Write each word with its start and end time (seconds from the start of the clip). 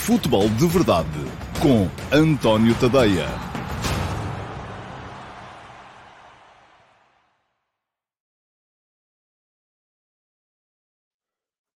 Futebol 0.00 0.48
de 0.48 0.66
Verdade 0.66 1.08
com 1.60 1.86
António 2.10 2.74
Tadeia. 2.80 3.26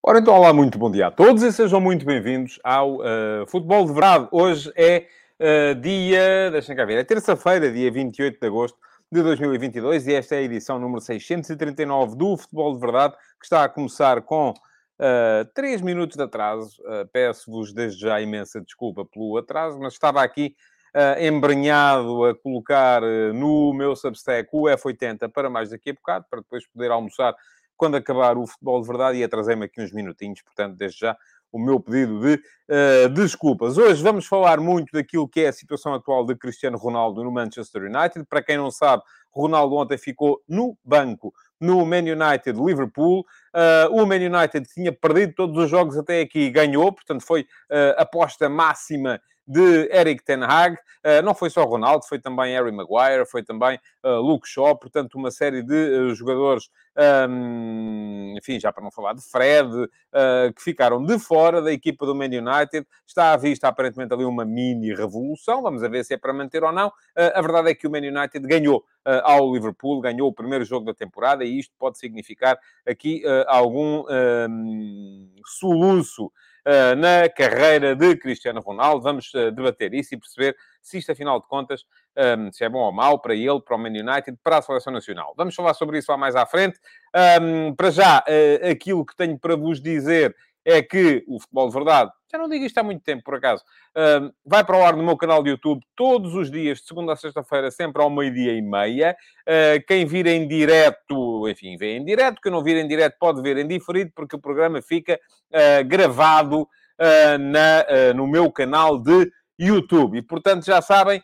Ora 0.02 0.20
então, 0.20 0.34
olá, 0.34 0.54
muito 0.54 0.80
bom 0.80 0.90
dia 0.90 1.08
a 1.08 1.12
todos 1.12 1.44
e 1.44 1.52
sejam 1.52 1.82
muito 1.82 2.06
bem-vindos 2.06 2.60
ao 2.64 2.96
uh, 2.96 3.46
Futebol 3.48 3.86
de 3.86 3.92
Verdade. 3.92 4.30
Hoje 4.32 4.72
é 4.78 5.06
uh, 5.40 5.76
dia, 5.76 6.50
deixem 6.50 6.78
cá 6.78 6.86
ver, 6.86 7.00
é 7.00 7.04
terça-feira, 7.04 7.70
dia 7.70 7.92
28 7.92 8.40
de 8.40 8.48
agosto 8.48 8.78
de 9.12 9.22
2022 9.22 10.08
e 10.08 10.14
esta 10.14 10.36
é 10.36 10.38
a 10.40 10.44
edição 10.44 10.80
número 10.80 11.02
639 11.02 12.16
do 12.16 12.38
Futebol 12.38 12.74
de 12.74 12.80
Verdade, 12.80 13.16
que 13.38 13.46
está 13.46 13.66
a 13.66 13.70
começar 13.70 14.22
com 14.22 14.54
uh, 15.00 15.46
3 15.54 15.82
minutos 15.82 16.18
de 16.18 16.24
atraso. 16.24 16.82
Uh, 16.82 17.08
Peço-vos 17.12 17.74
desde 17.74 18.02
já 18.02 18.22
imensa 18.22 18.62
desculpa 18.62 19.06
pelo 19.06 19.38
atraso, 19.38 19.80
mas 19.80 19.94
estava 19.94 20.22
aqui 20.24 20.56
uh, 20.96 21.22
embrenhado 21.22 22.26
a 22.26 22.36
colocar 22.36 23.02
no 23.34 23.74
meu 23.74 23.96
Substack 23.96 24.50
o 24.52 24.64
F80 24.64 25.30
para 25.32 25.50
mais 25.50 25.70
daqui 25.70 25.92
a 25.92 25.94
bocado, 25.94 26.26
para 26.30 26.42
depois 26.42 26.68
poder 26.68 26.92
almoçar 26.92 27.36
quando 27.76 27.96
acabar 27.96 28.38
o 28.38 28.48
futebol 28.48 28.82
de 28.82 28.88
verdade 28.88 29.18
e 29.18 29.24
atrasei-me 29.24 29.66
aqui 29.66 29.82
uns 29.82 29.92
minutinhos, 29.92 30.42
portanto, 30.42 30.76
desde 30.78 31.00
já 31.00 31.18
o 31.54 31.60
meu 31.60 31.80
pedido 31.80 32.20
de 32.20 32.34
uh, 32.36 33.10
desculpas. 33.10 33.78
Hoje 33.78 34.02
vamos 34.02 34.26
falar 34.26 34.60
muito 34.60 34.92
daquilo 34.92 35.30
que 35.30 35.42
é 35.42 35.50
a 35.50 35.54
situação 35.54 35.94
atual 35.94 36.26
de 36.26 36.36
Cristiano 36.36 36.80
Ronaldo 36.80 37.24
no 37.24 37.32
Manchester 37.32 37.84
United. 37.84 38.26
Para 38.28 38.42
quem 38.42 38.58
não 38.58 38.72
sabe, 38.72 39.04
Ronaldo 39.32 39.76
ontem 39.76 39.98
ficou 39.98 40.42
no 40.50 40.76
banco 40.84 41.32
no 41.64 41.86
Man 41.86 42.00
United 42.00 42.60
Liverpool. 42.60 43.26
Uh, 43.54 43.90
o 43.92 44.06
Man 44.06 44.16
United 44.16 44.68
tinha 44.74 44.92
perdido 44.92 45.34
todos 45.34 45.64
os 45.64 45.70
jogos 45.70 45.98
até 45.98 46.22
aqui 46.22 46.42
e 46.42 46.52
ganhou, 46.52 46.92
portanto, 46.92 47.22
foi 47.22 47.42
uh, 47.42 47.96
aposta 47.98 48.50
máxima 48.50 49.22
de 49.48 49.90
Eric 49.92 50.24
Ten 50.24 50.44
Hag. 50.44 50.78
Uh, 51.06 51.22
não 51.22 51.36
foi 51.36 51.50
só 51.50 51.64
Ronaldo, 51.66 52.06
foi 52.06 52.18
também 52.18 52.54
Harry 52.54 52.72
Maguire, 52.72 53.26
foi 53.26 53.44
também 53.44 53.78
uh, 54.04 54.22
Luke 54.22 54.48
Shaw, 54.48 54.78
portanto, 54.78 55.16
uma 55.16 55.32
série 55.32 55.62
de 55.62 55.74
uh, 55.74 56.16
jogadores, 56.16 56.70
um, 57.30 58.36
enfim, 58.38 58.58
já 58.58 58.72
para 58.72 58.84
não 58.84 58.92
falar 58.92 59.14
de 59.14 59.22
Fred, 59.22 59.70
que 60.56 60.62
ficaram 60.62 61.04
de 61.04 61.18
fora 61.18 61.62
da 61.62 61.72
equipa 61.72 62.06
do 62.06 62.14
Man 62.14 62.26
United. 62.26 62.88
Está 63.06 63.34
à 63.34 63.38
vista, 63.38 63.68
aparentemente, 63.68 64.14
ali 64.14 64.24
uma 64.24 64.46
mini 64.46 64.94
revolução. 64.94 65.62
Vamos 65.62 65.82
ver 65.82 66.06
se 66.06 66.14
é 66.14 66.18
para 66.18 66.32
manter 66.32 66.64
ou 66.64 66.72
não. 66.72 66.92
a 67.16 67.42
verdade 67.42 67.72
é 67.72 67.76
que 67.76 67.88
o 67.88 67.92
Man 67.92 67.98
United 67.98 68.48
ganhou 68.48 68.86
ao 69.24 69.52
Liverpool, 69.52 70.02
ganhou 70.02 70.30
o 70.30 70.34
primeiro 70.34 70.64
jogo 70.64 70.86
da 70.86 70.94
temporada 70.94 71.44
e 71.44 71.60
isto 71.60 71.74
pode 71.80 71.98
significar 71.98 72.60
aqui 72.86 73.24
algum 73.48 74.06
soluço 75.46 76.26
uh, 76.26 76.32
na 76.98 77.30
carreira 77.30 77.96
de 77.96 78.16
Cristiano 78.16 78.62
Ronaldo. 78.62 79.04
Vamos 79.04 79.34
uh, 79.34 79.52
debater 79.52 79.94
isso 79.94 80.14
e 80.14 80.18
perceber 80.18 80.56
se 80.82 80.98
isto, 80.98 81.12
afinal 81.12 81.40
de 81.40 81.48
contas, 81.48 81.86
um, 82.38 82.52
se 82.52 82.64
é 82.64 82.70
bom 82.70 82.80
ou 82.80 82.92
mau 82.92 83.20
para 83.20 83.34
ele, 83.34 83.62
para 83.62 83.76
o 83.76 83.80
Man 83.80 83.90
United, 83.90 84.38
para 84.44 84.58
a 84.58 84.62
Seleção 84.62 84.92
Nacional. 84.92 85.34
Vamos 85.38 85.56
falar 85.56 85.74
sobre 85.74 85.98
isso 85.98 86.12
lá 86.12 86.18
mais 86.18 86.36
à 86.36 86.46
frente. 86.46 86.80
Um, 87.42 87.74
para 87.74 87.90
já, 87.90 88.20
uh, 88.20 88.70
aquilo 88.70 89.06
que 89.06 89.16
tenho 89.16 89.38
para 89.40 89.56
vos 89.56 89.82
dizer 89.82 90.36
é 90.66 90.82
que 90.82 91.24
o 91.28 91.40
Futebol 91.40 91.68
de 91.68 91.74
Verdade, 91.74 92.12
já 92.32 92.38
não 92.38 92.50
digo 92.50 92.66
isto 92.66 92.78
há 92.78 92.84
muito 92.84 93.04
tempo, 93.04 93.24
por 93.24 93.36
acaso, 93.36 93.64
vai 94.46 94.64
para 94.64 94.78
o 94.78 94.84
ar 94.84 94.96
no 94.96 95.04
meu 95.04 95.16
canal 95.16 95.44
de 95.44 95.52
YouTube 95.52 95.84
todos 95.96 96.34
os 96.34 96.50
dias, 96.50 96.80
de 96.80 96.88
segunda 96.88 97.14
a 97.14 97.16
sexta-feira, 97.16 97.70
sempre 97.70 98.02
ao 98.02 98.10
meio-dia 98.10 98.54
e 98.54 98.62
meia. 98.62 99.16
Uh, 99.42 99.86
quem 99.88 100.06
vir 100.06 100.26
em 100.26 100.48
direto, 100.48 101.48
enfim, 101.48 101.78
vê 101.78 101.98
em 101.98 102.04
direto. 102.04 102.42
Quem 102.42 102.52
não 102.52 102.64
vir 102.64 102.78
em 102.78 102.88
direto 102.88 103.18
pode 103.20 103.42
ver 103.42 103.58
em 103.58 103.68
diferido, 103.68 104.12
porque 104.16 104.36
o 104.36 104.40
programa 104.40 104.82
fica 104.82 105.20
uh, 105.52 105.88
gravado 105.88 106.68
na, 107.40 108.14
no 108.14 108.26
meu 108.28 108.50
canal 108.52 108.98
de 108.98 109.30
YouTube. 109.60 110.20
E, 110.20 110.22
portanto, 110.22 110.64
já 110.64 110.82
sabem, 110.82 111.22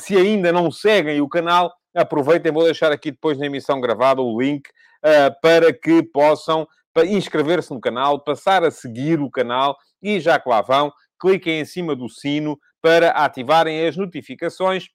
se 0.00 0.16
ainda 0.16 0.50
não 0.50 0.72
seguem 0.72 1.20
o 1.20 1.28
canal, 1.28 1.72
aproveitem, 1.94 2.50
vou 2.50 2.64
deixar 2.64 2.90
aqui 2.90 3.12
depois 3.12 3.38
na 3.38 3.46
emissão 3.46 3.80
gravada 3.80 4.20
o 4.20 4.40
link 4.40 4.68
para 5.40 5.72
que 5.72 6.02
possam 6.02 6.66
inscrever-se 7.04 7.72
no 7.72 7.80
canal, 7.80 8.22
passar 8.22 8.64
a 8.64 8.70
seguir 8.70 9.20
o 9.20 9.30
canal 9.30 9.76
e 10.02 10.20
já 10.20 10.38
que 10.38 10.48
lá 10.48 10.62
vão, 10.62 10.92
cliquem 11.20 11.60
em 11.60 11.64
cima 11.64 11.94
do 11.94 12.08
sino 12.08 12.58
para 12.80 13.10
ativarem 13.10 13.86
as 13.86 13.96
notificações 13.96 14.88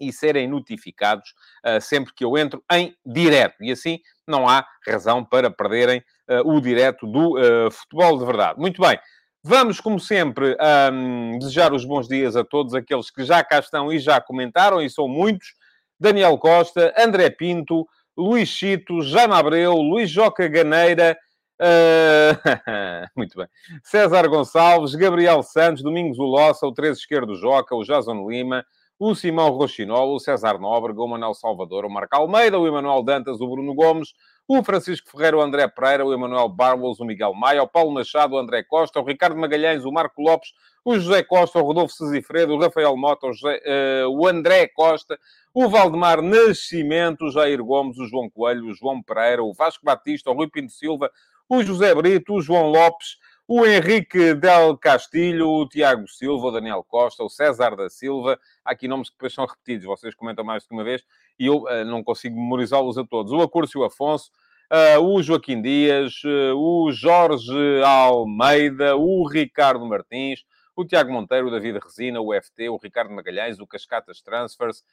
e 0.00 0.12
serem 0.12 0.48
notificados 0.48 1.30
uh, 1.66 1.80
sempre 1.80 2.12
que 2.14 2.24
eu 2.24 2.36
entro 2.38 2.62
em 2.70 2.94
direto. 3.04 3.62
E 3.62 3.72
assim 3.72 3.98
não 4.26 4.48
há 4.48 4.66
razão 4.86 5.24
para 5.24 5.50
perderem 5.50 6.02
uh, 6.28 6.48
o 6.48 6.60
direto 6.60 7.06
do 7.06 7.38
uh, 7.38 7.70
futebol 7.70 8.18
de 8.18 8.24
verdade. 8.24 8.58
Muito 8.58 8.80
bem. 8.80 8.98
Vamos, 9.42 9.80
como 9.80 10.00
sempre, 10.00 10.56
um, 10.92 11.38
desejar 11.38 11.72
os 11.72 11.84
bons 11.84 12.08
dias 12.08 12.36
a 12.36 12.44
todos 12.44 12.74
aqueles 12.74 13.10
que 13.10 13.24
já 13.24 13.42
cá 13.42 13.60
estão 13.60 13.92
e 13.92 13.98
já 13.98 14.20
comentaram, 14.20 14.82
e 14.82 14.90
são 14.90 15.08
muitos. 15.08 15.54
Daniel 15.98 16.36
Costa, 16.38 16.92
André 16.98 17.30
Pinto, 17.30 17.86
Luís 18.18 18.48
Chito, 18.48 19.00
Jaime 19.00 19.34
Abreu, 19.34 19.74
Luís 19.76 20.10
Joca 20.10 20.48
Ganeira, 20.48 21.16
uh... 21.60 22.34
muito 23.16 23.38
bem, 23.38 23.46
César 23.84 24.26
Gonçalves, 24.26 24.96
Gabriel 24.96 25.40
Santos, 25.44 25.84
Domingos 25.84 26.18
Ulossa, 26.18 26.66
o 26.66 26.74
13 26.74 26.98
esquerdo 26.98 27.36
Joca, 27.36 27.76
o 27.76 27.84
Jason 27.84 28.28
Lima, 28.28 28.64
o 28.98 29.14
Simão 29.14 29.50
Rochinol, 29.50 30.16
o 30.16 30.18
César 30.18 30.58
Nóbrega, 30.58 31.00
o 31.00 31.06
Manuel 31.06 31.32
Salvador, 31.32 31.84
o 31.84 31.90
Marco 31.90 32.16
Almeida, 32.16 32.58
o 32.58 32.66
Emanuel 32.66 33.04
Dantas, 33.04 33.40
o 33.40 33.48
Bruno 33.48 33.72
Gomes, 33.72 34.08
o 34.50 34.64
Francisco 34.64 35.10
Ferreira, 35.10 35.36
o 35.36 35.42
André 35.42 35.68
Pereira, 35.68 36.06
o 36.06 36.12
Emanuel 36.14 36.48
Barbols, 36.48 36.98
o 36.98 37.04
Miguel 37.04 37.34
Maia, 37.34 37.62
o 37.62 37.68
Paulo 37.68 37.92
Machado, 37.92 38.34
o 38.34 38.38
André 38.38 38.62
Costa, 38.62 38.98
o 38.98 39.04
Ricardo 39.04 39.36
Magalhães, 39.36 39.84
o 39.84 39.92
Marco 39.92 40.22
Lopes, 40.22 40.54
o 40.82 40.98
José 40.98 41.22
Costa, 41.22 41.58
o 41.58 41.62
Rodolfo 41.62 41.92
Sesifredo, 41.92 42.54
o 42.54 42.58
Rafael 42.58 42.96
Mota, 42.96 43.26
o, 43.26 43.32
José, 43.34 43.60
uh, 44.06 44.08
o 44.08 44.26
André 44.26 44.66
Costa, 44.68 45.18
o 45.52 45.68
Valdemar 45.68 46.22
Nascimento, 46.22 47.26
o 47.26 47.30
Jair 47.30 47.62
Gomes, 47.62 47.98
o 47.98 48.06
João 48.06 48.30
Coelho, 48.30 48.68
o 48.68 48.72
João 48.72 49.02
Pereira, 49.02 49.44
o 49.44 49.52
Vasco 49.52 49.84
Batista, 49.84 50.30
o 50.30 50.34
Rui 50.34 50.48
Pinto 50.48 50.72
Silva, 50.72 51.10
o 51.46 51.62
José 51.62 51.94
Brito, 51.94 52.32
o 52.32 52.40
João 52.40 52.70
Lopes, 52.70 53.18
o 53.46 53.66
Henrique 53.66 54.32
Del 54.32 54.78
Castilho, 54.78 55.46
o 55.48 55.68
Tiago 55.68 56.08
Silva, 56.08 56.46
o 56.46 56.50
Daniel 56.50 56.82
Costa, 56.88 57.22
o 57.22 57.28
César 57.28 57.76
da 57.76 57.90
Silva. 57.90 58.40
Há 58.64 58.72
aqui 58.72 58.88
nomes 58.88 59.10
que 59.10 59.16
depois 59.16 59.34
são 59.34 59.44
repetidos, 59.44 59.84
vocês 59.84 60.14
comentam 60.14 60.42
mais 60.42 60.62
do 60.62 60.68
que 60.68 60.74
uma 60.74 60.84
vez 60.84 61.04
e 61.38 61.46
eu 61.46 61.62
uh, 61.62 61.84
não 61.84 62.02
consigo 62.02 62.34
memorizá-los 62.36 62.98
a 62.98 63.04
todos. 63.04 63.32
O 63.32 63.40
Acúrcio 63.40 63.84
Afonso, 63.84 64.30
uh, 64.72 65.00
o 65.00 65.22
Joaquim 65.22 65.62
Dias, 65.62 66.14
uh, 66.24 66.56
o 66.56 66.90
Jorge 66.92 67.82
Almeida, 67.84 68.96
o 68.96 69.26
Ricardo 69.26 69.86
Martins, 69.86 70.44
o 70.74 70.84
Tiago 70.84 71.12
Monteiro, 71.12 71.48
o 71.48 71.50
David 71.50 71.78
Resina, 71.82 72.20
o 72.20 72.32
FT, 72.32 72.68
o 72.68 72.76
Ricardo 72.76 73.12
Magalhães, 73.12 73.58
o 73.58 73.66
Cascatas 73.66 74.20
Transfers, 74.20 74.84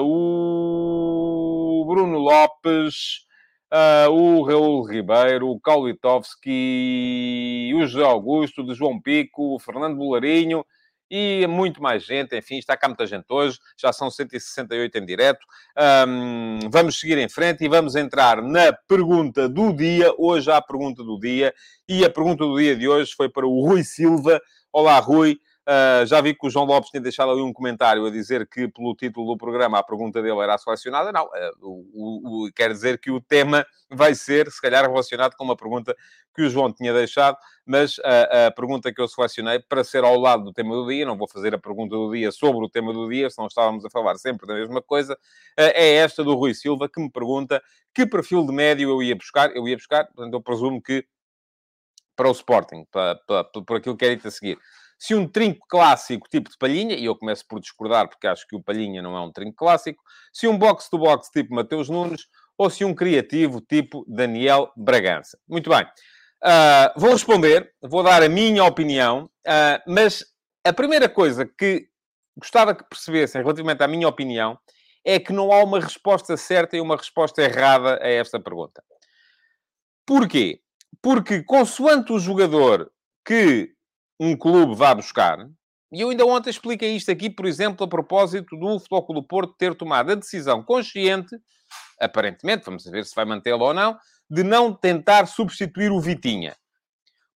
o 0.00 1.84
Bruno 1.86 2.18
Lopes, 2.18 3.28
uh, 3.72 4.10
o 4.10 4.42
Raul 4.42 4.82
Ribeiro, 4.84 5.48
o 5.48 5.60
Kaulitovski, 5.60 6.50
o 7.74 7.86
José 7.86 8.04
Augusto, 8.04 8.62
o 8.62 8.74
João 8.74 9.00
Pico, 9.00 9.54
o 9.54 9.58
Fernando 9.58 9.96
Bolarinho, 9.96 10.64
e 11.10 11.46
muito 11.46 11.82
mais 11.82 12.04
gente, 12.04 12.36
enfim, 12.36 12.58
está 12.58 12.76
cá 12.76 12.88
muita 12.88 13.06
gente 13.06 13.24
hoje, 13.28 13.58
já 13.76 13.92
são 13.92 14.10
168 14.10 14.98
em 14.98 15.06
direto. 15.06 15.46
Um, 16.06 16.58
vamos 16.70 16.98
seguir 16.98 17.18
em 17.18 17.28
frente 17.28 17.64
e 17.64 17.68
vamos 17.68 17.96
entrar 17.96 18.42
na 18.42 18.72
pergunta 18.72 19.48
do 19.48 19.72
dia. 19.72 20.12
Hoje 20.18 20.50
há 20.50 20.56
a 20.58 20.62
pergunta 20.62 21.02
do 21.02 21.18
dia, 21.18 21.54
e 21.88 22.04
a 22.04 22.10
pergunta 22.10 22.44
do 22.44 22.58
dia 22.58 22.76
de 22.76 22.88
hoje 22.88 23.12
foi 23.16 23.28
para 23.28 23.46
o 23.46 23.66
Rui 23.66 23.82
Silva. 23.82 24.40
Olá, 24.72 24.98
Rui. 24.98 25.38
Uh, 25.68 26.06
já 26.06 26.18
vi 26.22 26.34
que 26.34 26.46
o 26.46 26.48
João 26.48 26.64
Lopes 26.64 26.88
tinha 26.88 27.02
deixado 27.02 27.30
ali 27.30 27.42
um 27.42 27.52
comentário 27.52 28.06
a 28.06 28.10
dizer 28.10 28.48
que, 28.48 28.68
pelo 28.68 28.94
título 28.94 29.34
do 29.34 29.36
programa, 29.36 29.78
a 29.78 29.82
pergunta 29.82 30.22
dele 30.22 30.40
era 30.40 30.56
selecionada. 30.56 31.12
Não, 31.12 31.26
uh, 31.26 31.30
o, 31.60 32.46
o, 32.46 32.52
quer 32.56 32.72
dizer 32.72 32.98
que 32.98 33.10
o 33.10 33.20
tema 33.20 33.66
vai 33.90 34.14
ser, 34.14 34.50
se 34.50 34.62
calhar, 34.62 34.88
relacionado 34.88 35.36
com 35.36 35.44
uma 35.44 35.54
pergunta 35.54 35.94
que 36.34 36.40
o 36.40 36.48
João 36.48 36.72
tinha 36.72 36.94
deixado, 36.94 37.36
mas 37.66 37.98
uh, 37.98 38.46
a 38.46 38.50
pergunta 38.50 38.90
que 38.90 38.98
eu 38.98 39.06
selecionei 39.06 39.58
para 39.58 39.84
ser 39.84 40.04
ao 40.04 40.18
lado 40.18 40.44
do 40.44 40.54
tema 40.54 40.74
do 40.74 40.88
dia, 40.88 41.04
não 41.04 41.18
vou 41.18 41.28
fazer 41.28 41.54
a 41.54 41.58
pergunta 41.58 41.94
do 41.94 42.12
dia 42.12 42.32
sobre 42.32 42.64
o 42.64 42.70
tema 42.70 42.90
do 42.94 43.06
dia, 43.06 43.28
senão 43.28 43.46
estávamos 43.46 43.84
a 43.84 43.90
falar 43.90 44.16
sempre 44.16 44.46
da 44.46 44.54
mesma 44.54 44.80
coisa, 44.80 45.18
é 45.54 45.96
esta 45.96 46.24
do 46.24 46.34
Rui 46.34 46.54
Silva, 46.54 46.88
que 46.88 46.98
me 46.98 47.10
pergunta 47.10 47.62
que 47.94 48.06
perfil 48.06 48.46
de 48.46 48.54
médio 48.54 48.88
eu 48.88 49.02
ia 49.02 49.14
buscar. 49.14 49.54
Eu 49.54 49.68
ia 49.68 49.76
buscar, 49.76 50.06
portanto, 50.06 50.32
eu 50.32 50.40
presumo 50.40 50.80
que 50.80 51.04
para 52.16 52.28
o 52.28 52.32
Sporting, 52.32 52.86
para, 52.90 53.16
para, 53.26 53.44
por 53.44 53.76
aquilo 53.76 53.96
que 53.96 54.04
é 54.06 54.14
dito 54.14 54.28
a 54.28 54.30
seguir 54.30 54.58
se 54.98 55.14
um 55.14 55.28
trinco 55.28 55.64
clássico 55.68 56.28
tipo 56.28 56.50
de 56.50 56.58
Palhinha, 56.58 56.96
e 56.96 57.04
eu 57.04 57.14
começo 57.14 57.46
por 57.46 57.60
discordar 57.60 58.08
porque 58.08 58.26
acho 58.26 58.46
que 58.46 58.56
o 58.56 58.62
Palhinha 58.62 59.00
não 59.00 59.16
é 59.16 59.20
um 59.20 59.30
trinco 59.30 59.56
clássico, 59.56 60.02
se 60.32 60.48
um 60.48 60.58
box-to-box 60.58 61.30
tipo 61.30 61.54
Mateus 61.54 61.88
Nunes, 61.88 62.26
ou 62.58 62.68
se 62.68 62.84
um 62.84 62.92
criativo 62.92 63.60
tipo 63.60 64.04
Daniel 64.08 64.72
Bragança. 64.76 65.38
Muito 65.48 65.70
bem. 65.70 65.84
Uh, 66.42 67.00
vou 67.00 67.12
responder, 67.12 67.72
vou 67.80 68.02
dar 68.02 68.22
a 68.22 68.28
minha 68.28 68.64
opinião, 68.64 69.30
uh, 69.46 69.82
mas 69.86 70.24
a 70.64 70.72
primeira 70.72 71.08
coisa 71.08 71.46
que 71.46 71.88
gostava 72.36 72.74
que 72.74 72.84
percebessem 72.84 73.40
relativamente 73.40 73.82
à 73.82 73.88
minha 73.88 74.08
opinião 74.08 74.58
é 75.04 75.18
que 75.18 75.32
não 75.32 75.52
há 75.52 75.62
uma 75.62 75.80
resposta 75.80 76.36
certa 76.36 76.76
e 76.76 76.80
uma 76.80 76.96
resposta 76.96 77.42
errada 77.42 77.98
a 78.02 78.08
esta 78.08 78.40
pergunta. 78.40 78.82
Porquê? 80.04 80.60
Porque, 81.00 81.42
consoante 81.42 82.12
o 82.12 82.18
jogador 82.18 82.90
que 83.24 83.72
um 84.18 84.36
clube 84.36 84.74
vá 84.74 84.94
buscar, 84.94 85.48
e 85.90 86.02
eu 86.02 86.10
ainda 86.10 86.26
ontem 86.26 86.50
expliquei 86.50 86.94
isto 86.94 87.10
aqui, 87.10 87.30
por 87.30 87.46
exemplo, 87.46 87.84
a 87.84 87.88
propósito 87.88 88.56
do 88.56 88.78
Futebol 88.78 89.14
do 89.14 89.22
Porto 89.22 89.54
ter 89.56 89.74
tomado 89.74 90.12
a 90.12 90.14
decisão 90.14 90.62
consciente, 90.62 91.34
aparentemente, 91.98 92.64
vamos 92.66 92.84
ver 92.84 93.06
se 93.06 93.14
vai 93.14 93.24
mantê-lo 93.24 93.64
ou 93.64 93.72
não, 93.72 93.96
de 94.30 94.42
não 94.42 94.72
tentar 94.72 95.26
substituir 95.26 95.90
o 95.90 96.00
Vitinha. 96.00 96.54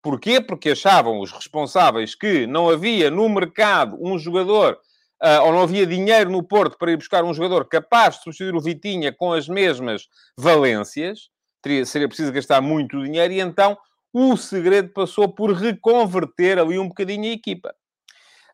Porquê? 0.02 0.40
Porque 0.40 0.70
achavam 0.70 1.20
os 1.20 1.30
responsáveis 1.30 2.14
que 2.14 2.46
não 2.46 2.68
havia 2.68 3.10
no 3.10 3.28
mercado 3.28 3.96
um 4.00 4.18
jogador, 4.18 4.78
uh, 5.22 5.44
ou 5.44 5.52
não 5.52 5.62
havia 5.62 5.86
dinheiro 5.86 6.30
no 6.30 6.42
Porto 6.42 6.76
para 6.76 6.90
ir 6.90 6.96
buscar 6.96 7.22
um 7.22 7.32
jogador 7.32 7.68
capaz 7.68 8.16
de 8.16 8.24
substituir 8.24 8.56
o 8.56 8.60
Vitinha 8.60 9.12
com 9.12 9.32
as 9.32 9.46
mesmas 9.46 10.08
valências. 10.36 11.28
Teria, 11.62 11.86
seria 11.86 12.08
preciso 12.08 12.32
gastar 12.32 12.60
muito 12.60 13.00
dinheiro 13.04 13.32
e 13.32 13.40
então 13.40 13.78
o 14.12 14.36
segredo 14.36 14.90
passou 14.90 15.28
por 15.28 15.52
reconverter 15.52 16.58
ali 16.58 16.78
um 16.78 16.88
bocadinho 16.88 17.24
a 17.24 17.34
equipa. 17.34 17.74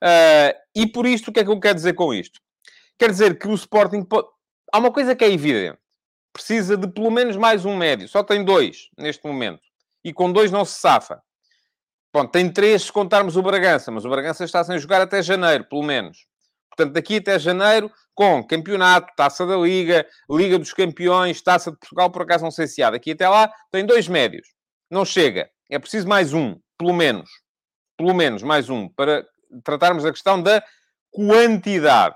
Uh, 0.03 0.53
e 0.75 0.87
por 0.87 1.07
isto, 1.07 1.29
o 1.29 1.33
que 1.33 1.41
é 1.41 1.45
que 1.45 1.51
eu 1.51 1.61
quero 1.61 1.75
dizer 1.75 1.95
com 1.95 2.13
isto? 2.13 2.41
Quer 2.99 3.11
dizer 3.11 3.39
que 3.39 3.49
o 3.49 3.55
Sporting... 3.55 4.03
Pode... 4.03 4.29
Há 4.73 4.79
uma 4.79 4.93
coisa 4.93 5.15
que 5.17 5.25
é 5.25 5.31
evidente. 5.31 5.79
Precisa 6.33 6.77
de 6.77 6.87
pelo 6.89 7.11
menos 7.11 7.37
mais 7.37 7.65
um 7.65 7.77
médio. 7.77 8.09
Só 8.09 8.23
tem 8.23 8.45
dois 8.45 8.91
neste 8.99 9.27
momento. 9.27 9.63
E 10.05 10.13
com 10.13 10.31
dois 10.31 10.51
não 10.51 10.65
se 10.65 10.79
safa. 10.79 11.23
Tem 12.33 12.51
três 12.51 12.85
se 12.85 12.93
contarmos 12.93 13.37
o 13.37 13.43
Bragança, 13.43 13.91
mas 13.91 14.05
o 14.05 14.09
Bragança 14.09 14.45
está 14.45 14.65
sem 14.65 14.79
jogar 14.79 15.03
até 15.03 15.23
janeiro, 15.23 15.65
pelo 15.65 15.83
menos. 15.83 16.27
Portanto, 16.71 16.95
daqui 16.95 17.17
até 17.17 17.39
janeiro, 17.39 17.91
com 18.15 18.43
campeonato, 18.43 19.13
taça 19.17 19.47
da 19.47 19.57
Liga, 19.57 20.07
Liga 20.31 20.59
dos 20.59 20.73
Campeões, 20.73 21.43
taça 21.43 21.71
de 21.71 21.79
Portugal, 21.79 22.11
por 22.11 22.23
acaso 22.23 22.45
não 22.45 22.51
sei 22.51 22.67
se 22.67 22.83
há. 22.83 22.91
Daqui 22.91 23.13
até 23.13 23.29
lá, 23.29 23.51
tem 23.71 23.85
dois 23.85 24.09
médios. 24.09 24.49
Não 24.91 25.05
chega. 25.05 25.51
É 25.71 25.79
preciso 25.79 26.07
mais 26.07 26.33
um, 26.33 26.59
pelo 26.79 26.93
menos. 26.93 27.31
Pelo 27.97 28.15
menos 28.15 28.43
mais 28.43 28.69
um, 28.69 28.89
para 28.89 29.27
tratarmos 29.65 30.05
a 30.05 30.13
questão 30.13 30.43
da 30.43 30.63
quantidade. 31.11 32.15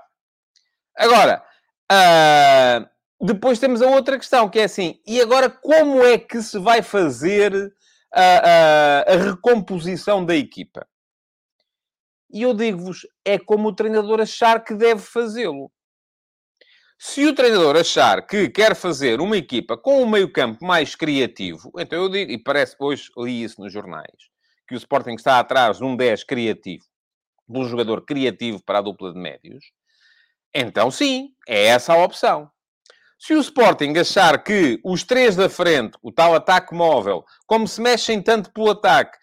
Agora, 0.95 1.43
uh, 1.91 3.25
depois 3.25 3.59
temos 3.59 3.81
a 3.81 3.87
outra 3.87 4.17
questão, 4.17 4.49
que 4.49 4.59
é 4.59 4.63
assim, 4.65 4.99
e 5.05 5.21
agora 5.21 5.49
como 5.49 6.03
é 6.03 6.17
que 6.17 6.41
se 6.41 6.59
vai 6.59 6.81
fazer 6.81 7.73
a, 8.13 8.21
a, 8.21 9.13
a 9.13 9.17
recomposição 9.17 10.25
da 10.25 10.35
equipa. 10.35 10.87
E 12.33 12.43
eu 12.43 12.53
digo-vos, 12.53 13.05
é 13.25 13.37
como 13.37 13.69
o 13.69 13.75
treinador 13.75 14.21
achar 14.21 14.63
que 14.63 14.73
deve 14.73 15.01
fazê-lo. 15.01 15.71
Se 17.03 17.25
o 17.25 17.33
treinador 17.33 17.77
achar 17.77 18.27
que 18.27 18.47
quer 18.47 18.75
fazer 18.75 19.19
uma 19.21 19.35
equipa 19.35 19.75
com 19.75 20.03
um 20.03 20.07
meio-campo 20.07 20.63
mais 20.63 20.93
criativo, 20.93 21.71
então 21.79 22.03
eu 22.03 22.07
digo, 22.07 22.31
e 22.31 22.37
parece 22.37 22.75
hoje 22.77 23.09
li 23.17 23.41
isso 23.41 23.59
nos 23.59 23.73
jornais, 23.73 24.05
que 24.67 24.75
o 24.75 24.77
Sporting 24.77 25.15
está 25.15 25.39
atrás 25.39 25.79
de 25.79 25.83
um 25.83 25.95
10 25.95 26.23
criativo, 26.23 26.83
de 27.49 27.57
um 27.57 27.67
jogador 27.67 28.05
criativo 28.05 28.63
para 28.63 28.77
a 28.77 28.81
dupla 28.83 29.11
de 29.11 29.19
médios, 29.19 29.65
então 30.53 30.91
sim, 30.91 31.29
é 31.47 31.69
essa 31.69 31.91
a 31.91 32.03
opção. 32.03 32.51
Se 33.17 33.33
o 33.33 33.39
Sporting 33.39 33.97
achar 33.97 34.43
que 34.43 34.79
os 34.85 35.03
três 35.03 35.35
da 35.35 35.49
frente, 35.49 35.97
o 36.03 36.11
tal 36.11 36.35
ataque 36.35 36.75
móvel, 36.75 37.25
como 37.47 37.67
se 37.67 37.81
mexem 37.81 38.21
tanto 38.21 38.51
pelo 38.51 38.69
ataque, 38.69 39.17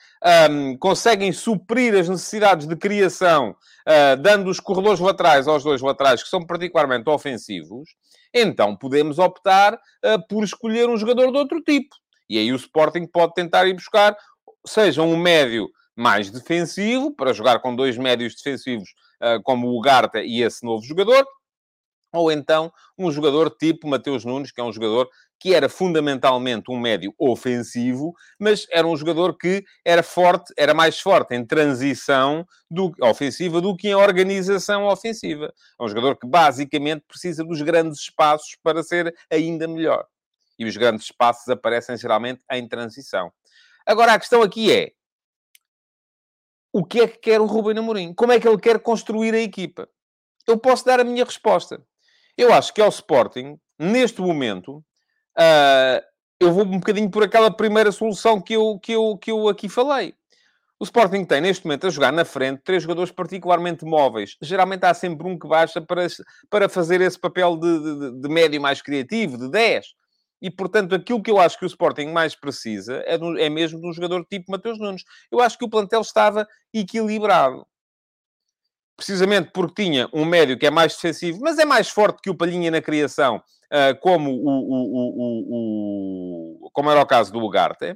um, 0.51 0.77
conseguem 0.79 1.33
suprir 1.33 1.95
as 1.95 2.09
necessidades 2.09 2.67
de 2.67 2.75
criação, 2.77 3.55
uh, 3.89 4.21
dando 4.21 4.51
os 4.51 4.61
corredores 4.61 5.01
laterais 5.01 5.49
aos 5.49 5.65
dois 5.65 5.81
laterais, 5.81 6.23
que 6.23 6.29
são 6.29 6.45
particularmente 6.45 7.09
ofensivos, 7.09 7.89
então 8.35 8.77
podemos 8.77 9.19
optar 9.19 9.75
uh, 9.75 10.29
por 10.29 10.45
escolher 10.45 10.89
um 10.89 10.97
jogador 10.97 11.33
de 11.33 11.39
outro 11.39 11.63
tipo. 11.63 11.97
E 12.29 12.39
aí 12.39 12.53
o 12.53 12.57
Sporting 12.57 13.07
pode 13.07 13.33
tentar 13.33 13.67
ir 13.67 13.75
buscar, 13.75 14.17
seja 14.67 15.03
um 15.03 15.17
médio 15.17 15.71
mais 15.97 16.31
defensivo, 16.31 17.15
para 17.15 17.33
jogar 17.33 17.61
com 17.61 17.75
dois 17.75 17.97
médios 17.97 18.35
defensivos, 18.35 18.91
uh, 19.23 19.43
como 19.43 19.69
o 19.69 19.81
Garta 19.81 20.21
e 20.23 20.43
esse 20.43 20.65
novo 20.65 20.85
jogador, 20.85 21.27
ou 22.13 22.31
então 22.31 22.73
um 22.97 23.11
jogador 23.11 23.51
tipo 23.51 23.89
Mateus 23.89 24.25
Nunes, 24.25 24.53
que 24.53 24.61
é 24.61 24.65
um 24.65 24.73
jogador 24.73 25.09
que 25.41 25.55
era 25.55 25.69
fundamentalmente 25.69 26.71
um 26.71 26.79
médio 26.79 27.15
ofensivo, 27.17 28.15
mas 28.39 28.67
era 28.71 28.87
um 28.87 28.97
jogador 28.97 29.37
que 29.37 29.65
era 29.85 30.03
forte, 30.03 30.53
era 30.57 30.75
mais 30.75 30.99
forte 30.99 31.35
em 31.35 31.45
transição 31.45 32.47
do, 32.71 32.93
ofensiva 33.01 33.61
do 33.61 33.77
que 33.77 33.89
em 33.89 33.95
organização 33.95 34.87
ofensiva. 34.87 35.53
É 35.81 35.85
um 35.85 35.89
jogador 35.89 36.17
que 36.17 36.27
basicamente 36.27 37.05
precisa 37.07 37.45
dos 37.45 37.63
grandes 37.63 38.01
espaços 38.01 38.57
para 38.63 38.83
ser 38.83 39.15
ainda 39.31 39.69
melhor. 39.69 40.07
E 40.59 40.65
os 40.65 40.77
grandes 40.77 41.05
espaços 41.05 41.49
aparecem 41.49 41.97
geralmente 41.97 42.43
em 42.51 42.67
transição. 42.67 43.33
Agora 43.87 44.15
a 44.15 44.19
questão 44.19 44.43
aqui 44.43 44.73
é: 44.73 44.93
o 46.73 46.85
que 46.85 47.01
é 47.01 47.07
que 47.07 47.19
quer 47.19 47.41
o 47.41 47.47
Ruben 47.47 47.79
Amorim? 47.79 48.13
Como 48.13 48.33
é 48.33 48.41
que 48.41 48.49
ele 48.49 48.59
quer 48.59 48.81
construir 48.81 49.35
a 49.35 49.41
equipa? 49.41 49.89
Eu 50.47 50.59
posso 50.59 50.85
dar 50.85 50.99
a 50.99 51.05
minha 51.05 51.25
resposta. 51.25 51.81
Eu 52.37 52.53
acho 52.53 52.75
que 52.75 52.81
ao 52.81 52.89
Sporting, 52.89 53.59
neste 53.79 54.21
momento, 54.21 54.85
uh, 55.39 56.05
eu 56.41 56.53
vou 56.53 56.65
um 56.65 56.79
bocadinho 56.79 57.11
por 57.11 57.23
aquela 57.23 57.51
primeira 57.51 57.93
solução 57.93 58.41
que 58.41 58.55
eu, 58.55 58.79
que, 58.79 58.93
eu, 58.93 59.17
que 59.17 59.31
eu 59.31 59.49
aqui 59.49 59.69
falei. 59.69 60.15
O 60.81 60.85
Sporting 60.85 61.25
tem, 61.25 61.41
neste 61.41 61.67
momento, 61.67 61.89
a 61.89 61.91
jogar 61.91 62.13
na 62.13 62.25
frente 62.25 62.63
três 62.63 62.85
jogadores 62.85 63.11
particularmente 63.11 63.85
móveis. 63.85 64.37
Geralmente 64.41 64.85
há 64.85 64.95
sempre 64.95 65.27
um 65.27 65.37
que 65.37 65.49
baixa 65.49 65.81
para, 65.81 66.07
para 66.49 66.69
fazer 66.69 67.01
esse 67.01 67.19
papel 67.19 67.57
de, 67.57 67.81
de, 67.81 68.21
de 68.21 68.29
médio 68.29 68.61
mais 68.61 68.81
criativo, 68.81 69.37
de 69.37 69.51
10. 69.51 69.87
E, 70.41 70.49
portanto, 70.49 70.95
aquilo 70.95 71.21
que 71.21 71.33
eu 71.33 71.41
acho 71.41 71.59
que 71.59 71.65
o 71.65 71.67
Sporting 71.67 72.07
mais 72.07 72.37
precisa 72.37 73.03
é, 73.07 73.19
do, 73.19 73.37
é 73.37 73.49
mesmo 73.49 73.81
de 73.81 73.89
um 73.89 73.93
jogador 73.93 74.25
tipo 74.25 74.53
Mateus 74.53 74.79
Nunes. 74.79 75.03
Eu 75.33 75.41
acho 75.41 75.59
que 75.59 75.65
o 75.65 75.69
plantel 75.69 76.01
estava 76.01 76.47
equilibrado 76.73 77.67
precisamente 78.99 79.51
porque 79.55 79.85
tinha 79.85 80.09
um 80.13 80.25
médio 80.25 80.59
que 80.59 80.67
é 80.67 80.71
mais 80.73 80.93
defensivo, 80.93 81.39
mas 81.41 81.57
é 81.57 81.65
mais 81.65 81.89
forte 81.89 82.21
que 82.21 82.29
o 82.29 82.35
Palhinha 82.35 82.69
na 82.69 82.83
criação, 82.83 83.37
uh, 83.37 83.97
como, 84.01 84.33
o, 84.33 84.49
o, 84.67 85.47
o, 86.65 86.71
como 86.73 86.91
era 86.91 87.01
o 87.01 87.07
caso 87.07 87.33
do 87.33 87.39
Ugarte. 87.39 87.95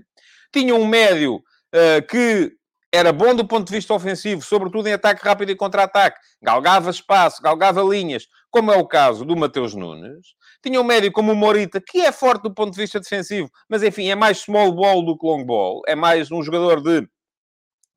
Tinha 0.52 0.76
um 0.76 0.87
médio 0.87 1.38
uh, 1.75 2.06
que 2.08 2.52
era 2.93 3.12
bom 3.12 3.34
do 3.34 3.44
ponto 3.44 3.66
de 3.66 3.75
vista 3.75 3.93
ofensivo, 3.93 4.43
sobretudo 4.43 4.87
em 4.87 4.93
ataque 4.93 5.25
rápido 5.25 5.50
e 5.50 5.56
contra-ataque. 5.56 6.20
Galgava 6.40 6.88
espaço, 6.88 7.43
galgava 7.43 7.82
linhas, 7.82 8.28
como 8.48 8.70
é 8.70 8.76
o 8.76 8.87
caso 8.87 9.25
do 9.25 9.34
Mateus 9.34 9.75
Nunes. 9.75 10.37
Tinha 10.62 10.81
um 10.81 10.84
médio 10.84 11.10
como 11.10 11.32
o 11.32 11.34
Morita, 11.34 11.81
que 11.84 12.02
é 12.02 12.12
forte 12.12 12.43
do 12.43 12.55
ponto 12.55 12.70
de 12.75 12.81
vista 12.81 13.00
defensivo, 13.00 13.50
mas 13.69 13.82
enfim, 13.82 14.08
é 14.08 14.14
mais 14.14 14.38
small 14.38 14.70
ball 14.72 15.05
do 15.05 15.19
que 15.19 15.26
long 15.26 15.44
ball. 15.44 15.82
É 15.88 15.96
mais 15.96 16.31
um 16.31 16.44
jogador 16.44 16.81
de... 16.81 17.08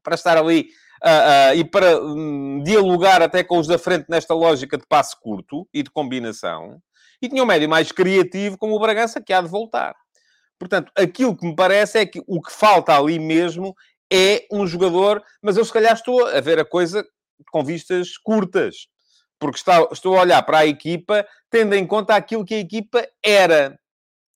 para 0.01 0.15
estar 0.15 0.39
ali 0.39 0.69
e 1.55 1.63
para 1.65 2.01
um, 2.01 2.61
dialogar 2.63 3.21
até 3.21 3.43
com 3.43 3.59
os 3.59 3.67
da 3.67 3.77
frente 3.77 4.05
nesta 4.09 4.33
lógica 4.33 4.77
de 4.77 4.85
passe 4.87 5.15
curto 5.19 5.67
e 5.73 5.83
de 5.83 5.89
combinação. 5.89 6.79
E 7.21 7.29
tinha 7.29 7.43
um 7.43 7.45
médio 7.45 7.69
mais 7.69 7.91
criativo, 7.91 8.57
como 8.57 8.75
o 8.75 8.79
Bragança, 8.79 9.21
que 9.21 9.33
há 9.33 9.41
de 9.41 9.47
voltar. 9.47 9.95
Portanto, 10.59 10.91
aquilo 10.95 11.35
que 11.35 11.45
me 11.45 11.55
parece 11.55 11.99
é 11.99 12.05
que 12.05 12.21
o 12.27 12.41
que 12.41 12.51
falta 12.51 12.97
ali 12.97 13.19
mesmo 13.19 13.75
é 14.11 14.45
um 14.51 14.65
jogador, 14.65 15.21
mas 15.41 15.57
eu 15.57 15.65
se 15.65 15.73
calhar 15.73 15.93
estou 15.93 16.25
a 16.25 16.39
ver 16.39 16.59
a 16.59 16.65
coisa 16.65 17.05
com 17.51 17.63
vistas 17.63 18.17
curtas, 18.17 18.87
porque 19.39 19.57
está, 19.57 19.87
estou 19.91 20.17
a 20.17 20.21
olhar 20.21 20.41
para 20.43 20.59
a 20.59 20.65
equipa 20.65 21.25
tendo 21.49 21.75
em 21.75 21.85
conta 21.85 22.15
aquilo 22.15 22.45
que 22.45 22.53
a 22.53 22.59
equipa 22.59 23.05
era. 23.23 23.77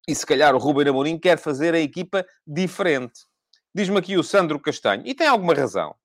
E 0.08 0.16
se 0.16 0.26
calhar 0.26 0.56
o 0.56 0.58
Ruben 0.58 0.90
Amorim 0.90 1.18
quer 1.18 1.38
fazer 1.38 1.74
a 1.74 1.80
equipa 1.80 2.26
diferente. 2.46 3.22
Diz-me 3.74 4.00
aqui 4.00 4.18
o 4.18 4.24
Sandro 4.24 4.60
Castanho, 4.60 5.04
e 5.06 5.14
tem 5.14 5.28
alguma 5.28 5.54
razão 5.54 5.96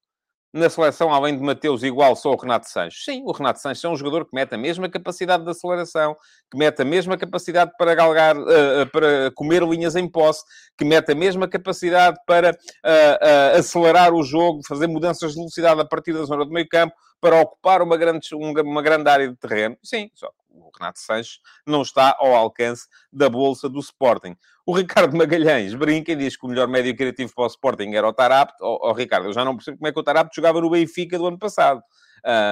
na 0.54 0.70
seleção, 0.70 1.12
além 1.12 1.36
de 1.36 1.42
Mateus, 1.42 1.82
igual 1.82 2.14
só 2.14 2.32
o 2.32 2.36
Renato 2.36 2.70
Sanches? 2.70 3.04
Sim, 3.04 3.24
o 3.26 3.32
Renato 3.32 3.58
Sanches 3.58 3.82
é 3.82 3.88
um 3.88 3.96
jogador 3.96 4.24
que 4.24 4.32
mete 4.32 4.54
a 4.54 4.58
mesma 4.58 4.88
capacidade 4.88 5.42
de 5.42 5.50
aceleração, 5.50 6.16
que 6.48 6.56
mete 6.56 6.80
a 6.80 6.84
mesma 6.84 7.16
capacidade 7.18 7.72
para 7.76 7.92
galgar, 7.92 8.36
uh, 8.38 8.88
para 8.92 9.32
comer 9.34 9.64
linhas 9.64 9.96
em 9.96 10.08
posse, 10.08 10.44
que 10.78 10.84
mete 10.84 11.10
a 11.10 11.14
mesma 11.14 11.48
capacidade 11.48 12.16
para 12.24 12.52
uh, 12.52 13.58
acelerar 13.58 14.14
o 14.14 14.22
jogo, 14.22 14.60
fazer 14.64 14.86
mudanças 14.86 15.32
de 15.32 15.38
velocidade 15.38 15.80
a 15.80 15.84
partir 15.84 16.12
da 16.12 16.24
zona 16.24 16.44
do 16.44 16.52
meio 16.52 16.68
campo, 16.68 16.94
para 17.20 17.40
ocupar 17.40 17.82
uma 17.82 17.96
grande, 17.96 18.28
uma 18.32 18.82
grande 18.82 19.10
área 19.10 19.28
de 19.28 19.34
terreno. 19.34 19.76
Sim, 19.82 20.08
só 20.14 20.30
o 20.54 20.70
Renato 20.78 20.98
Sanches 20.98 21.40
não 21.66 21.82
está 21.82 22.16
ao 22.18 22.34
alcance 22.34 22.86
da 23.12 23.28
bolsa 23.28 23.68
do 23.68 23.80
Sporting. 23.80 24.36
O 24.66 24.72
Ricardo 24.72 25.14
Magalhães 25.16 25.74
brinca 25.74 26.12
e 26.12 26.16
diz 26.16 26.36
que 26.36 26.46
o 26.46 26.48
melhor 26.48 26.68
médio 26.68 26.96
criativo 26.96 27.32
para 27.34 27.44
o 27.44 27.46
Sporting 27.46 27.94
era 27.94 28.08
o 28.08 28.12
Tarapto. 28.12 28.56
Oh, 28.62 28.88
oh, 28.88 28.92
Ricardo, 28.92 29.28
eu 29.28 29.32
já 29.32 29.44
não 29.44 29.56
percebo 29.56 29.78
como 29.78 29.88
é 29.88 29.92
que 29.92 30.00
o 30.00 30.02
Tarapto 30.02 30.34
jogava 30.34 30.60
no 30.60 30.70
Benfica 30.70 31.18
do 31.18 31.26
ano 31.26 31.38
passado. 31.38 31.82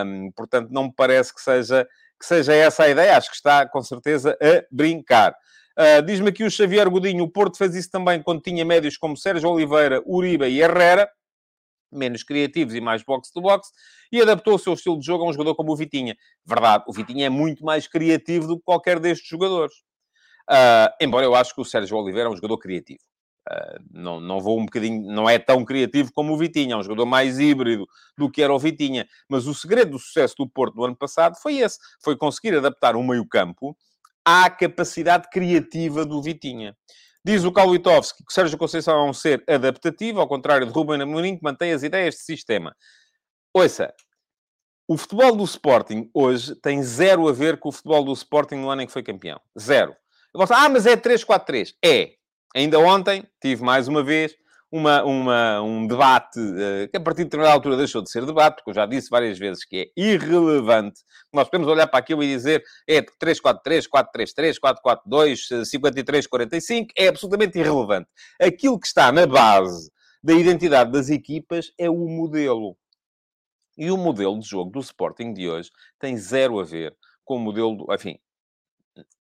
Um, 0.05 0.31
portanto, 0.33 0.69
não 0.71 0.85
me 0.85 0.93
parece 0.95 1.35
que 1.35 1.41
seja, 1.41 1.87
que 2.19 2.27
seja 2.27 2.55
essa 2.55 2.85
a 2.85 2.89
ideia. 2.89 3.17
Acho 3.17 3.31
que 3.31 3.37
está, 3.37 3.67
com 3.67 3.83
certeza, 3.83 4.37
a 4.41 4.65
brincar. 4.71 5.35
Uh, 5.79 6.03
Diz-me 6.05 6.29
aqui 6.29 6.45
o 6.45 6.51
Xavier 6.51 6.89
Godinho, 6.91 7.25
o 7.25 7.31
Porto 7.31 7.57
fez 7.57 7.75
isso 7.75 7.91
também 7.91 8.23
quando 8.23 8.43
tinha 8.43 8.63
médios 8.63 8.99
como 8.99 9.17
Sérgio 9.17 9.49
Oliveira, 9.49 10.03
Uribe 10.05 10.47
e 10.47 10.61
Herrera 10.61 11.09
menos 11.93 12.23
criativos 12.23 12.75
e 12.75 12.81
mais 12.81 13.03
box-to-box, 13.03 13.69
e 14.11 14.21
adaptou 14.21 14.55
o 14.55 14.59
seu 14.59 14.75
estilo 14.75 14.99
de 14.99 15.07
jogo 15.07 15.25
a 15.25 15.29
um 15.29 15.33
jogador 15.33 15.55
como 15.55 15.73
o 15.73 15.77
Vitinha. 15.77 16.17
Verdade, 16.45 16.85
o 16.87 16.93
Vitinha 16.93 17.27
é 17.27 17.31
muito 17.31 17.65
mais 17.65 17.87
criativo 17.87 18.47
do 18.47 18.57
que 18.57 18.65
qualquer 18.65 18.99
destes 18.99 19.29
jogadores. 19.29 19.75
Uh, 20.51 20.91
embora 21.01 21.25
eu 21.25 21.35
acho 21.35 21.55
que 21.55 21.61
o 21.61 21.65
Sérgio 21.65 21.97
Oliveira 21.97 22.29
é 22.29 22.33
um 22.33 22.37
jogador 22.37 22.59
criativo. 22.59 23.01
Uh, 23.49 23.83
não, 23.91 24.21
não 24.21 24.41
vou 24.41 24.59
um 24.59 24.65
bocadinho, 24.65 25.03
não 25.13 25.29
é 25.29 25.39
tão 25.39 25.65
criativo 25.65 26.13
como 26.13 26.33
o 26.33 26.39
Vitinha, 26.39 26.75
é 26.75 26.77
um 26.77 26.83
jogador 26.83 27.07
mais 27.07 27.39
híbrido 27.39 27.87
do 28.17 28.31
que 28.31 28.43
era 28.43 28.53
o 28.53 28.59
Vitinha. 28.59 29.07
Mas 29.29 29.47
o 29.47 29.55
segredo 29.55 29.93
do 29.93 29.99
sucesso 29.99 30.35
do 30.39 30.49
Porto 30.49 30.77
no 30.77 30.85
ano 30.85 30.97
passado 30.97 31.37
foi 31.41 31.59
esse: 31.59 31.79
foi 32.03 32.17
conseguir 32.17 32.57
adaptar 32.57 32.97
o 32.97 33.03
meio-campo 33.03 33.77
à 34.25 34.49
capacidade 34.49 35.29
criativa 35.31 36.05
do 36.05 36.23
Vitinha. 36.23 36.77
Diz 37.25 37.45
o 37.45 37.53
Kaulitovski 37.53 38.25
que 38.25 38.33
Sérgio 38.33 38.59
Conceição 38.59 39.07
é 39.07 39.11
um 39.11 39.13
ser 39.13 39.45
adaptativo, 39.49 40.21
ao 40.21 40.27
contrário 40.27 40.67
de 40.67 40.73
Ruben 40.73 41.01
Amorim, 41.01 41.37
que 41.37 41.43
mantém 41.43 41.73
as 41.73 41.83
ideias 41.83 42.17
de 42.17 42.23
sistema. 42.23 42.75
Ouça, 43.55 43.95
o 44.89 44.97
futebol 44.97 45.37
do 45.37 45.45
Sporting 45.45 46.11
hoje 46.13 46.55
tem 46.57 46.83
zero 46.83 47.29
a 47.29 47.33
ver 47.33 47.59
com 47.59 47.69
o 47.69 47.73
futebol 47.73 48.05
do 48.05 48.13
Sporting 48.13 48.57
no 48.57 48.71
ano 48.71 48.83
em 48.83 48.87
que 48.87 48.93
foi 48.93 49.03
campeão. 49.03 49.41
Zero. 49.59 49.95
Eu 50.35 50.47
falar, 50.47 50.65
ah, 50.65 50.69
mas 50.69 50.87
é 50.87 50.97
3-4-3. 50.97 51.75
É. 51.85 52.15
Ainda 52.55 52.79
ontem 52.79 53.25
tive 53.41 53.63
mais 53.63 53.87
uma 53.87 54.03
vez 54.03 54.35
uma, 54.73 55.05
uma, 55.05 55.61
um 55.61 55.87
debate 55.87 56.41
uh, 56.41 56.89
que 56.91 56.97
a 56.97 57.01
partir 57.01 57.19
de 57.19 57.25
determinada 57.25 57.55
altura 57.55 57.77
deixou 57.77 58.01
de 58.01 58.11
ser 58.11 58.25
debate, 58.25 58.57
porque 58.57 58.71
eu 58.71 58.75
já 58.75 58.87
disse 58.87 59.11
várias 59.11 59.39
vezes 59.39 59.67
que 59.67 59.93
é 59.97 60.01
irrelevante. 60.01 61.03
Nós 61.31 61.47
podemos 61.47 61.71
olhar 61.71 61.87
para 61.87 61.99
aquilo 61.99 62.25
e 62.25 62.27
dizer 62.27 62.65
é 62.89 63.03
3-4-3, 63.03 63.87
4-3-3, 63.87 64.57
4-4-2, 65.07 65.63
53-45, 65.63 66.87
é 66.97 67.09
absolutamente 67.09 67.59
irrelevante. 67.59 68.09
Aquilo 68.41 68.81
que 68.81 68.87
está 68.87 69.13
na 69.13 69.27
base 69.27 69.93
da 70.25 70.33
identidade 70.33 70.91
das 70.91 71.11
equipas 71.11 71.71
é 71.79 71.91
o 71.91 72.09
modelo. 72.09 72.75
E 73.77 73.91
o 73.91 73.99
modelo 73.99 74.39
de 74.39 74.49
jogo 74.49 74.71
do 74.71 74.81
Sporting 74.81 75.35
de 75.35 75.51
hoje 75.51 75.71
tem 75.99 76.17
zero 76.17 76.59
a 76.59 76.65
ver 76.65 76.97
com 77.25 77.37
o 77.37 77.41
modelo, 77.41 77.77
do, 77.77 77.95
enfim, 77.95 78.19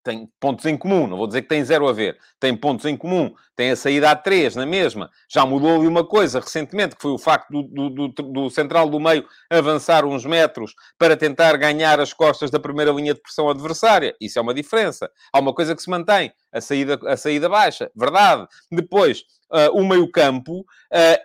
tem 0.06 0.28
pontos 0.38 0.64
em 0.66 0.76
comum, 0.76 1.08
não 1.08 1.16
vou 1.16 1.26
dizer 1.26 1.42
que 1.42 1.48
tem 1.48 1.64
zero 1.64 1.88
a 1.88 1.92
ver, 1.92 2.16
tem 2.38 2.56
pontos 2.56 2.86
em 2.86 2.96
comum, 2.96 3.34
tem 3.56 3.72
a 3.72 3.76
saída 3.76 4.08
a 4.12 4.14
três 4.14 4.54
na 4.54 4.64
mesma. 4.64 5.10
Já 5.28 5.44
mudou 5.44 5.74
ali 5.74 5.88
uma 5.88 6.04
coisa 6.04 6.38
recentemente, 6.38 6.94
que 6.94 7.02
foi 7.02 7.10
o 7.10 7.18
facto 7.18 7.50
do, 7.50 7.90
do, 7.90 8.08
do, 8.08 8.22
do, 8.22 8.50
central 8.50 8.88
do 8.88 9.00
meio 9.00 9.26
avançar 9.50 10.04
uns 10.04 10.24
metros 10.24 10.74
para 10.96 11.16
tentar 11.16 11.56
ganhar 11.56 11.98
as 11.98 12.12
costas 12.12 12.52
da 12.52 12.60
primeira 12.60 12.92
linha 12.92 13.14
de 13.14 13.20
pressão 13.20 13.50
adversária. 13.50 14.14
Isso 14.20 14.38
é 14.38 14.42
uma 14.42 14.54
diferença. 14.54 15.10
Há 15.32 15.40
uma 15.40 15.52
coisa 15.52 15.74
que 15.74 15.82
se 15.82 15.90
mantém, 15.90 16.32
a 16.52 16.60
saída, 16.60 17.00
a 17.04 17.16
saída 17.16 17.48
baixa, 17.48 17.90
verdade. 17.96 18.46
Depois, 18.70 19.24
uh, 19.50 19.76
o 19.76 19.84
meio-campo 19.84 20.60
uh, 20.60 20.64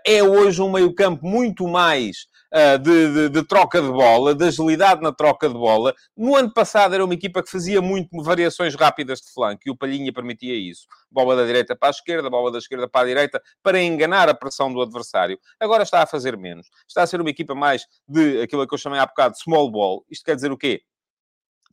é 0.03 0.23
hoje 0.23 0.59
um 0.59 0.71
meio-campo 0.71 1.23
muito 1.23 1.67
mais 1.67 2.25
de, 2.77 3.13
de, 3.13 3.29
de, 3.29 3.43
troca 3.43 3.81
de 3.81 3.87
bola, 3.89 4.35
de 4.35 4.45
agilidade 4.45 5.01
na 5.01 5.11
troca 5.11 5.47
de 5.47 5.53
bola. 5.53 5.93
No 6.15 6.35
ano 6.35 6.53
passado 6.53 6.93
era 6.93 7.03
uma 7.03 7.13
equipa 7.13 7.41
que 7.41 7.49
fazia 7.49 7.81
muito 7.81 8.09
variações 8.21 8.75
rápidas 8.75 9.19
de 9.19 9.31
flanco 9.33 9.61
e 9.65 9.71
o 9.71 9.75
Palhinha 9.75 10.11
permitia 10.11 10.53
isso. 10.53 10.85
Bola 11.09 11.35
da 11.35 11.45
direita 11.45 11.75
para 11.75 11.89
a 11.89 11.91
esquerda, 11.91 12.29
bola 12.29 12.51
da 12.51 12.57
esquerda 12.57 12.87
para 12.87 13.01
a 13.01 13.07
direita, 13.07 13.41
para 13.63 13.81
enganar 13.81 14.27
a 14.27 14.33
pressão 14.33 14.71
do 14.73 14.81
adversário. 14.81 15.39
Agora 15.59 15.83
está 15.83 16.03
a 16.03 16.05
fazer 16.05 16.37
menos. 16.37 16.67
Está 16.87 17.03
a 17.03 17.07
ser 17.07 17.21
uma 17.21 17.29
equipa 17.29 17.55
mais 17.55 17.85
de 18.07 18.41
aquilo 18.41 18.67
que 18.67 18.73
eu 18.73 18.77
chamei 18.77 18.99
há 18.99 19.05
bocado 19.05 19.37
small 19.37 19.71
ball. 19.71 20.05
Isto 20.09 20.25
quer 20.25 20.35
dizer 20.35 20.51
o 20.51 20.57
quê? 20.57 20.81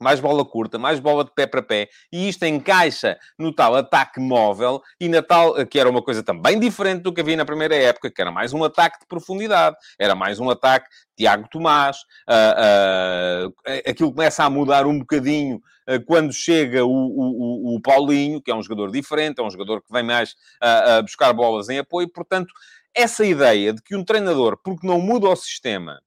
Mais 0.00 0.21
bola 0.21 0.45
curta, 0.45 0.78
mais 0.78 1.00
bola 1.00 1.25
de 1.25 1.31
pé 1.33 1.47
para 1.47 1.62
pé, 1.62 1.88
e 2.12 2.28
isto 2.28 2.45
encaixa 2.45 3.19
no 3.38 3.52
tal 3.52 3.75
ataque 3.75 4.21
móvel 4.21 4.83
e 5.00 5.09
na 5.09 5.23
tal, 5.23 5.67
que 5.67 5.78
era 5.78 5.88
uma 5.88 6.02
coisa 6.02 6.23
também 6.23 6.59
diferente 6.59 7.02
do 7.02 7.12
que 7.12 7.21
havia 7.21 7.37
na 7.37 7.45
primeira 7.45 7.76
época, 7.76 8.11
que 8.11 8.21
era 8.21 8.31
mais 8.31 8.52
um 8.52 8.64
ataque 8.64 9.00
de 9.00 9.07
profundidade, 9.07 9.76
era 9.99 10.14
mais 10.14 10.38
um 10.38 10.50
ataque 10.50 10.88
Tiago 11.19 11.49
Tomás, 11.50 11.97
uh, 12.28 13.49
uh, 13.49 13.55
aquilo 13.90 14.12
começa 14.12 14.45
a 14.45 14.50
mudar 14.50 14.87
um 14.87 15.00
bocadinho 15.00 15.57
uh, 15.88 16.05
quando 16.07 16.33
chega 16.33 16.85
o, 16.85 16.90
o, 16.90 17.75
o, 17.75 17.81
Paulinho, 17.81 18.40
que 18.40 18.52
é 18.52 18.55
um 18.55 18.62
jogador 18.62 18.93
diferente, 18.93 19.40
é 19.40 19.43
um 19.43 19.50
jogador 19.50 19.83
que 19.83 19.93
vem 19.93 20.05
mais 20.05 20.37
a 20.61 21.02
buscar 21.02 21.33
bolas 21.33 21.69
em 21.69 21.78
apoio, 21.78 22.09
portanto, 22.09 22.55
essa 22.95 23.25
ideia 23.25 23.73
de 23.73 23.83
que 23.83 23.97
um 23.97 24.05
treinador, 24.05 24.59
porque 24.62 24.87
não 24.87 25.00
muda 25.00 25.28
o 25.28 25.37
sistema, 25.37 26.00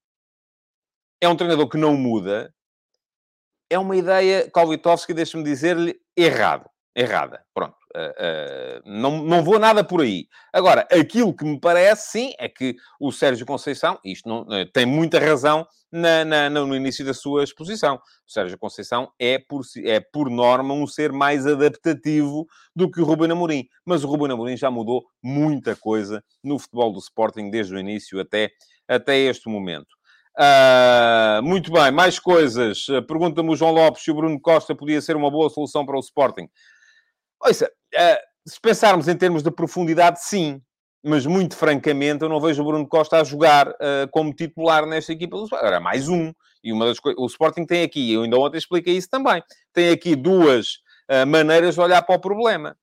é 1.20 1.28
um 1.28 1.36
treinador 1.36 1.68
que 1.70 1.78
não 1.78 1.96
muda, 1.96 2.54
é 3.72 3.80
uma 3.80 3.96
ideia, 3.96 4.52
Kolvitovski, 4.52 5.14
deixa-me 5.14 5.44
dizer-lhe, 5.46 5.96
errado. 6.16 6.70
Errada. 6.94 7.42
Pronto. 7.54 7.76
Uh, 7.96 8.00
uh, 8.00 8.82
não, 8.86 9.24
não 9.24 9.44
vou 9.44 9.58
nada 9.58 9.82
por 9.82 10.02
aí. 10.02 10.28
Agora, 10.52 10.86
aquilo 10.92 11.34
que 11.34 11.46
me 11.46 11.58
parece, 11.58 12.12
sim, 12.12 12.34
é 12.38 12.50
que 12.50 12.76
o 13.00 13.12
Sérgio 13.12 13.46
Conceição, 13.46 13.98
isto 14.04 14.28
não, 14.28 14.42
uh, 14.42 14.66
tem 14.74 14.86
muita 14.86 15.20
razão 15.20 15.66
na, 15.90 16.26
na, 16.26 16.50
no 16.50 16.76
início 16.76 17.06
da 17.06 17.14
sua 17.14 17.46
exposição. 17.46 17.96
O 18.28 18.32
Sérgio 18.32 18.58
Conceição 18.58 19.10
é 19.18 19.40
por, 19.40 19.62
é, 19.86 20.02
por 20.02 20.30
norma, 20.30 20.74
um 20.74 20.86
ser 20.86 21.14
mais 21.14 21.48
adaptativo 21.48 22.46
do 22.76 22.92
que 22.92 23.00
o 23.00 23.06
Ruben 23.06 23.32
Amorim. 23.32 23.66
Mas 23.86 24.04
o 24.04 24.08
Ruben 24.08 24.32
Amorim 24.32 24.58
já 24.58 24.70
mudou 24.70 25.06
muita 25.24 25.78
coisa 25.78 26.22
no 26.44 26.60
futebol 26.60 26.92
do 26.92 27.00
Sporting 27.00 27.50
desde 27.50 27.74
o 27.74 27.80
início 27.80 28.20
até, 28.20 28.50
até 28.88 29.18
este 29.18 29.50
momento. 29.50 30.01
Uh, 30.42 31.44
muito 31.44 31.72
bem, 31.72 31.92
mais 31.92 32.18
coisas. 32.18 32.88
Uh, 32.88 33.04
Pergunta-me 33.04 33.52
o 33.52 33.56
João 33.56 33.72
Lopes 33.74 34.04
se 34.04 34.10
o 34.10 34.16
Bruno 34.16 34.42
Costa 34.42 34.74
podia 34.74 35.00
ser 35.00 35.16
uma 35.16 35.30
boa 35.30 35.52
solução 35.52 35.86
para 35.86 35.96
o 35.96 36.00
Sporting. 36.00 36.50
Ouça, 37.40 37.72
uh, 37.94 38.50
se 38.50 38.60
pensarmos 38.60 39.08
em 39.08 39.16
termos 39.16 39.44
de 39.44 39.52
profundidade, 39.52 40.24
sim. 40.24 40.60
Mas, 41.04 41.28
muito 41.28 41.56
francamente, 41.56 42.24
eu 42.24 42.30
não 42.30 42.42
vejo 42.42 42.62
o 42.64 42.66
Bruno 42.66 42.88
Costa 42.88 43.22
a 43.22 43.24
jogar 43.24 43.70
uh, 43.70 44.08
como 44.10 44.34
titular 44.34 44.88
nesta 44.88 45.14
equipa 45.14 45.38
do 45.38 45.44
Sporting. 45.44 45.66
Era 45.66 45.80
mais 45.80 46.10
um. 46.10 46.34
E 46.64 46.74
uma 46.74 46.86
das. 46.88 46.98
O 47.18 47.26
Sporting 47.28 47.66
tem 47.66 47.84
aqui, 47.84 48.12
eu 48.12 48.24
ainda 48.24 48.38
ontem 48.38 48.58
expliquei 48.58 48.96
isso 48.96 49.10
também, 49.10 49.44
tem 49.74 49.90
aqui 49.90 50.16
duas 50.16 50.80
maneiras 51.28 51.74
de 51.74 51.82
olhar 51.82 52.04
para 52.04 52.16
o 52.16 52.20
problema. 52.20 52.78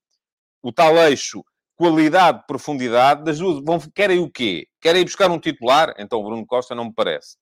O 0.60 0.72
tal 0.72 0.96
eixo 0.96 1.44
qualidade, 1.76 2.42
profundidade, 2.46 3.22
das 3.22 3.38
duas. 3.38 3.64
Vão, 3.64 3.78
querem 3.94 4.18
o 4.18 4.28
quê? 4.28 4.66
Querem 4.80 5.02
ir 5.02 5.04
buscar 5.04 5.30
um 5.30 5.38
titular? 5.38 5.94
Então 5.96 6.18
o 6.18 6.24
Bruno 6.24 6.44
Costa 6.44 6.74
não 6.74 6.86
me 6.86 6.92
parece. 6.92 7.36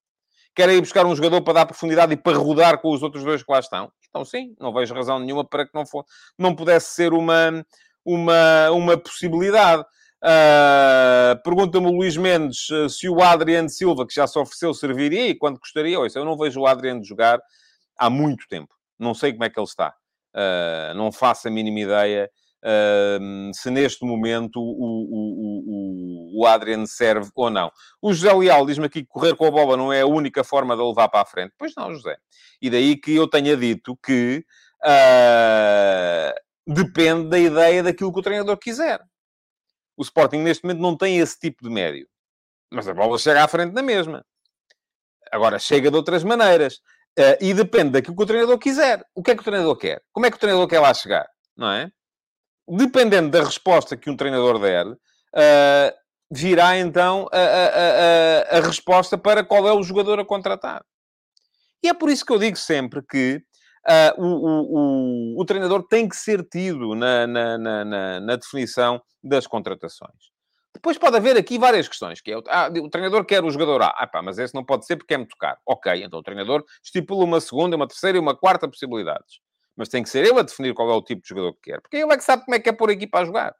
Querem 0.56 0.78
ir 0.78 0.80
buscar 0.80 1.04
um 1.04 1.14
jogador 1.14 1.42
para 1.42 1.52
dar 1.52 1.66
profundidade 1.66 2.14
e 2.14 2.16
para 2.16 2.38
rodar 2.38 2.80
com 2.80 2.90
os 2.90 3.02
outros 3.02 3.22
dois 3.22 3.42
que 3.42 3.52
lá 3.52 3.60
estão? 3.60 3.92
Então 4.08 4.24
sim, 4.24 4.56
não 4.58 4.72
vejo 4.72 4.94
razão 4.94 5.18
nenhuma 5.18 5.44
para 5.44 5.66
que 5.66 5.74
não, 5.74 5.84
for, 5.84 6.02
não 6.38 6.56
pudesse 6.56 6.94
ser 6.94 7.12
uma, 7.12 7.62
uma, 8.02 8.70
uma 8.70 8.96
possibilidade. 8.96 9.82
Uh, 10.22 11.36
Pergunta-me 11.44 11.86
o 11.88 11.90
Luís 11.92 12.16
Mendes 12.16 12.70
uh, 12.70 12.88
se 12.88 13.06
o 13.06 13.20
Adriano 13.20 13.68
Silva, 13.68 14.06
que 14.06 14.14
já 14.14 14.26
se 14.26 14.38
ofereceu, 14.38 14.72
serviria 14.72 15.28
e 15.28 15.34
quando 15.34 15.58
gostaria. 15.58 16.00
Ouça, 16.00 16.18
eu 16.18 16.24
não 16.24 16.38
vejo 16.38 16.58
o 16.58 16.66
Adriano 16.66 17.04
jogar 17.04 17.38
há 17.98 18.08
muito 18.08 18.48
tempo. 18.48 18.74
Não 18.98 19.12
sei 19.12 19.32
como 19.32 19.44
é 19.44 19.50
que 19.50 19.60
ele 19.60 19.66
está. 19.66 19.94
Uh, 20.34 20.94
não 20.94 21.12
faço 21.12 21.48
a 21.48 21.50
mínima 21.50 21.80
ideia 21.80 22.30
se 23.54 23.70
neste 23.70 24.04
momento 24.04 24.60
o, 24.60 24.62
o, 24.62 26.38
o, 26.38 26.40
o 26.40 26.46
Adrian 26.46 26.84
serve 26.86 27.30
ou 27.34 27.50
não. 27.50 27.70
O 28.02 28.12
José 28.12 28.32
Leal 28.32 28.66
diz-me 28.66 28.86
aqui 28.86 29.02
que 29.02 29.08
correr 29.08 29.36
com 29.36 29.46
a 29.46 29.50
bola 29.50 29.76
não 29.76 29.92
é 29.92 30.00
a 30.00 30.06
única 30.06 30.42
forma 30.42 30.76
de 30.76 30.82
levar 30.82 31.08
para 31.08 31.20
a 31.20 31.26
frente. 31.26 31.52
Pois 31.56 31.72
não, 31.76 31.94
José. 31.94 32.16
E 32.60 32.68
daí 32.68 32.96
que 32.96 33.14
eu 33.14 33.28
tenha 33.28 33.56
dito 33.56 33.96
que 34.04 34.44
uh, 34.84 36.34
depende 36.66 37.28
da 37.28 37.38
ideia 37.38 37.82
daquilo 37.82 38.12
que 38.12 38.18
o 38.18 38.22
treinador 38.22 38.56
quiser. 38.56 39.00
O 39.96 40.02
Sporting 40.02 40.38
neste 40.38 40.64
momento 40.64 40.80
não 40.80 40.96
tem 40.96 41.18
esse 41.18 41.38
tipo 41.38 41.62
de 41.62 41.70
médio. 41.70 42.06
Mas 42.72 42.88
a 42.88 42.94
bola 42.94 43.18
chega 43.18 43.44
à 43.44 43.48
frente 43.48 43.72
na 43.72 43.82
mesma. 43.82 44.24
Agora, 45.30 45.58
chega 45.58 45.90
de 45.90 45.96
outras 45.96 46.24
maneiras. 46.24 46.80
Uh, 47.18 47.38
e 47.40 47.54
depende 47.54 47.92
daquilo 47.92 48.14
que 48.14 48.22
o 48.22 48.26
treinador 48.26 48.58
quiser. 48.58 49.02
O 49.14 49.22
que 49.22 49.30
é 49.30 49.34
que 49.34 49.40
o 49.40 49.44
treinador 49.44 49.76
quer? 49.76 50.02
Como 50.12 50.26
é 50.26 50.30
que 50.30 50.36
o 50.36 50.40
treinador 50.40 50.68
quer 50.68 50.80
lá 50.80 50.92
chegar? 50.92 51.26
Não 51.56 51.70
é? 51.70 51.90
Dependendo 52.68 53.30
da 53.30 53.44
resposta 53.44 53.96
que 53.96 54.10
um 54.10 54.16
treinador 54.16 54.58
der, 54.58 54.86
uh, 54.86 54.96
virá 56.30 56.76
então 56.76 57.28
a, 57.32 57.38
a, 57.38 58.56
a, 58.56 58.58
a, 58.58 58.60
resposta 58.60 59.16
para 59.16 59.44
qual 59.44 59.68
é 59.68 59.72
o 59.72 59.82
jogador 59.82 60.18
a 60.18 60.24
contratar. 60.24 60.84
E 61.82 61.88
é 61.88 61.94
por 61.94 62.10
isso 62.10 62.24
que 62.24 62.32
eu 62.32 62.38
digo 62.38 62.56
sempre 62.56 63.00
que 63.02 63.36
uh, 63.86 64.20
o, 64.20 64.26
o, 64.26 65.36
o, 65.36 65.40
o, 65.40 65.44
treinador 65.44 65.86
tem 65.86 66.08
que 66.08 66.16
ser 66.16 66.42
tido 66.42 66.94
na, 66.94 67.26
na, 67.26 67.58
na, 67.58 68.20
na, 68.20 68.36
definição 68.36 69.00
das 69.22 69.46
contratações. 69.46 70.34
Depois 70.74 70.98
pode 70.98 71.16
haver 71.16 71.36
aqui 71.36 71.58
várias 71.58 71.88
questões, 71.88 72.20
que 72.20 72.32
é, 72.32 72.36
ah, 72.48 72.68
o 72.82 72.90
treinador 72.90 73.24
quer 73.24 73.42
o 73.42 73.50
jogador 73.50 73.80
A. 73.82 73.94
Ah, 73.96 74.06
pá, 74.06 74.20
mas 74.20 74.38
esse 74.38 74.54
não 74.54 74.64
pode 74.64 74.84
ser 74.84 74.96
porque 74.96 75.14
é 75.14 75.16
muito 75.16 75.36
caro. 75.38 75.58
Ok, 75.64 76.02
então 76.02 76.18
o 76.18 76.22
treinador 76.22 76.64
estipula 76.82 77.24
uma 77.24 77.40
segunda, 77.40 77.76
uma 77.76 77.88
terceira 77.88 78.18
e 78.18 78.20
uma 78.20 78.36
quarta 78.36 78.68
possibilidades 78.68 79.40
mas 79.76 79.88
tem 79.88 80.02
que 80.02 80.08
ser 80.08 80.24
ele 80.24 80.38
a 80.38 80.42
definir 80.42 80.74
qual 80.74 80.90
é 80.90 80.94
o 80.94 81.02
tipo 81.02 81.22
de 81.22 81.28
jogador 81.28 81.52
que 81.54 81.70
quer, 81.70 81.80
porque 81.80 81.96
ele 81.96 82.12
é 82.12 82.16
que 82.16 82.24
sabe 82.24 82.44
como 82.44 82.54
é 82.54 82.58
que 82.58 82.68
é 82.68 82.72
pôr 82.72 82.90
a 82.90 82.92
equipa 82.92 83.20
a 83.20 83.24
jogar. 83.24 83.54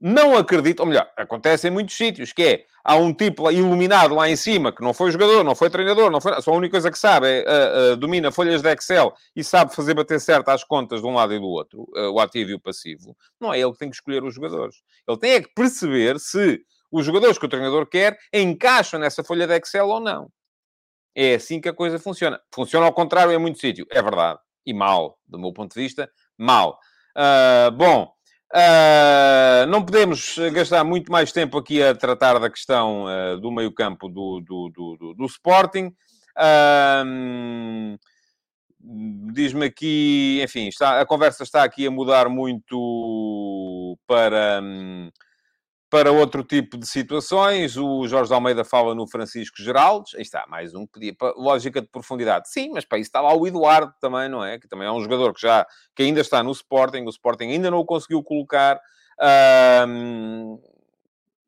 Não 0.00 0.36
acredito, 0.36 0.80
ou 0.80 0.86
melhor, 0.86 1.10
acontece 1.16 1.66
em 1.66 1.72
muitos 1.72 1.96
sítios, 1.96 2.32
que 2.32 2.42
é, 2.42 2.64
há 2.84 2.94
um 2.94 3.12
tipo 3.12 3.50
iluminado 3.50 4.14
lá 4.14 4.28
em 4.28 4.36
cima, 4.36 4.72
que 4.72 4.80
não 4.80 4.94
foi 4.94 5.10
jogador, 5.10 5.42
não 5.42 5.56
foi 5.56 5.68
treinador, 5.70 6.08
não 6.08 6.20
foi, 6.20 6.40
só 6.40 6.52
a 6.52 6.56
única 6.56 6.72
coisa 6.72 6.88
que 6.88 6.98
sabe 6.98 7.26
é, 7.26 7.40
uh, 7.40 7.94
uh, 7.94 7.96
domina 7.96 8.30
folhas 8.30 8.62
de 8.62 8.72
Excel 8.72 9.12
e 9.34 9.42
sabe 9.42 9.74
fazer 9.74 9.94
bater 9.94 10.20
certo 10.20 10.50
as 10.50 10.62
contas 10.62 11.00
de 11.00 11.06
um 11.06 11.14
lado 11.14 11.34
e 11.34 11.38
do 11.40 11.46
outro, 11.46 11.82
uh, 11.96 12.12
o 12.12 12.20
ativo 12.20 12.50
e 12.50 12.54
o 12.54 12.60
passivo. 12.60 13.16
Não 13.40 13.52
é 13.52 13.58
ele 13.58 13.72
que 13.72 13.78
tem 13.78 13.90
que 13.90 13.96
escolher 13.96 14.22
os 14.22 14.36
jogadores. 14.36 14.76
Ele 15.06 15.18
tem 15.18 15.32
é 15.32 15.42
que 15.42 15.52
perceber 15.52 16.20
se 16.20 16.60
os 16.92 17.04
jogadores 17.04 17.36
que 17.36 17.46
o 17.46 17.48
treinador 17.48 17.84
quer 17.84 18.16
encaixam 18.32 19.00
nessa 19.00 19.24
folha 19.24 19.48
de 19.48 19.56
Excel 19.56 19.88
ou 19.88 19.98
não. 19.98 20.30
É 21.12 21.34
assim 21.34 21.60
que 21.60 21.68
a 21.68 21.74
coisa 21.74 21.98
funciona. 21.98 22.40
Funciona 22.54 22.86
ao 22.86 22.92
contrário 22.92 23.32
em 23.32 23.38
muito 23.38 23.58
sítio, 23.58 23.84
é 23.90 24.00
verdade 24.00 24.38
e 24.68 24.74
mal, 24.74 25.18
do 25.26 25.38
meu 25.38 25.52
ponto 25.52 25.74
de 25.74 25.80
vista, 25.80 26.10
mal. 26.36 26.78
Uh, 27.16 27.70
bom, 27.72 28.12
Uh, 28.50 29.66
não 29.68 29.84
podemos 29.84 30.38
gastar 30.54 30.82
muito 30.82 31.12
mais 31.12 31.30
tempo 31.30 31.58
aqui 31.58 31.82
a 31.82 31.94
tratar 31.94 32.38
da 32.38 32.48
questão 32.48 33.04
uh, 33.04 33.38
do 33.38 33.52
meio-campo 33.52 34.08
do, 34.08 34.40
do, 34.40 34.70
do, 34.70 35.14
do, 35.14 35.26
Sporting. 35.26 35.92
Diz-me 39.34 39.66
aqui, 39.66 40.40
enfim, 40.42 40.68
está, 40.68 40.98
a 40.98 41.04
conversa 41.04 41.42
está 41.42 41.62
aqui 41.62 41.86
a 41.86 41.90
mudar 41.90 42.30
muito 42.30 43.98
para. 44.06 44.60
Um, 44.62 45.10
para 45.90 46.12
outro 46.12 46.44
tipo 46.44 46.76
de 46.76 46.86
situações, 46.86 47.76
o 47.76 48.06
Jorge 48.06 48.32
Almeida 48.32 48.64
fala 48.64 48.94
no 48.94 49.08
Francisco 49.08 49.62
Geraldes. 49.62 50.14
Aí 50.14 50.22
está, 50.22 50.46
mais 50.46 50.74
um 50.74 50.86
que. 50.86 51.16
Lógica 51.36 51.80
de 51.80 51.88
profundidade. 51.88 52.50
Sim, 52.50 52.70
mas 52.74 52.84
para 52.84 52.98
isso 52.98 53.08
está 53.08 53.20
lá 53.20 53.34
o 53.34 53.46
Eduardo 53.46 53.94
também, 54.00 54.28
não 54.28 54.44
é? 54.44 54.58
Que 54.58 54.68
também 54.68 54.86
é 54.86 54.92
um 54.92 55.00
jogador 55.00 55.32
que 55.32 55.40
já... 55.40 55.66
Que 55.96 56.02
ainda 56.02 56.20
está 56.20 56.42
no 56.42 56.52
Sporting. 56.52 57.04
O 57.04 57.10
Sporting 57.10 57.44
ainda 57.44 57.70
não 57.70 57.78
o 57.78 57.86
conseguiu 57.86 58.22
colocar. 58.22 58.78
Um... 59.86 60.60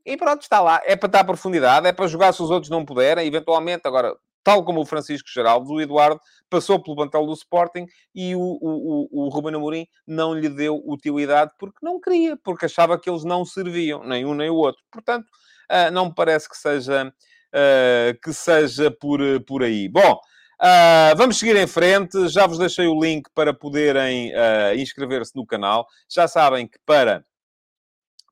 E 0.07 0.17
pronto, 0.17 0.43
está 0.43 0.61
lá. 0.61 0.81
É 0.85 0.97
para 0.97 1.09
estar 1.09 1.25
profundidade. 1.25 1.87
É 1.87 1.93
para 1.93 2.09
jogar 2.09 2.33
se 2.33 2.43
os 2.43 2.51
outros 2.51 2.71
não 2.71 2.85
puderem. 2.85 3.27
Eventualmente, 3.27 3.83
agora 3.87 4.17
tal 4.43 4.65
como 4.65 4.81
o 4.81 4.87
Francisco 4.87 5.29
Geraldo, 5.33 5.73
o 5.73 5.81
Eduardo 5.81 6.21
passou 6.49 6.83
pelo 6.83 6.97
plantel 6.97 7.27
do 7.27 7.33
Sporting 7.33 7.87
e 8.15 8.35
o, 8.35 8.41
o, 8.41 9.09
o, 9.11 9.27
o 9.27 9.29
Ruben 9.29 9.55
Amorim 9.55 9.87
não 10.07 10.35
lhe 10.35 10.49
deu 10.49 10.83
utilidade 10.85 11.53
porque 11.59 11.79
não 11.83 12.01
queria, 12.01 12.37
porque 12.37 12.67
achava 12.67 12.99
que 12.99 13.09
eles 13.09 13.25
não 13.25 13.45
serviam, 13.45 14.05
nem 14.05 14.25
um 14.25 14.35
nem 14.35 14.51
o 14.51 14.57
outro. 14.57 14.83
Portanto, 14.91 15.27
uh, 15.71 15.91
não 15.93 16.07
me 16.07 16.15
parece 16.15 16.49
que 16.49 16.57
seja, 16.57 17.07
uh, 17.07 18.21
que 18.23 18.33
seja 18.33 18.91
por, 18.91 19.21
por 19.47 19.63
aí. 19.63 19.89
Bom, 19.89 20.15
uh, 20.15 21.17
vamos 21.17 21.39
seguir 21.39 21.57
em 21.57 21.67
frente. 21.67 22.29
Já 22.29 22.47
vos 22.47 22.59
deixei 22.59 22.87
o 22.87 23.01
link 23.01 23.29
para 23.35 23.55
poderem 23.55 24.33
inscrever-se 24.77 25.37
no 25.37 25.47
canal. 25.47 25.87
Já 26.09 26.27
sabem 26.27 26.67
que 26.67 26.79
para 26.85 27.25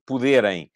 poderem 0.04 0.70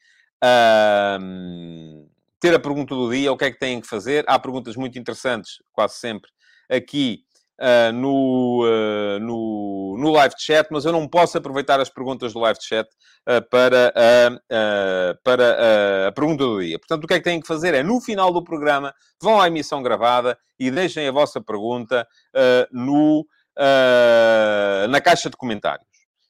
ter 2.43 2.53
a 2.53 2.59
pergunta 2.59 2.93
do 2.93 3.09
dia, 3.09 3.33
o 3.33 3.37
que 3.37 3.45
é 3.45 3.53
que 3.53 3.59
têm 3.59 3.81
que 3.81 3.87
fazer. 3.87 4.25
Há 4.27 4.37
perguntas 4.37 4.75
muito 4.75 4.99
interessantes, 4.99 5.63
quase 5.73 5.95
sempre, 5.95 6.29
aqui 6.69 7.21
uh, 7.61 7.93
no, 7.93 8.65
uh, 8.65 9.21
no, 9.21 9.97
no 9.97 10.11
live 10.11 10.35
chat, 10.37 10.67
mas 10.73 10.85
eu 10.85 10.91
não 10.91 11.07
posso 11.07 11.39
aproveitar 11.39 11.79
as 11.79 11.89
perguntas 11.89 12.33
do 12.33 12.41
live 12.41 12.59
chat 12.61 12.89
uh, 13.29 13.49
para, 13.49 13.95
para 15.23 16.09
a 16.09 16.13
pergunta 16.13 16.45
do 16.45 16.61
dia. 16.61 16.81
Portanto, 16.81 17.05
o 17.05 17.07
que 17.07 17.15
é 17.15 17.19
que 17.19 17.25
têm 17.25 17.41
que 17.41 17.47
fazer 17.47 17.75
é, 17.75 17.83
no 17.85 18.01
final 18.01 18.33
do 18.33 18.43
programa, 18.43 18.93
vão 19.23 19.41
à 19.41 19.47
emissão 19.47 19.81
gravada 19.81 20.37
e 20.59 20.69
deixem 20.69 21.07
a 21.07 21.13
vossa 21.13 21.41
pergunta 21.41 22.05
no, 22.73 23.25
na 24.89 25.01
caixa 25.01 25.31
de 25.31 25.37
comentários. 25.37 25.87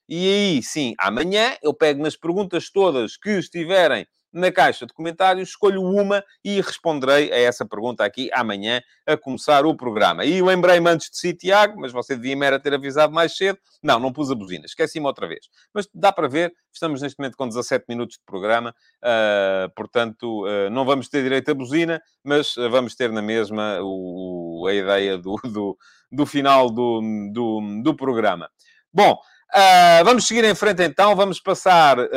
E 0.07 0.28
aí, 0.28 0.62
sim, 0.62 0.95
amanhã 0.99 1.57
eu 1.62 1.73
pego 1.73 2.02
nas 2.02 2.16
perguntas 2.16 2.69
todas 2.71 3.16
que 3.16 3.31
estiverem 3.31 4.07
na 4.33 4.51
caixa 4.51 4.87
de 4.87 4.93
comentários, 4.93 5.51
escolho 5.51 5.83
uma 5.83 6.25
e 6.45 6.61
responderei 6.61 7.33
a 7.33 7.37
essa 7.37 7.67
pergunta 7.67 8.05
aqui 8.05 8.31
amanhã, 8.33 8.81
a 9.07 9.17
começar 9.17 9.67
o 9.67 9.77
programa. 9.77 10.25
E 10.25 10.41
lembrei-me 10.41 10.89
antes 10.89 11.11
de 11.11 11.19
si, 11.19 11.35
Tiago, 11.35 11.81
mas 11.81 11.93
você 11.93 12.17
devia-me 12.17 12.59
ter 12.59 12.75
avisado 12.75 13.12
mais 13.12 13.37
cedo. 13.37 13.59
Não, 13.83 13.99
não 14.01 14.12
pus 14.12 14.31
a 14.31 14.35
buzina, 14.35 14.65
esqueci-me 14.65 15.07
outra 15.07 15.27
vez. 15.27 15.49
Mas 15.75 15.89
dá 15.93 16.12
para 16.12 16.29
ver, 16.29 16.53
estamos 16.73 17.03
neste 17.03 17.19
momento 17.19 17.37
com 17.37 17.47
17 17.47 17.85
minutos 17.89 18.17
de 18.17 18.25
programa, 18.25 18.75
uh, 19.03 19.71
portanto, 19.75 20.47
uh, 20.47 20.71
não 20.71 20.85
vamos 20.85 21.09
ter 21.09 21.23
direito 21.23 21.51
a 21.51 21.55
buzina, 21.55 22.01
mas 22.25 22.55
vamos 22.71 22.95
ter 22.95 23.11
na 23.12 23.23
mesma 23.23 23.79
o, 23.83 24.67
a 24.69 24.73
ideia 24.73 25.19
do, 25.19 25.37
do, 25.45 25.77
do 26.11 26.27
final 26.27 26.71
do, 26.71 27.01
do, 27.33 27.83
do 27.83 27.95
programa. 27.95 28.49
Bom, 28.93 29.19
Uh, 29.54 30.02
vamos 30.02 30.26
seguir 30.26 30.44
em 30.44 30.54
frente 30.54 30.82
então, 30.82 31.14
vamos 31.14 31.38
passar 31.38 31.99
uh, 31.99 32.09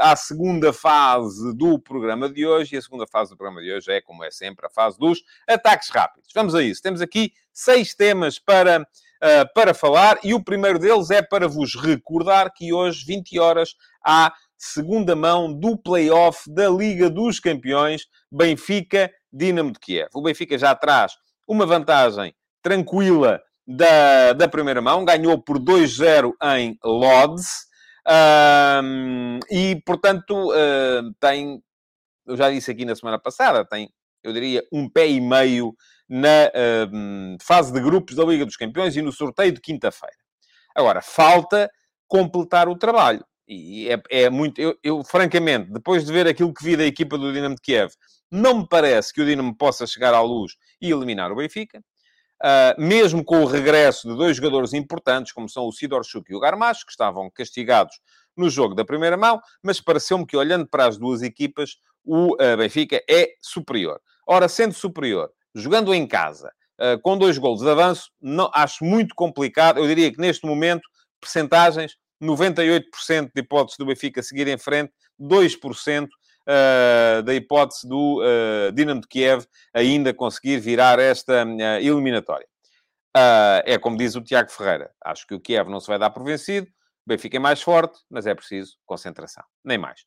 à 0.00 0.16
segunda 0.16 0.72
fase 0.72 1.54
do 1.54 1.78
programa 1.78 2.28
de 2.28 2.44
hoje. 2.44 2.74
E 2.74 2.78
a 2.78 2.82
segunda 2.82 3.06
fase 3.06 3.30
do 3.30 3.36
programa 3.36 3.62
de 3.62 3.72
hoje 3.72 3.92
é, 3.92 4.00
como 4.00 4.24
é 4.24 4.30
sempre, 4.32 4.66
a 4.66 4.68
fase 4.68 4.98
dos 4.98 5.22
ataques 5.48 5.88
rápidos. 5.90 6.30
Vamos 6.34 6.52
a 6.52 6.60
isso. 6.60 6.82
Temos 6.82 7.00
aqui 7.00 7.32
seis 7.52 7.94
temas 7.94 8.40
para, 8.40 8.80
uh, 8.80 9.54
para 9.54 9.72
falar 9.72 10.18
e 10.24 10.34
o 10.34 10.42
primeiro 10.42 10.80
deles 10.80 11.12
é 11.12 11.22
para 11.22 11.46
vos 11.46 11.76
recordar 11.76 12.52
que 12.52 12.72
hoje, 12.72 13.04
20 13.06 13.38
horas, 13.38 13.76
há 14.04 14.34
segunda 14.58 15.14
mão 15.14 15.52
do 15.52 15.78
play-off 15.78 16.52
da 16.52 16.68
Liga 16.68 17.08
dos 17.08 17.38
Campeões 17.38 18.08
Benfica-Dinamo 18.32 19.70
de 19.70 19.78
Kiev. 19.78 20.08
O 20.12 20.22
Benfica 20.22 20.58
já 20.58 20.74
traz 20.74 21.12
uma 21.46 21.64
vantagem 21.64 22.34
tranquila 22.60 23.40
da, 23.70 24.32
da 24.32 24.48
primeira 24.48 24.82
mão, 24.82 25.04
ganhou 25.04 25.40
por 25.40 25.58
2-0 25.58 26.32
em 26.56 26.76
Lodz. 26.84 27.68
Um, 28.82 29.38
e, 29.48 29.80
portanto, 29.86 30.50
uh, 30.50 31.14
tem, 31.20 31.62
eu 32.26 32.36
já 32.36 32.50
disse 32.50 32.70
aqui 32.70 32.84
na 32.84 32.96
semana 32.96 33.18
passada, 33.18 33.64
tem, 33.64 33.88
eu 34.24 34.32
diria, 34.32 34.64
um 34.72 34.88
pé 34.88 35.08
e 35.08 35.20
meio 35.20 35.74
na 36.08 36.50
fase 37.40 37.72
de 37.72 37.80
grupos 37.80 38.16
da 38.16 38.24
Liga 38.24 38.44
dos 38.44 38.56
Campeões 38.56 38.96
e 38.96 39.02
no 39.02 39.12
sorteio 39.12 39.52
de 39.52 39.60
quinta-feira. 39.60 40.16
Agora, 40.74 41.00
falta 41.00 41.70
completar 42.08 42.68
o 42.68 42.76
trabalho. 42.76 43.24
E 43.46 43.88
é, 43.88 44.02
é 44.10 44.30
muito... 44.30 44.60
Eu, 44.60 44.76
eu, 44.82 45.04
francamente, 45.04 45.70
depois 45.70 46.04
de 46.04 46.12
ver 46.12 46.26
aquilo 46.26 46.52
que 46.52 46.64
vi 46.64 46.76
da 46.76 46.84
equipa 46.84 47.16
do 47.16 47.32
Dinamo 47.32 47.54
de 47.54 47.62
Kiev, 47.62 47.92
não 48.30 48.58
me 48.58 48.68
parece 48.68 49.12
que 49.12 49.20
o 49.20 49.24
Dinamo 49.26 49.56
possa 49.56 49.86
chegar 49.86 50.12
à 50.12 50.20
luz 50.20 50.54
e 50.82 50.90
eliminar 50.90 51.30
o 51.30 51.36
Benfica. 51.36 51.80
Uh, 52.42 52.80
mesmo 52.80 53.22
com 53.22 53.42
o 53.42 53.46
regresso 53.46 54.08
de 54.08 54.16
dois 54.16 54.36
jogadores 54.36 54.72
importantes, 54.72 55.30
como 55.30 55.46
são 55.46 55.66
o 55.66 55.72
Sidorchuk 55.72 56.32
e 56.32 56.34
o 56.34 56.40
Garmacho, 56.40 56.86
que 56.86 56.92
estavam 56.92 57.30
castigados 57.30 58.00
no 58.36 58.48
jogo 58.48 58.74
da 58.74 58.84
primeira 58.84 59.16
mão, 59.16 59.40
mas 59.62 59.80
pareceu-me 59.80 60.26
que, 60.26 60.36
olhando 60.36 60.66
para 60.66 60.86
as 60.86 60.96
duas 60.96 61.20
equipas, 61.20 61.76
o 62.04 62.34
uh, 62.34 62.56
Benfica 62.56 63.02
é 63.08 63.34
superior. 63.42 64.00
Ora, 64.26 64.48
sendo 64.48 64.72
superior, 64.72 65.30
jogando 65.54 65.92
em 65.92 66.06
casa, 66.06 66.52
uh, 66.80 67.00
com 67.02 67.18
dois 67.18 67.36
golos 67.36 67.60
de 67.60 67.68
avanço, 67.68 68.10
não, 68.20 68.50
acho 68.54 68.84
muito 68.84 69.14
complicado. 69.14 69.78
Eu 69.78 69.86
diria 69.86 70.10
que, 70.10 70.20
neste 70.20 70.46
momento, 70.46 70.88
percentagens, 71.20 71.96
98% 72.22 73.30
de 73.34 73.40
hipóteses 73.40 73.78
do 73.78 73.86
Benfica 73.86 74.22
seguir 74.22 74.48
em 74.48 74.58
frente, 74.58 74.92
2% 75.20 76.04
uh, 76.04 76.08
da 77.24 77.34
hipótese 77.34 77.88
do 77.88 78.20
uh, 78.20 78.72
Dinamo 78.72 79.00
de 79.00 79.08
Kiev 79.08 79.44
ainda 79.72 80.12
conseguir 80.12 80.58
virar 80.58 80.98
esta 80.98 81.44
uh, 81.44 81.60
eliminatória. 81.80 82.46
é 83.64 83.78
como 83.78 83.96
diz 83.96 84.14
o 84.16 84.20
Tiago 84.20 84.50
Ferreira. 84.50 84.90
Acho 85.04 85.26
que 85.26 85.34
o 85.34 85.40
Kiev 85.40 85.68
não 85.68 85.80
se 85.80 85.86
vai 85.86 85.98
dar 85.98 86.10
por 86.10 86.24
vencido. 86.24 86.66
O 87.06 87.08
Benfica 87.08 87.36
é 87.36 87.40
mais 87.40 87.62
forte, 87.62 87.98
mas 88.10 88.26
é 88.26 88.34
preciso 88.34 88.76
concentração. 88.86 89.42
Nem 89.64 89.78
mais. 89.78 90.04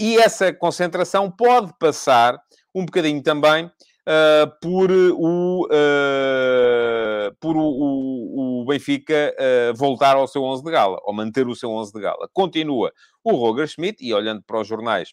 e 0.00 0.16
essa 0.18 0.52
concentração 0.52 1.30
pode 1.30 1.72
passar 1.78 2.40
um 2.74 2.84
bocadinho 2.84 3.22
também 3.22 3.70
Uh, 4.08 4.50
por 4.62 4.90
o, 4.90 5.66
uh, 5.66 7.36
por 7.38 7.54
o, 7.54 7.60
o, 7.60 8.62
o 8.62 8.64
Benfica 8.64 9.34
uh, 9.38 9.76
voltar 9.76 10.16
ao 10.16 10.26
seu 10.26 10.42
11 10.42 10.64
de 10.64 10.70
gala, 10.70 10.98
ou 11.04 11.12
manter 11.12 11.46
o 11.46 11.54
seu 11.54 11.70
11 11.70 11.92
de 11.92 12.00
gala. 12.00 12.28
Continua 12.32 12.92
o 13.22 13.32
Roger 13.32 13.68
Schmidt, 13.68 14.02
e 14.04 14.14
olhando 14.14 14.42
para 14.42 14.58
os 14.58 14.66
jornais, 14.66 15.12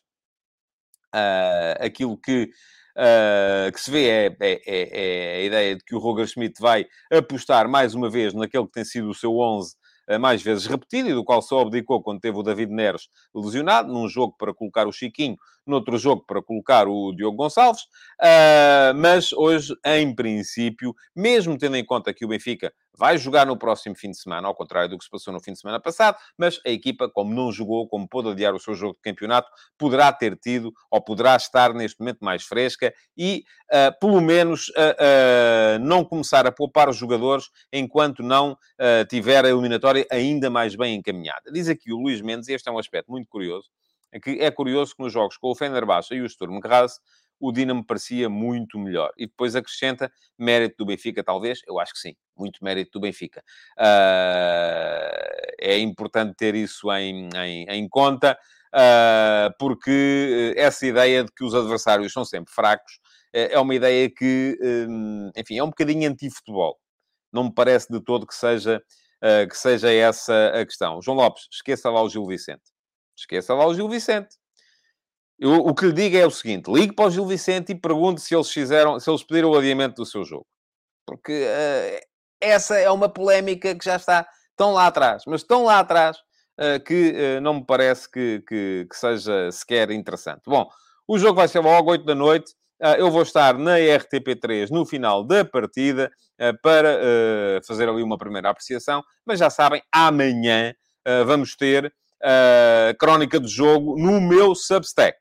uh, 1.13 1.83
aquilo 1.85 2.17
que, 2.17 2.49
uh, 2.95 3.71
que 3.71 3.79
se 3.79 3.91
vê 3.91 4.07
é, 4.07 4.25
é, 4.39 4.61
é, 4.65 4.65
é, 4.65 5.35
a 5.37 5.41
ideia 5.41 5.75
de 5.75 5.83
que 5.83 5.95
o 5.95 5.99
Roger 5.99 6.27
Schmidt 6.27 6.61
vai 6.61 6.85
apostar 7.11 7.67
mais 7.69 7.93
uma 7.93 8.09
vez 8.09 8.33
naquele 8.33 8.65
que 8.65 8.73
tem 8.73 8.85
sido 8.85 9.09
o 9.09 9.15
seu 9.15 9.37
11 9.37 9.75
uh, 10.09 10.19
mais 10.19 10.41
vezes 10.41 10.65
repetido 10.65 11.09
e 11.09 11.13
do 11.13 11.23
qual 11.23 11.41
só 11.41 11.61
abdicou 11.61 12.01
quando 12.01 12.21
teve 12.21 12.37
o 12.37 12.43
David 12.43 12.71
Neres 12.71 13.07
lesionado, 13.33 13.91
num 13.91 14.07
jogo 14.07 14.35
para 14.37 14.53
colocar 14.53 14.87
o 14.87 14.91
Chiquinho 14.91 15.37
noutro 15.65 15.97
jogo 15.97 16.23
para 16.25 16.41
colocar 16.41 16.87
o 16.87 17.11
Diogo 17.11 17.35
Gonçalves, 17.35 17.81
mas 18.95 19.33
hoje, 19.33 19.75
em 19.85 20.15
princípio, 20.15 20.95
mesmo 21.13 21.57
tendo 21.57 21.75
em 21.75 21.83
conta 21.83 22.13
que 22.13 22.23
o 22.23 22.27
Benfica 22.29 22.71
vai 22.97 23.17
jogar 23.17 23.45
no 23.45 23.57
próximo 23.57 23.95
fim 23.95 24.09
de 24.11 24.17
semana, 24.17 24.47
ao 24.47 24.55
contrário 24.55 24.89
do 24.89 24.97
que 24.97 25.03
se 25.03 25.09
passou 25.09 25.31
no 25.33 25.39
fim 25.39 25.53
de 25.53 25.59
semana 25.59 25.79
passado, 25.79 26.17
mas 26.37 26.59
a 26.65 26.69
equipa, 26.69 27.09
como 27.09 27.33
não 27.33 27.51
jogou, 27.51 27.87
como 27.87 28.07
pôde 28.07 28.29
adiar 28.29 28.55
o 28.55 28.59
seu 28.59 28.73
jogo 28.73 28.95
de 28.95 29.01
campeonato, 29.01 29.49
poderá 29.77 30.11
ter 30.11 30.35
tido, 30.37 30.73
ou 30.89 31.01
poderá 31.01 31.35
estar 31.35 31.73
neste 31.73 31.99
momento 31.99 32.19
mais 32.21 32.43
fresca 32.43 32.93
e, 33.15 33.43
uh, 33.71 33.99
pelo 33.99 34.19
menos, 34.19 34.69
uh, 34.69 35.79
não 35.81 36.03
começar 36.03 36.47
a 36.47 36.51
poupar 36.51 36.89
os 36.89 36.97
jogadores 36.97 37.49
enquanto 37.71 38.23
não 38.23 38.57
tiver 39.09 39.45
a 39.45 39.49
eliminatória 39.49 40.05
ainda 40.11 40.49
mais 40.49 40.75
bem 40.75 40.95
encaminhada. 40.95 41.51
Diz 41.51 41.67
aqui 41.67 41.91
o 41.91 41.97
Luís 41.97 42.21
Mendes, 42.21 42.47
e 42.47 42.53
este 42.53 42.69
é 42.69 42.71
um 42.71 42.79
aspecto 42.79 43.11
muito 43.11 43.27
curioso, 43.27 43.69
que 44.21 44.39
é 44.39 44.49
curioso 44.49 44.95
que 44.95 45.03
nos 45.03 45.11
jogos 45.11 45.37
com 45.37 45.49
o 45.49 45.55
Fenerbahçe 45.55 46.15
e 46.15 46.21
o 46.21 46.29
Sturm 46.29 46.59
Graz, 46.59 46.99
o 47.39 47.51
Dinamo 47.51 47.85
parecia 47.85 48.29
muito 48.29 48.79
melhor. 48.79 49.11
E 49.17 49.27
depois 49.27 49.55
acrescenta 49.55 50.11
mérito 50.37 50.77
do 50.79 50.85
Benfica, 50.85 51.23
talvez? 51.23 51.61
Eu 51.67 51.79
acho 51.79 51.93
que 51.93 51.99
sim, 51.99 52.15
muito 52.35 52.63
mérito 52.63 52.91
do 52.93 53.01
Benfica. 53.01 53.43
Uh, 53.77 55.37
é 55.59 55.77
importante 55.79 56.35
ter 56.35 56.55
isso 56.55 56.91
em, 56.93 57.29
em, 57.35 57.65
em 57.69 57.89
conta, 57.89 58.37
uh, 58.73 59.53
porque 59.59 60.53
essa 60.57 60.85
ideia 60.85 61.23
de 61.23 61.31
que 61.31 61.43
os 61.43 61.53
adversários 61.53 62.11
são 62.11 62.25
sempre 62.25 62.53
fracos 62.53 62.93
uh, 63.35 63.51
é 63.51 63.59
uma 63.59 63.75
ideia 63.75 64.09
que, 64.09 64.57
um, 64.89 65.31
enfim, 65.35 65.57
é 65.57 65.63
um 65.63 65.69
bocadinho 65.69 66.09
anti-futebol. 66.09 66.79
Não 67.31 67.45
me 67.45 67.53
parece 67.53 67.91
de 67.91 67.99
todo 68.01 68.25
que 68.25 68.33
seja, 68.33 68.81
que 69.49 69.57
seja 69.57 69.91
essa 69.91 70.47
a 70.55 70.65
questão. 70.65 71.01
João 71.01 71.17
Lopes, 71.17 71.47
esqueça 71.51 71.89
lá 71.89 72.01
o 72.01 72.09
Gil 72.09 72.25
Vicente. 72.25 72.71
Esqueça 73.15 73.53
lá 73.53 73.67
o 73.67 73.75
Gil 73.75 73.89
Vicente. 73.89 74.36
Eu, 75.39 75.53
o 75.53 75.73
que 75.73 75.85
lhe 75.85 75.93
digo 75.93 76.17
é 76.17 76.25
o 76.25 76.31
seguinte: 76.31 76.71
ligue 76.71 76.93
para 76.93 77.05
o 77.05 77.11
Gil 77.11 77.25
Vicente 77.25 77.71
e 77.71 77.75
pergunte 77.75 78.21
se 78.21 78.35
eles 78.35 78.49
fizeram, 78.49 78.99
se 78.99 79.09
eles 79.09 79.23
pediram 79.23 79.51
o 79.51 79.57
adiamento 79.57 79.95
do 79.95 80.05
seu 80.05 80.23
jogo. 80.23 80.45
Porque 81.05 81.31
uh, 81.31 82.05
essa 82.41 82.77
é 82.77 82.89
uma 82.89 83.07
polémica 83.07 83.75
que 83.75 83.85
já 83.85 83.95
está 83.95 84.27
tão 84.55 84.73
lá 84.73 84.87
atrás, 84.87 85.23
mas 85.27 85.43
tão 85.43 85.65
lá 85.65 85.79
atrás 85.79 86.17
uh, 86.59 86.83
que 86.83 87.11
uh, 87.11 87.41
não 87.41 87.55
me 87.55 87.65
parece 87.65 88.11
que, 88.11 88.43
que, 88.47 88.87
que, 88.89 88.97
seja 88.97 89.51
sequer 89.51 89.91
interessante. 89.91 90.41
Bom, 90.47 90.67
o 91.07 91.19
jogo 91.19 91.35
vai 91.35 91.47
ser 91.47 91.59
logo 91.59 91.91
8 91.91 92.03
da 92.03 92.15
noite. 92.15 92.53
eu 92.97 93.09
vou 93.09 93.21
estar 93.21 93.57
na 93.57 93.77
RTP3 93.77 94.69
no 94.71 94.85
final 94.85 95.23
da 95.23 95.45
partida 95.45 96.11
para 96.61 96.99
fazer 97.65 97.87
ali 97.89 98.03
uma 98.03 98.17
primeira 98.17 98.49
apreciação, 98.49 99.01
mas 99.25 99.39
já 99.39 99.49
sabem, 99.49 99.81
amanhã 99.91 100.73
vamos 101.25 101.55
ter 101.55 101.91
crónica 102.99 103.39
do 103.39 103.47
jogo 103.47 103.97
no 103.97 104.19
meu 104.19 104.53
Substack. 104.53 105.17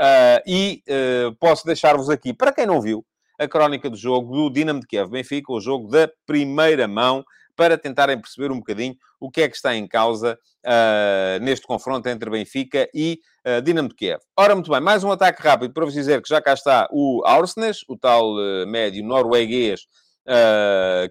Uh, 0.00 0.40
e 0.46 0.82
uh, 0.88 1.34
posso 1.34 1.66
deixar-vos 1.66 2.08
aqui, 2.08 2.32
para 2.32 2.52
quem 2.52 2.64
não 2.64 2.80
viu, 2.80 3.04
a 3.38 3.46
crónica 3.46 3.90
do 3.90 3.98
jogo 3.98 4.34
do 4.34 4.50
Dinamo 4.50 4.80
de 4.80 4.86
Kiev 4.86 5.10
Benfica, 5.10 5.52
o 5.52 5.60
jogo 5.60 5.88
da 5.88 6.10
primeira 6.24 6.88
mão, 6.88 7.22
para 7.54 7.76
tentarem 7.76 8.18
perceber 8.18 8.50
um 8.50 8.56
bocadinho 8.56 8.96
o 9.20 9.30
que 9.30 9.42
é 9.42 9.48
que 9.48 9.56
está 9.56 9.76
em 9.76 9.86
causa 9.86 10.38
uh, 10.64 11.44
neste 11.44 11.66
confronto 11.66 12.08
entre 12.08 12.30
Benfica 12.30 12.88
e 12.94 13.20
uh, 13.46 13.60
Dinamo 13.60 13.90
de 13.90 13.94
Kiev. 13.94 14.22
Ora, 14.34 14.54
muito 14.54 14.70
bem, 14.70 14.80
mais 14.80 15.04
um 15.04 15.12
ataque 15.12 15.42
rápido 15.42 15.74
para 15.74 15.84
vos 15.84 15.92
dizer 15.92 16.22
que 16.22 16.28
já 16.30 16.40
cá 16.40 16.54
está 16.54 16.88
o 16.90 17.22
Aursnes, 17.26 17.84
o 17.86 17.94
tal 17.94 18.34
médio 18.66 19.04
norueguês 19.04 19.82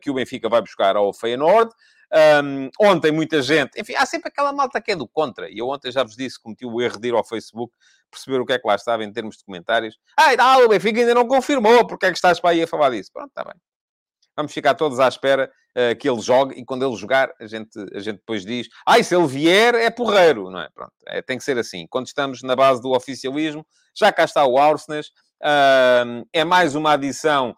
que 0.01 0.09
o 0.09 0.13
Benfica 0.13 0.49
vai 0.49 0.61
buscar 0.61 0.95
ao 0.95 1.13
Feyenoord. 1.13 1.71
Um, 2.43 2.69
ontem, 2.79 3.11
muita 3.11 3.41
gente... 3.41 3.79
Enfim, 3.79 3.93
há 3.95 4.05
sempre 4.05 4.29
aquela 4.29 4.51
malta 4.51 4.81
que 4.81 4.91
é 4.91 4.95
do 4.95 5.07
contra. 5.07 5.49
E 5.49 5.59
eu 5.59 5.67
ontem 5.67 5.91
já 5.91 6.03
vos 6.03 6.15
disse, 6.15 6.41
cometi 6.41 6.65
o 6.65 6.81
erro 6.81 6.99
de 6.99 7.09
ir 7.09 7.13
ao 7.13 7.23
Facebook 7.23 7.73
perceber 8.09 8.39
o 8.39 8.45
que 8.45 8.53
é 8.53 8.59
que 8.59 8.67
lá 8.67 8.75
estava 8.75 9.03
em 9.03 9.11
termos 9.11 9.37
de 9.37 9.43
comentários. 9.43 9.97
Ah, 10.17 10.57
o 10.59 10.67
Benfica 10.67 10.99
ainda 10.99 11.13
não 11.13 11.27
confirmou. 11.27 11.85
Porque 11.85 12.07
é 12.07 12.11
que 12.11 12.17
estás 12.17 12.39
para 12.39 12.51
aí 12.51 12.63
a 12.63 12.67
falar 12.67 12.89
disso? 12.89 13.11
Pronto, 13.13 13.29
está 13.29 13.43
bem. 13.43 13.53
Vamos 14.35 14.53
ficar 14.53 14.73
todos 14.73 14.99
à 14.99 15.07
espera 15.07 15.51
uh, 15.75 15.95
que 15.97 16.09
ele 16.09 16.21
jogue 16.21 16.55
e 16.55 16.63
quando 16.63 16.85
ele 16.85 16.95
jogar, 16.95 17.29
a 17.39 17.45
gente, 17.45 17.77
a 17.93 17.99
gente 17.99 18.17
depois 18.19 18.45
diz: 18.45 18.67
ah, 18.85 18.97
e 18.97 19.03
se 19.03 19.15
ele 19.15 19.27
vier, 19.27 19.75
é 19.75 19.89
porreiro, 19.89 20.49
não 20.49 20.61
é? 20.61 20.69
Pronto, 20.73 20.93
é, 21.07 21.21
tem 21.21 21.37
que 21.37 21.43
ser 21.43 21.57
assim. 21.57 21.85
Quando 21.89 22.07
estamos 22.07 22.41
na 22.41 22.55
base 22.55 22.81
do 22.81 22.91
oficialismo, 22.91 23.65
já 23.93 24.13
cá 24.13 24.23
está 24.23 24.45
o 24.45 24.57
Arsenas, 24.57 25.07
uh, 25.43 26.25
é 26.31 26.45
mais 26.45 26.73
uma 26.73 26.93
adição 26.93 27.53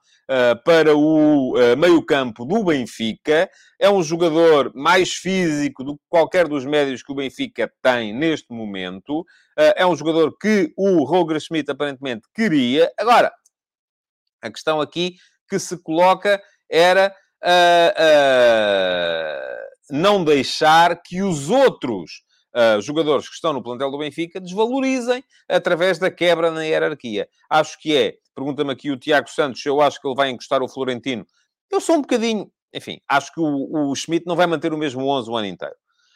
para 0.63 0.95
o 0.95 1.57
uh, 1.57 1.77
meio-campo 1.77 2.45
do 2.45 2.63
Benfica. 2.63 3.49
É 3.79 3.89
um 3.89 4.01
jogador 4.01 4.71
mais 4.73 5.13
físico 5.13 5.83
do 5.83 5.95
que 5.95 6.03
qualquer 6.09 6.47
dos 6.47 6.65
médios 6.65 7.03
que 7.03 7.11
o 7.11 7.15
Benfica 7.15 7.71
tem 7.81 8.13
neste 8.13 8.53
momento. 8.53 9.21
Uh, 9.21 9.73
é 9.75 9.85
um 9.85 9.95
jogador 9.95 10.35
que 10.37 10.73
o 10.77 11.03
Roger 11.03 11.39
Schmidt 11.39 11.69
aparentemente 11.69 12.27
queria. 12.33 12.91
Agora, 12.97 13.31
a 14.41 14.49
questão 14.49 14.79
aqui 14.79 15.15
que 15.49 15.59
se 15.59 15.77
coloca 15.81 16.41
era 16.69 17.13
não 19.89 20.23
deixar 20.23 21.01
que 21.01 21.21
os 21.21 21.49
outros 21.49 22.23
Uh, 22.53 22.81
jogadores 22.81 23.29
que 23.29 23.35
estão 23.35 23.53
no 23.53 23.63
plantel 23.63 23.89
do 23.89 23.97
Benfica 23.97 24.37
desvalorizem 24.37 25.23
através 25.47 25.97
da 25.97 26.11
quebra 26.11 26.51
na 26.51 26.65
hierarquia. 26.65 27.29
Acho 27.49 27.79
que 27.79 27.95
é, 27.95 28.15
pergunta-me 28.35 28.71
aqui 28.71 28.91
o 28.91 28.97
Tiago 28.97 29.29
Santos, 29.29 29.65
eu 29.65 29.81
acho 29.81 29.99
que 29.99 30.07
ele 30.07 30.15
vai 30.15 30.29
encostar 30.29 30.61
o 30.61 30.67
Florentino. 30.67 31.25
Eu 31.69 31.79
sou 31.79 31.95
um 31.95 32.01
bocadinho, 32.01 32.51
enfim, 32.73 32.99
acho 33.07 33.33
que 33.33 33.39
o, 33.39 33.89
o 33.89 33.95
Schmidt 33.95 34.25
não 34.27 34.35
vai 34.35 34.47
manter 34.47 34.73
o 34.73 34.77
mesmo 34.77 35.05
11 35.05 35.29
o 35.29 35.35
ano 35.35 35.47
inteiro. 35.47 35.75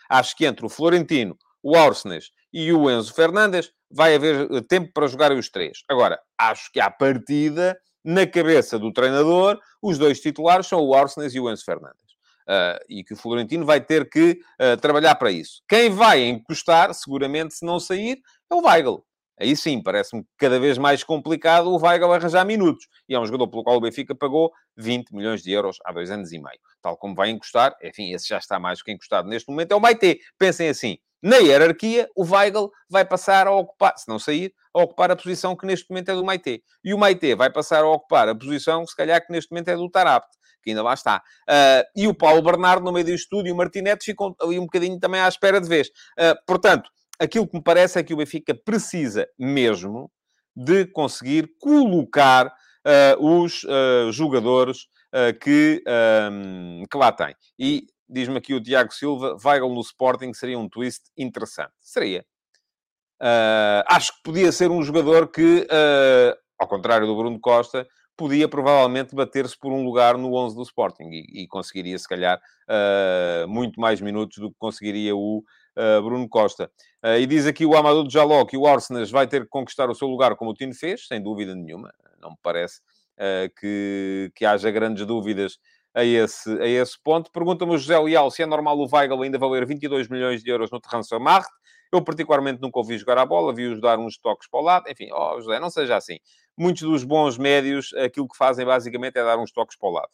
Acho 0.10 0.36
que 0.36 0.46
entre 0.46 0.66
o 0.66 0.70
Florentino, 0.70 1.38
o 1.64 1.76
Orsnes 1.76 2.30
e 2.54 2.72
o 2.72 2.90
Enzo 2.90 3.14
Fernandes 3.14 3.72
vai 3.90 4.16
haver 4.16 4.52
eh, 4.52 4.62
tempo 4.62 4.92
para 4.94 5.08
jogar 5.08 5.32
os 5.32 5.50
três. 5.50 5.80
Agora, 5.90 6.20
acho 6.38 6.72
que 6.72 6.80
à 6.80 6.92
partida 6.92 7.76
na 8.04 8.28
cabeça 8.28 8.78
do 8.78 8.94
treinador, 8.94 9.60
os 9.82 9.98
dois 9.98 10.20
titulares 10.20 10.68
são 10.68 10.80
o 10.80 10.94
Arsenes 10.94 11.34
e 11.34 11.40
o 11.40 11.50
Enzo 11.50 11.66
Fernandes. 11.66 12.06
Uh, 12.48 12.78
e 12.88 13.04
que 13.04 13.14
o 13.14 13.18
Florentino 13.18 13.66
vai 13.66 13.82
ter 13.82 14.08
que 14.08 14.40
uh, 14.62 14.80
trabalhar 14.80 15.16
para 15.16 15.32
isso. 15.32 15.64
Quem 15.68 15.90
vai 15.90 16.24
encostar, 16.24 16.94
seguramente, 16.94 17.56
se 17.56 17.66
não 17.66 17.80
sair, 17.80 18.20
é 18.52 18.54
o 18.54 18.62
Weigl. 18.64 19.04
Aí 19.40 19.56
sim, 19.56 19.82
parece-me 19.82 20.24
cada 20.38 20.60
vez 20.60 20.78
mais 20.78 21.04
complicado 21.04 21.68
o 21.68 21.78
Weigl 21.78 22.12
arranjar 22.12 22.46
minutos. 22.46 22.88
E 23.08 23.16
é 23.16 23.20
um 23.20 23.26
jogador 23.26 23.48
pelo 23.48 23.64
qual 23.64 23.78
o 23.78 23.82
Benfica 23.82 24.16
pagou 24.16 24.52
20 24.78 25.12
milhões 25.12 25.42
de 25.44 25.52
euros 25.52 25.78
há 25.86 25.92
dois 25.92 26.10
anos 26.10 26.32
e 26.32 26.40
meio. 26.40 26.60
Tal 26.82 26.98
como 26.98 27.16
vai 27.16 27.30
encostar, 27.30 27.76
enfim, 27.84 28.14
esse 28.14 28.28
já 28.28 28.38
está 28.38 28.60
mais 28.60 28.80
do 28.80 28.86
que 28.86 28.92
encostado 28.92 29.28
neste 29.28 29.50
momento, 29.50 29.72
é 29.72 29.76
o 29.76 29.82
Maite. 29.82 30.20
Pensem 30.38 30.70
assim, 30.70 30.98
na 31.22 31.38
hierarquia, 31.38 32.08
o 32.16 32.24
Weigl 32.24 32.72
vai 32.90 33.04
passar 33.04 33.48
a 33.48 33.52
ocupar, 33.52 33.98
se 33.98 34.08
não 34.08 34.20
sair, 34.20 34.54
a 34.74 34.84
ocupar 34.84 35.10
a 35.10 35.16
posição 35.16 35.56
que 35.56 35.66
neste 35.66 35.90
momento 35.90 36.12
é 36.12 36.14
do 36.16 36.24
Maite. 36.24 36.64
E 36.84 36.94
o 36.94 36.98
Maite 36.98 37.34
vai 37.34 37.50
passar 37.50 37.84
a 37.84 37.90
ocupar 37.90 38.30
a 38.30 38.36
posição, 38.36 38.86
se 38.86 38.96
calhar, 38.96 39.26
que 39.26 39.32
neste 39.32 39.52
momento 39.52 39.70
é 39.70 39.76
do 39.76 39.90
Tarapt, 39.90 40.30
que 40.62 40.70
ainda 40.70 40.84
lá 40.84 40.94
está. 40.94 41.24
Uh, 41.50 41.84
e 41.96 42.08
o 42.08 42.14
Paulo 42.14 42.42
Bernardo, 42.42 42.86
no 42.86 42.92
meio 42.92 43.06
do 43.06 43.12
estúdio, 43.12 43.54
o 43.54 43.58
Martinete 43.58 44.06
ficam 44.06 44.36
ali 44.40 44.60
um 44.60 44.66
bocadinho 44.66 45.00
também 45.00 45.20
à 45.20 45.28
espera 45.28 45.60
de 45.60 45.68
vez. 45.68 45.88
Uh, 45.88 46.36
portanto, 46.46 46.92
aquilo 47.20 47.48
que 47.48 47.58
me 47.58 47.64
parece 47.64 48.00
é 48.00 48.04
que 48.04 48.14
o 48.14 48.18
Benfica 48.18 48.54
precisa 48.54 49.28
mesmo 49.38 50.12
de 50.56 50.86
conseguir 50.86 51.50
colocar 51.60 52.48
uh, 52.48 53.44
os 53.44 53.66
jogadores 54.12 54.88
que, 55.42 55.82
um, 56.30 56.84
que 56.92 56.98
lá 56.98 57.10
tem. 57.10 57.34
E 57.58 57.88
diz-me 58.08 58.38
aqui 58.38 58.54
o 58.54 58.62
Tiago 58.62 58.94
Silva, 58.94 59.38
Weigl 59.44 59.74
no 59.74 59.82
Sporting 59.82 60.34
seria 60.34 60.60
um 60.60 60.70
twist 60.70 61.04
interessante. 61.18 61.74
Seria. 61.80 62.26
Uh, 63.22 63.82
acho 63.88 64.14
que 64.14 64.24
podia 64.24 64.52
ser 64.52 64.70
um 64.70 64.84
jogador 64.84 65.30
que, 65.30 65.62
uh, 65.62 66.36
ao 66.60 66.68
contrário 66.68 67.08
do 67.08 67.16
Bruno 67.16 67.40
Costa, 67.40 67.88
podia 68.18 68.48
provavelmente 68.48 69.16
bater-se 69.16 69.58
por 69.58 69.72
um 69.72 69.84
lugar 69.84 70.18
no 70.18 70.34
11 70.34 70.56
do 70.56 70.64
Sporting 70.64 71.10
e, 71.10 71.44
e 71.44 71.48
conseguiria, 71.48 71.98
se 71.98 72.08
calhar, 72.08 72.40
uh, 72.70 73.48
muito 73.48 73.80
mais 73.80 74.02
minutos 74.02 74.38
do 74.38 74.50
que 74.50 74.58
conseguiria 74.58 75.16
o 75.16 75.44
Bruno 76.04 76.28
Costa. 76.30 76.72
e 77.20 77.26
diz 77.26 77.46
aqui 77.46 77.66
o 77.66 77.76
Amadou 77.76 78.10
Jaló 78.10 78.46
que 78.46 78.58
o 78.58 78.66
Arsenal 78.66 79.06
vai 79.08 79.28
ter 79.28 79.44
que 79.44 79.50
conquistar 79.50 79.90
o 79.90 79.96
seu 79.96 80.08
lugar 80.08 80.36
como 80.36 80.52
o 80.52 80.54
Tino 80.54 80.74
fez, 80.74 81.08
sem 81.08 81.22
dúvida 81.22 81.54
nenhuma. 81.54 81.94
Não 82.22 82.32
me 82.32 82.38
parece 82.42 82.82
que, 83.60 84.32
que 84.36 84.46
haja 84.46 84.72
grandes 84.72 85.06
dúvidas 85.06 85.58
a 85.96 86.04
esse, 86.04 86.50
a 86.62 86.68
esse 86.68 87.02
ponto. 87.02 87.32
Pergunta-me 87.32 87.74
o 87.74 87.78
José 87.78 87.98
Leal 87.98 88.30
se 88.30 88.44
é 88.44 88.46
normal 88.46 88.78
o 88.78 88.88
Weigl 88.92 89.24
ainda 89.24 89.38
valer 89.38 89.66
22 89.66 90.10
milhões 90.10 90.44
de 90.44 90.50
euros 90.50 90.70
no 90.70 90.80
Transfermarkt. 90.80 91.50
Eu, 91.92 92.04
particularmente, 92.04 92.62
nunca 92.62 92.78
ouvi 92.80 92.98
jogar 92.98 93.18
a 93.18 93.26
bola, 93.26 93.54
vi-os 93.54 93.80
dar 93.80 93.98
uns 93.98 94.18
toques 94.18 94.50
para 94.50 94.60
o 94.60 94.64
lado. 94.64 94.90
Enfim, 94.90 95.08
oh, 95.14 95.40
José, 95.40 95.60
não 95.60 95.70
seja 95.70 95.96
assim. 95.96 96.18
Muitos 96.58 96.84
dos 96.84 97.04
bons 97.06 97.38
médios, 97.38 97.94
aquilo 97.94 98.28
que 98.28 98.36
fazem 98.36 98.66
basicamente 98.66 99.18
é 99.18 99.24
dar 99.24 99.40
uns 99.40 99.52
toques 99.52 99.78
para 99.78 99.90
o 99.90 99.92
lado. 99.94 100.10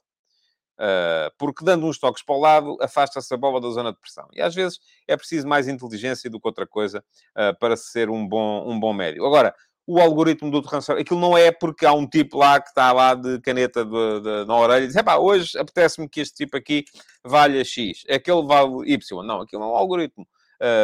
Uh, 0.79 1.29
porque 1.37 1.63
dando 1.63 1.85
uns 1.85 1.99
toques 1.99 2.23
para 2.23 2.35
o 2.35 2.39
lado, 2.39 2.77
afasta-se 2.81 3.31
a 3.33 3.37
bola 3.37 3.61
da 3.61 3.69
zona 3.69 3.91
de 3.91 3.99
pressão. 3.99 4.27
E 4.33 4.41
às 4.41 4.55
vezes 4.55 4.79
é 5.07 5.15
preciso 5.15 5.47
mais 5.47 5.67
inteligência 5.67 6.29
do 6.29 6.39
que 6.39 6.47
outra 6.47 6.65
coisa 6.65 7.03
uh, 7.37 7.57
para 7.59 7.77
ser 7.77 8.09
um 8.09 8.27
bom, 8.27 8.67
um 8.67 8.79
bom 8.79 8.91
médio. 8.91 9.25
Agora, 9.25 9.53
o 9.85 9.99
algoritmo 9.99 10.49
do 10.49 10.61
transfer. 10.61 10.97
Aquilo 10.97 11.19
não 11.19 11.37
é 11.37 11.51
porque 11.51 11.85
há 11.85 11.93
um 11.93 12.07
tipo 12.07 12.37
lá 12.37 12.59
que 12.59 12.69
está 12.69 12.91
lá 12.91 13.13
de 13.13 13.39
caneta 13.41 13.83
de, 13.83 14.21
de, 14.21 14.45
na 14.45 14.55
orelha 14.55 14.85
e 14.85 14.87
diz: 14.87 14.95
hoje 15.19 15.57
apetece-me 15.57 16.07
que 16.07 16.21
este 16.21 16.35
tipo 16.35 16.57
aqui 16.57 16.85
valha 17.23 17.63
X, 17.63 18.03
aquele 18.09 18.43
vale 18.43 18.91
Y. 18.91 19.23
Não, 19.23 19.41
aquilo 19.41 19.63
é 19.63 19.65
um 19.65 19.75
algoritmo. 19.75 20.27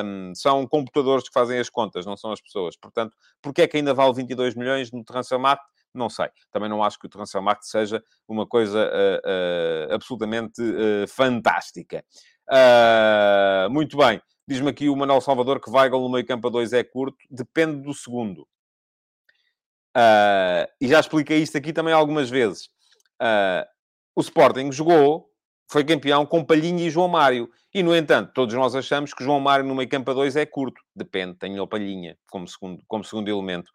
Um, 0.03 0.33
são 0.33 0.65
computadores 0.67 1.27
que 1.27 1.33
fazem 1.33 1.59
as 1.59 1.69
contas, 1.69 2.05
não 2.05 2.17
são 2.17 2.31
as 2.31 2.41
pessoas. 2.41 2.75
Portanto, 2.75 3.15
porque 3.41 3.61
é 3.61 3.67
que 3.67 3.77
ainda 3.77 3.93
vale 3.93 4.13
22 4.13 4.55
milhões 4.55 4.91
no 4.91 5.03
Transfermarkt? 5.03 5.63
Não 5.97 6.09
sei. 6.09 6.29
Também 6.51 6.69
não 6.69 6.83
acho 6.83 6.99
que 6.99 7.07
o 7.07 7.09
Transfermarkt 7.09 7.65
seja 7.65 8.03
uma 8.27 8.45
coisa 8.45 8.87
uh, 8.87 9.89
uh, 9.89 9.93
absolutamente 9.93 10.61
uh, 10.61 11.07
fantástica. 11.07 12.03
muito 13.71 13.97
bem. 13.97 14.21
Diz-me 14.47 14.69
aqui 14.69 14.87
o 14.87 14.95
Manuel 14.95 15.19
Salvador 15.19 15.59
que 15.59 15.69
Weigl 15.69 15.99
no 15.99 16.09
meio 16.09 16.25
campo 16.25 16.47
a 16.47 16.51
2 16.51 16.71
é 16.71 16.83
curto. 16.83 17.17
Depende 17.29 17.81
do 17.81 17.93
segundo. 17.93 18.47
Uh, 19.97 20.69
e 20.79 20.87
já 20.87 20.99
expliquei 20.99 21.39
isto 21.39 21.57
aqui 21.57 21.73
também 21.73 21.93
algumas 21.93 22.29
vezes. 22.29 22.65
Uh, 23.19 23.65
o 24.15 24.21
Sporting 24.21 24.71
jogou, 24.71 25.27
foi 25.69 25.83
campeão 25.83 26.23
com 26.23 26.45
Palhinha 26.45 26.85
e 26.85 26.89
João 26.91 27.07
Mário. 27.07 27.49
E, 27.73 27.81
no 27.81 27.95
entanto, 27.95 28.31
todos 28.31 28.53
nós 28.53 28.75
achamos 28.75 29.11
que 29.11 29.23
João 29.23 29.39
Mário 29.39 29.65
no 29.65 29.73
meio 29.73 29.89
campo 29.89 30.11
a 30.11 30.13
2 30.13 30.35
é 30.35 30.45
curto. 30.45 30.79
Depende, 30.95 31.35
tem 31.37 31.59
o 31.59 31.67
Palhinha 31.67 32.15
como 32.29 32.47
segundo, 32.47 32.83
como 32.87 33.03
segundo 33.03 33.27
elemento. 33.27 33.71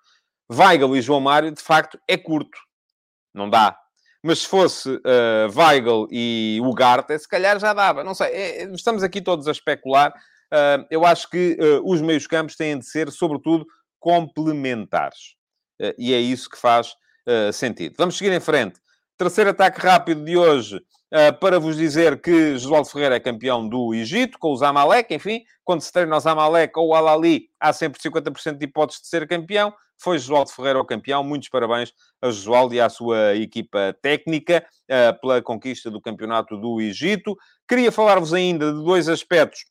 Weigl 0.51 0.97
e 0.97 1.03
João 1.03 1.21
Mário, 1.21 1.51
de 1.51 1.63
facto, 1.63 1.99
é 2.09 2.17
curto. 2.17 2.59
Não 3.35 3.49
dá. 3.49 3.77
Mas 4.23 4.41
se 4.41 4.49
fosse 4.49 4.89
uh, 4.89 5.51
Weigl 5.55 6.07
e 6.11 6.61
Ugarte, 6.63 7.19
se 7.19 7.29
calhar 7.29 7.59
já 7.59 7.73
dava. 7.73 8.05
Não 8.05 8.15
sei, 8.15 8.29
é, 8.29 8.65
estamos 8.73 9.03
aqui 9.03 9.21
todos 9.21 9.49
a 9.49 9.53
especular. 9.53 10.13
Uh, 10.53 10.87
eu 10.91 11.05
acho 11.05 11.29
que 11.29 11.57
uh, 11.61 11.91
os 11.91 12.01
meios 12.01 12.27
campos 12.27 12.55
têm 12.55 12.79
de 12.79 12.87
ser, 12.87 13.11
sobretudo, 13.11 13.67
complementares. 13.99 15.37
E 15.99 16.15
é 16.15 16.21
isso 16.21 16.49
que 16.49 16.57
faz 16.57 16.95
sentido. 17.53 17.97
Vamos 17.99 18.17
seguir 18.17 18.33
em 18.33 18.39
frente. 18.39 18.79
Terceiro 19.19 19.51
ataque 19.51 19.81
rápido 19.81 20.25
de 20.25 20.37
hoje 20.37 20.81
para 21.41 21.61
vos 21.61 21.77
dizer 21.77 22.21
que 22.21 22.57
Josualdo 22.57 22.89
Ferreira 22.89 23.17
é 23.17 23.21
campeão 23.21 23.69
do 23.69 23.93
Egito, 23.93 24.39
com 24.39 24.53
o 24.53 24.57
Zamalek, 24.57 25.15
enfim, 25.15 25.45
quando 25.63 25.83
se 25.83 25.93
treina 25.93 26.17
o 26.17 26.21
Zamalek 26.21 26.79
ou 26.79 26.89
o 26.89 26.95
Al-Ali, 26.95 27.51
há 27.61 27.73
sempre 27.73 28.01
50% 28.01 28.57
de 28.57 28.65
hipótese 28.65 29.03
de 29.03 29.09
ser 29.09 29.29
campeão. 29.29 29.75
Foi 29.99 30.19
Josualdo 30.19 30.51
Ferreira 30.51 30.81
o 30.81 30.85
campeão. 30.85 31.23
Muitos 31.23 31.49
parabéns 31.49 31.93
a 32.21 32.27
Josualdo 32.27 32.75
e 32.75 32.81
à 32.81 32.89
sua 32.89 33.37
equipa 33.37 33.97
técnica 34.03 34.67
uh, 34.85 35.21
pela 35.21 35.41
conquista 35.41 35.91
do 35.91 36.01
campeonato 36.01 36.57
do 36.57 36.81
Egito. 36.81 37.37
Queria 37.69 37.93
falar-vos 37.93 38.35
ainda 38.35 38.73
de 38.73 38.83
dois 38.83 39.09
aspectos 39.09 39.65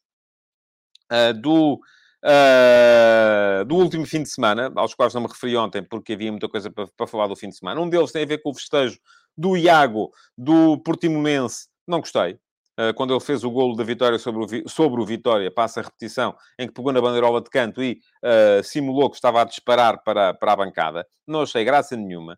uh, 1.11 1.33
do 1.33 1.81
uh, 2.23 3.65
do 3.65 3.75
último 3.75 4.05
fim 4.05 4.23
de 4.23 4.29
semana, 4.29 4.71
aos 4.75 4.93
quais 4.93 5.13
não 5.13 5.21
me 5.21 5.27
referi 5.27 5.55
ontem, 5.57 5.83
porque 5.83 6.13
havia 6.13 6.31
muita 6.31 6.47
coisa 6.47 6.69
para, 6.69 6.87
para 6.95 7.07
falar 7.07 7.27
do 7.27 7.35
fim 7.35 7.49
de 7.49 7.57
semana. 7.57 7.81
Um 7.81 7.89
deles 7.89 8.11
tem 8.11 8.23
a 8.23 8.27
ver 8.27 8.41
com 8.41 8.51
o 8.51 8.53
festejo 8.53 8.99
do 9.37 9.57
Iago, 9.57 10.11
do 10.37 10.77
Portimonense. 10.79 11.67
Não 11.87 11.99
gostei. 11.99 12.39
Uh, 12.79 12.93
quando 12.95 13.13
ele 13.13 13.19
fez 13.19 13.43
o 13.43 13.51
golo 13.51 13.75
da 13.75 13.83
vitória 13.83 14.17
sobre 14.17 14.63
o, 14.63 14.69
sobre 14.69 15.01
o 15.01 15.05
Vitória, 15.05 15.51
passa 15.51 15.81
a 15.81 15.83
repetição, 15.83 16.33
em 16.57 16.67
que 16.67 16.73
pegou 16.73 16.93
na 16.93 17.01
bandeirola 17.01 17.41
de 17.41 17.49
canto 17.49 17.83
e 17.83 17.99
uh, 18.23 18.63
simulou 18.63 19.09
que 19.09 19.17
estava 19.17 19.41
a 19.41 19.43
disparar 19.43 20.01
para, 20.03 20.33
para 20.33 20.53
a 20.53 20.55
bancada. 20.55 21.05
Não 21.27 21.41
achei 21.41 21.65
graça 21.65 21.95
nenhuma. 21.95 22.37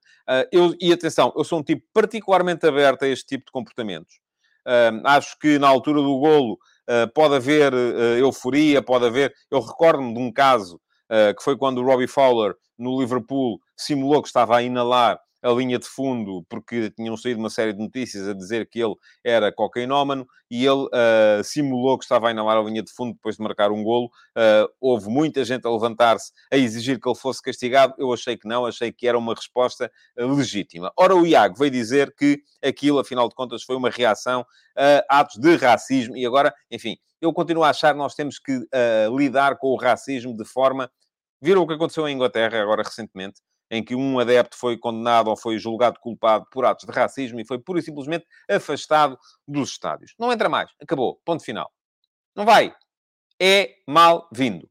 eu, 0.52 0.76
e 0.80 0.92
atenção, 0.92 1.32
eu 1.36 1.44
sou 1.44 1.60
um 1.60 1.64
tipo 1.64 1.84
particularmente 1.94 2.66
aberto 2.66 3.04
a 3.04 3.08
este 3.08 3.26
tipo 3.26 3.46
de 3.46 3.52
comportamentos. 3.52 4.20
acho 5.06 5.38
que 5.40 5.58
na 5.58 5.68
altura 5.68 6.02
do 6.02 6.20
golo 6.20 6.58
pode 7.14 7.36
haver 7.36 7.74
uh, 7.74 8.18
euforia, 8.18 8.82
pode 8.82 9.06
haver. 9.06 9.34
Eu 9.50 9.60
recordo-me 9.60 10.14
de 10.14 10.20
um 10.20 10.32
caso 10.32 10.76
uh, 11.10 11.36
que 11.36 11.44
foi 11.44 11.58
quando 11.58 11.80
o 11.80 11.86
Robbie 11.86 12.08
Fowler, 12.08 12.56
no 12.78 13.00
Liverpool, 13.00 13.60
simulou 13.78 14.22
que 14.22 14.28
estava 14.28 14.58
a 14.58 14.64
inalar 14.64 15.20
a 15.44 15.52
linha 15.52 15.78
de 15.78 15.86
fundo, 15.86 16.46
porque 16.48 16.90
tinham 16.92 17.18
saído 17.18 17.40
uma 17.40 17.50
série 17.50 17.74
de 17.74 17.80
notícias 17.80 18.28
a 18.28 18.34
dizer 18.34 18.70
que 18.70 18.80
ele 18.80 18.96
era 19.24 19.52
cocainómano, 19.52 20.26
e 20.50 20.66
ele 20.66 20.86
uh, 20.86 21.44
simulou 21.44 21.98
que 21.98 22.06
estava 22.06 22.30
a 22.30 22.32
inalar 22.32 22.58
a 22.58 22.62
linha 22.62 22.82
de 22.82 22.92
fundo 22.92 23.14
depois 23.14 23.36
de 23.36 23.44
marcar 23.44 23.72
um 23.72 23.84
golo. 23.84 24.06
Uh, 24.38 24.72
houve 24.80 25.10
muita 25.10 25.44
gente 25.44 25.68
a 25.68 25.70
levantar-se 25.70 26.32
a 26.52 26.58
exigir 26.58 27.00
que 27.00 27.10
ele 27.10 27.18
fosse 27.18 27.42
castigado. 27.42 27.96
Eu 27.98 28.14
achei 28.14 28.38
que 28.38 28.48
não, 28.48 28.66
achei 28.66 28.92
que 28.92 29.08
era 29.08 29.18
uma 29.18 29.34
resposta 29.34 29.92
uh, 30.18 30.34
legítima. 30.34 30.92
Ora, 30.96 31.16
o 31.16 31.26
Iago 31.26 31.58
veio 31.58 31.72
dizer 31.72 32.14
que 32.16 32.42
aquilo, 32.64 33.00
afinal 33.00 33.28
de 33.28 33.36
contas, 33.36 33.64
foi 33.64 33.76
uma 33.76 33.90
reação 33.90 34.46
a 35.10 35.20
atos 35.20 35.40
de 35.40 35.56
racismo, 35.56 36.16
e 36.16 36.26
agora, 36.26 36.54
enfim, 36.72 36.98
eu 37.22 37.34
continuo 37.34 37.64
a 37.64 37.70
achar 37.70 37.94
que 37.94 38.00
nós 38.00 38.16
temos 38.16 38.40
que 38.40 38.60
lidar 39.16 39.58
com 39.58 39.68
o 39.68 39.76
racismo 39.76 40.36
de 40.36 40.46
forma... 40.46 40.90
Viram 41.42 41.62
o 41.62 41.68
que 41.68 41.74
aconteceu 41.74 42.08
em 42.08 42.16
Inglaterra 42.16 42.62
agora 42.62 42.84
recentemente? 42.84 43.42
Em 43.74 43.84
que 43.84 43.96
um 43.96 44.20
adepto 44.20 44.56
foi 44.56 44.78
condenado 44.78 45.30
ou 45.30 45.36
foi 45.36 45.58
julgado 45.58 46.00
culpado 46.00 46.46
por 46.52 46.64
atos 46.64 46.86
de 46.86 46.92
racismo 46.92 47.40
e 47.40 47.46
foi 47.46 47.58
pura 47.58 47.80
e 47.80 47.82
simplesmente 47.82 48.24
afastado 48.50 49.18
dos 49.48 49.72
estádios. 49.72 50.14
Não 50.20 50.32
entra 50.32 50.48
mais. 50.48 50.70
Acabou. 50.80 51.20
Ponto 51.26 51.44
final. 51.44 51.72
Não 52.36 52.46
vai. 52.46 52.72
É 53.42 53.72
mal-vindo. 53.88 54.70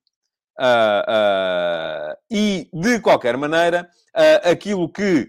Uh, 0.59 2.13
uh, 2.13 2.17
e, 2.31 2.71
de 2.73 3.01
qualquer 3.01 3.37
maneira, 3.37 3.91
uh, 4.15 4.51
aquilo 4.51 4.89
que 4.89 5.29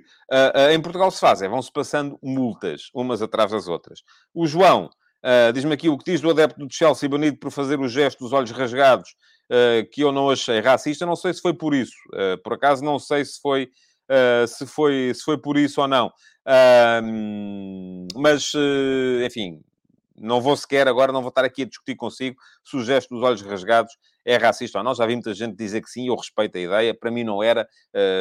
em 0.72 0.82
Portugal 0.82 1.10
se 1.12 1.20
faz 1.20 1.42
é 1.42 1.48
vão-se 1.48 1.72
passando 1.72 2.18
multas, 2.22 2.90
umas 2.94 3.22
atrás 3.22 3.52
das 3.52 3.68
outras. 3.68 4.02
O 4.34 4.48
João 4.48 4.90
diz-me 5.54 5.74
aqui 5.74 5.88
o 5.90 5.98
que 5.98 6.12
diz 6.12 6.22
do 6.22 6.30
adepto 6.30 6.60
do 6.60 6.68
Chelsea 6.74 7.08
banido 7.08 7.38
por 7.38 7.52
fazer 7.52 7.80
o 7.80 7.88
gesto 7.88 8.20
dos 8.20 8.34
olhos 8.34 8.50
rasgados 8.50 9.16
que 9.92 10.02
eu 10.02 10.12
não 10.12 10.30
achei 10.30 10.60
racista. 10.60 11.06
Não 11.06 11.16
sei 11.16 11.34
se 11.34 11.42
foi 11.42 11.54
por 11.54 11.74
isso. 11.74 11.96
Uh, 12.13 12.42
por 12.44 12.54
acaso, 12.54 12.84
não 12.84 12.98
sei 13.00 13.24
se 13.24 13.39
foi, 13.39 13.70
uh, 14.10 14.48
se 14.48 14.66
foi, 14.66 15.12
se 15.13 15.24
foi 15.24 15.38
por 15.38 15.58
isso 15.58 15.82
ou 15.82 15.88
não. 15.88 16.12
mas, 18.16 18.52
enfim, 19.26 19.62
não 20.18 20.42
vou 20.42 20.56
sequer 20.56 20.88
agora, 20.88 21.12
não 21.12 21.22
vou 21.22 21.30
estar 21.30 21.44
aqui 21.44 21.63
a 21.63 21.66
discutir 21.66 21.96
consigo 21.96 22.38
se 22.63 22.78
o 22.78 22.84
gesto 22.84 23.13
dos 23.13 23.24
olhos 23.24 23.42
rasgados 23.42 23.98
é 24.26 24.38
racista 24.38 24.78
ou 24.78 24.84
não. 24.84 24.96
Já 24.96 25.06
vi 25.06 25.13
muita 25.13 25.34
gente 25.34 25.56
dizer 25.56 25.82
que 25.82 25.89
sim, 25.89 26.08
eu 26.08 26.16
respeito 26.16 26.58
a 26.58 26.62
ideia. 26.62 26.94
Para 26.94 27.12
mim 27.12 27.24
não 27.24 27.44
era, 27.44 27.68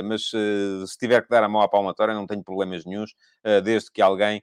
mas 0.04 0.30
se 0.30 0.98
tiver 0.98 1.22
que 1.22 1.28
dar 1.28 1.44
a 1.44 1.48
mão 1.48 1.62
à 1.62 1.68
palmatória, 1.68 2.14
não 2.14 2.26
tenho 2.26 2.42
problemas 2.42 2.84
nenhums, 2.84 3.14
desde 3.62 3.90
que 3.90 4.02
alguém 4.02 4.42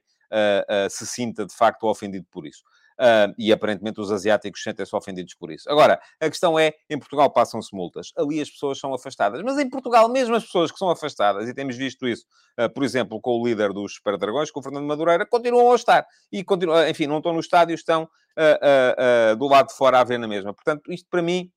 se 0.90 1.06
sinta 1.06 1.44
de 1.44 1.54
facto 1.54 1.84
ofendido 1.84 2.26
por 2.30 2.46
isso. 2.46 2.62
Uh, 3.00 3.32
e 3.38 3.50
aparentemente 3.50 3.98
os 3.98 4.12
asiáticos 4.12 4.62
sentem-se 4.62 4.94
ofendidos 4.94 5.32
por 5.32 5.50
isso. 5.50 5.70
Agora, 5.70 5.98
a 6.20 6.28
questão 6.28 6.58
é, 6.58 6.74
em 6.90 6.98
Portugal 6.98 7.30
passam-se 7.32 7.74
multas. 7.74 8.12
Ali 8.14 8.38
as 8.42 8.50
pessoas 8.50 8.78
são 8.78 8.92
afastadas. 8.92 9.40
Mas 9.42 9.58
em 9.58 9.70
Portugal, 9.70 10.06
mesmo 10.06 10.34
as 10.34 10.44
pessoas 10.44 10.70
que 10.70 10.76
são 10.76 10.90
afastadas, 10.90 11.48
e 11.48 11.54
temos 11.54 11.78
visto 11.78 12.06
isso, 12.06 12.26
uh, 12.60 12.68
por 12.68 12.84
exemplo, 12.84 13.18
com 13.18 13.40
o 13.40 13.46
líder 13.46 13.72
dos 13.72 13.94
Super 13.94 14.18
Dragões, 14.18 14.50
com 14.50 14.60
o 14.60 14.62
Fernando 14.62 14.84
Madureira, 14.84 15.24
continuam 15.24 15.72
a 15.72 15.76
estar. 15.76 16.06
E 16.30 16.44
continuam, 16.44 16.86
enfim, 16.86 17.06
não 17.06 17.16
estão 17.16 17.32
no 17.32 17.40
estádio, 17.40 17.74
estão 17.74 18.02
uh, 18.02 19.34
do 19.36 19.48
lado 19.48 19.68
de 19.68 19.76
fora 19.76 19.98
a 19.98 20.04
ver 20.04 20.18
na 20.18 20.28
mesma. 20.28 20.52
Portanto, 20.52 20.92
isto 20.92 21.08
para 21.10 21.22
mim 21.22 21.50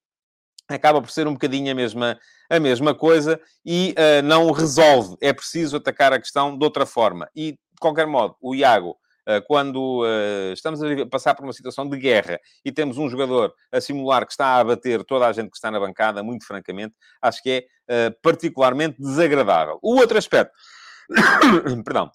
acaba 0.69 1.01
por 1.01 1.12
ser 1.12 1.27
um 1.27 1.34
bocadinho 1.34 1.69
a 1.73 1.75
mesma, 1.75 2.17
a 2.49 2.58
mesma 2.58 2.95
coisa 2.95 3.38
e 3.65 3.93
não 4.23 4.49
resolve. 4.51 5.17
É 5.21 5.34
preciso 5.34 5.75
atacar 5.75 6.13
a 6.13 6.19
questão 6.19 6.58
de 6.58 6.63
outra 6.63 6.86
forma. 6.86 7.29
E, 7.36 7.51
de 7.51 7.58
qualquer 7.82 8.08
modo, 8.08 8.38
o 8.41 8.56
Iago 8.56 8.97
quando 9.48 10.04
eh, 10.06 10.54
estamos 10.54 10.82
a 10.82 11.06
passar 11.06 11.36
por 11.36 11.44
uma 11.44 11.54
situação 11.54 11.88
de 11.88 11.98
guerra 11.98 12.40
e 12.64 12.72
temos 12.72 12.98
um 12.98 13.10
jogador 13.10 13.54
a 13.72 13.80
simular 13.80 14.26
que 14.26 14.34
está 14.34 14.48
a 14.48 14.60
abater 14.60 15.04
toda 15.04 15.28
a 15.28 15.34
gente 15.34 15.50
que 15.50 15.58
está 15.58 15.72
na 15.72 15.80
bancada, 15.80 16.22
muito 16.24 16.46
francamente, 16.46 16.94
acho 17.22 17.42
que 17.42 17.50
é 17.50 17.66
eh, 17.88 18.10
particularmente 18.22 19.00
desagradável. 19.00 19.80
O 19.82 19.96
outro 19.96 20.18
aspecto, 20.18 20.54
perdão, 21.84 22.12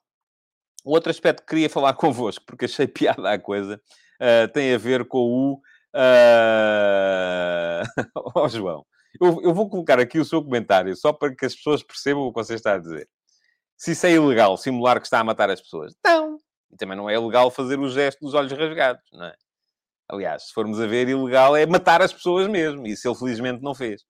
o 0.85 0.93
outro 0.93 1.11
aspecto 1.11 1.41
que 1.41 1.49
queria 1.49 1.71
falar 1.71 1.95
convosco, 1.95 2.45
porque 2.47 2.67
achei 2.67 2.87
piada 2.87 3.33
a 3.33 3.39
coisa, 3.39 3.81
tem 4.53 4.75
a 4.75 4.79
ver 4.79 5.07
com 5.07 5.19
o. 5.19 5.55
Uh... 5.95 7.83
oh, 8.35 8.49
João, 8.49 8.85
eu, 9.21 9.41
eu, 9.43 9.55
vou 9.55 9.69
colocar 9.69 9.99
aqui 9.99 10.19
o 10.19 10.25
seu 10.25 10.43
comentário 10.43 10.95
só 10.97 11.13
para 11.13 11.35
que 11.35 11.47
as 11.47 11.55
pessoas 11.55 11.83
percebam 11.83 12.25
o 12.25 12.33
que 12.33 12.43
você 12.43 12.55
está 12.55 12.75
a 12.75 12.79
dizer. 12.79 13.09
Se 13.77 13.93
isso 13.93 14.07
é 14.07 14.13
ilegal, 14.13 14.57
simular 14.57 15.01
que 15.01 15.07
está 15.07 15.21
a 15.21 15.25
matar 15.25 15.51
as 15.51 15.61
pessoas. 15.61 15.95
Não, 16.05 16.38
e 16.71 16.77
também 16.77 16.97
não 16.97 17.09
é 17.09 17.19
legal 17.19 17.51
fazer 17.51 17.79
o 17.79 17.89
gesto 17.89 18.21
dos 18.21 18.35
olhos 18.35 18.53
rasgados, 18.53 19.05
não 19.13 19.27
é? 19.27 19.35
Aliás, 20.11 20.49
se 20.49 20.55
formos 20.55 20.81
a 20.81 20.87
ver, 20.87 21.09
ilegal 21.09 21.55
é 21.55 21.67
matar 21.67 22.01
as 22.01 22.13
pessoas 22.13 22.49
mesmo. 22.49 22.87
Isso 22.87 23.07
ele 23.07 23.15
felizmente 23.15 23.63
não 23.63 23.75
fez. 23.75 24.03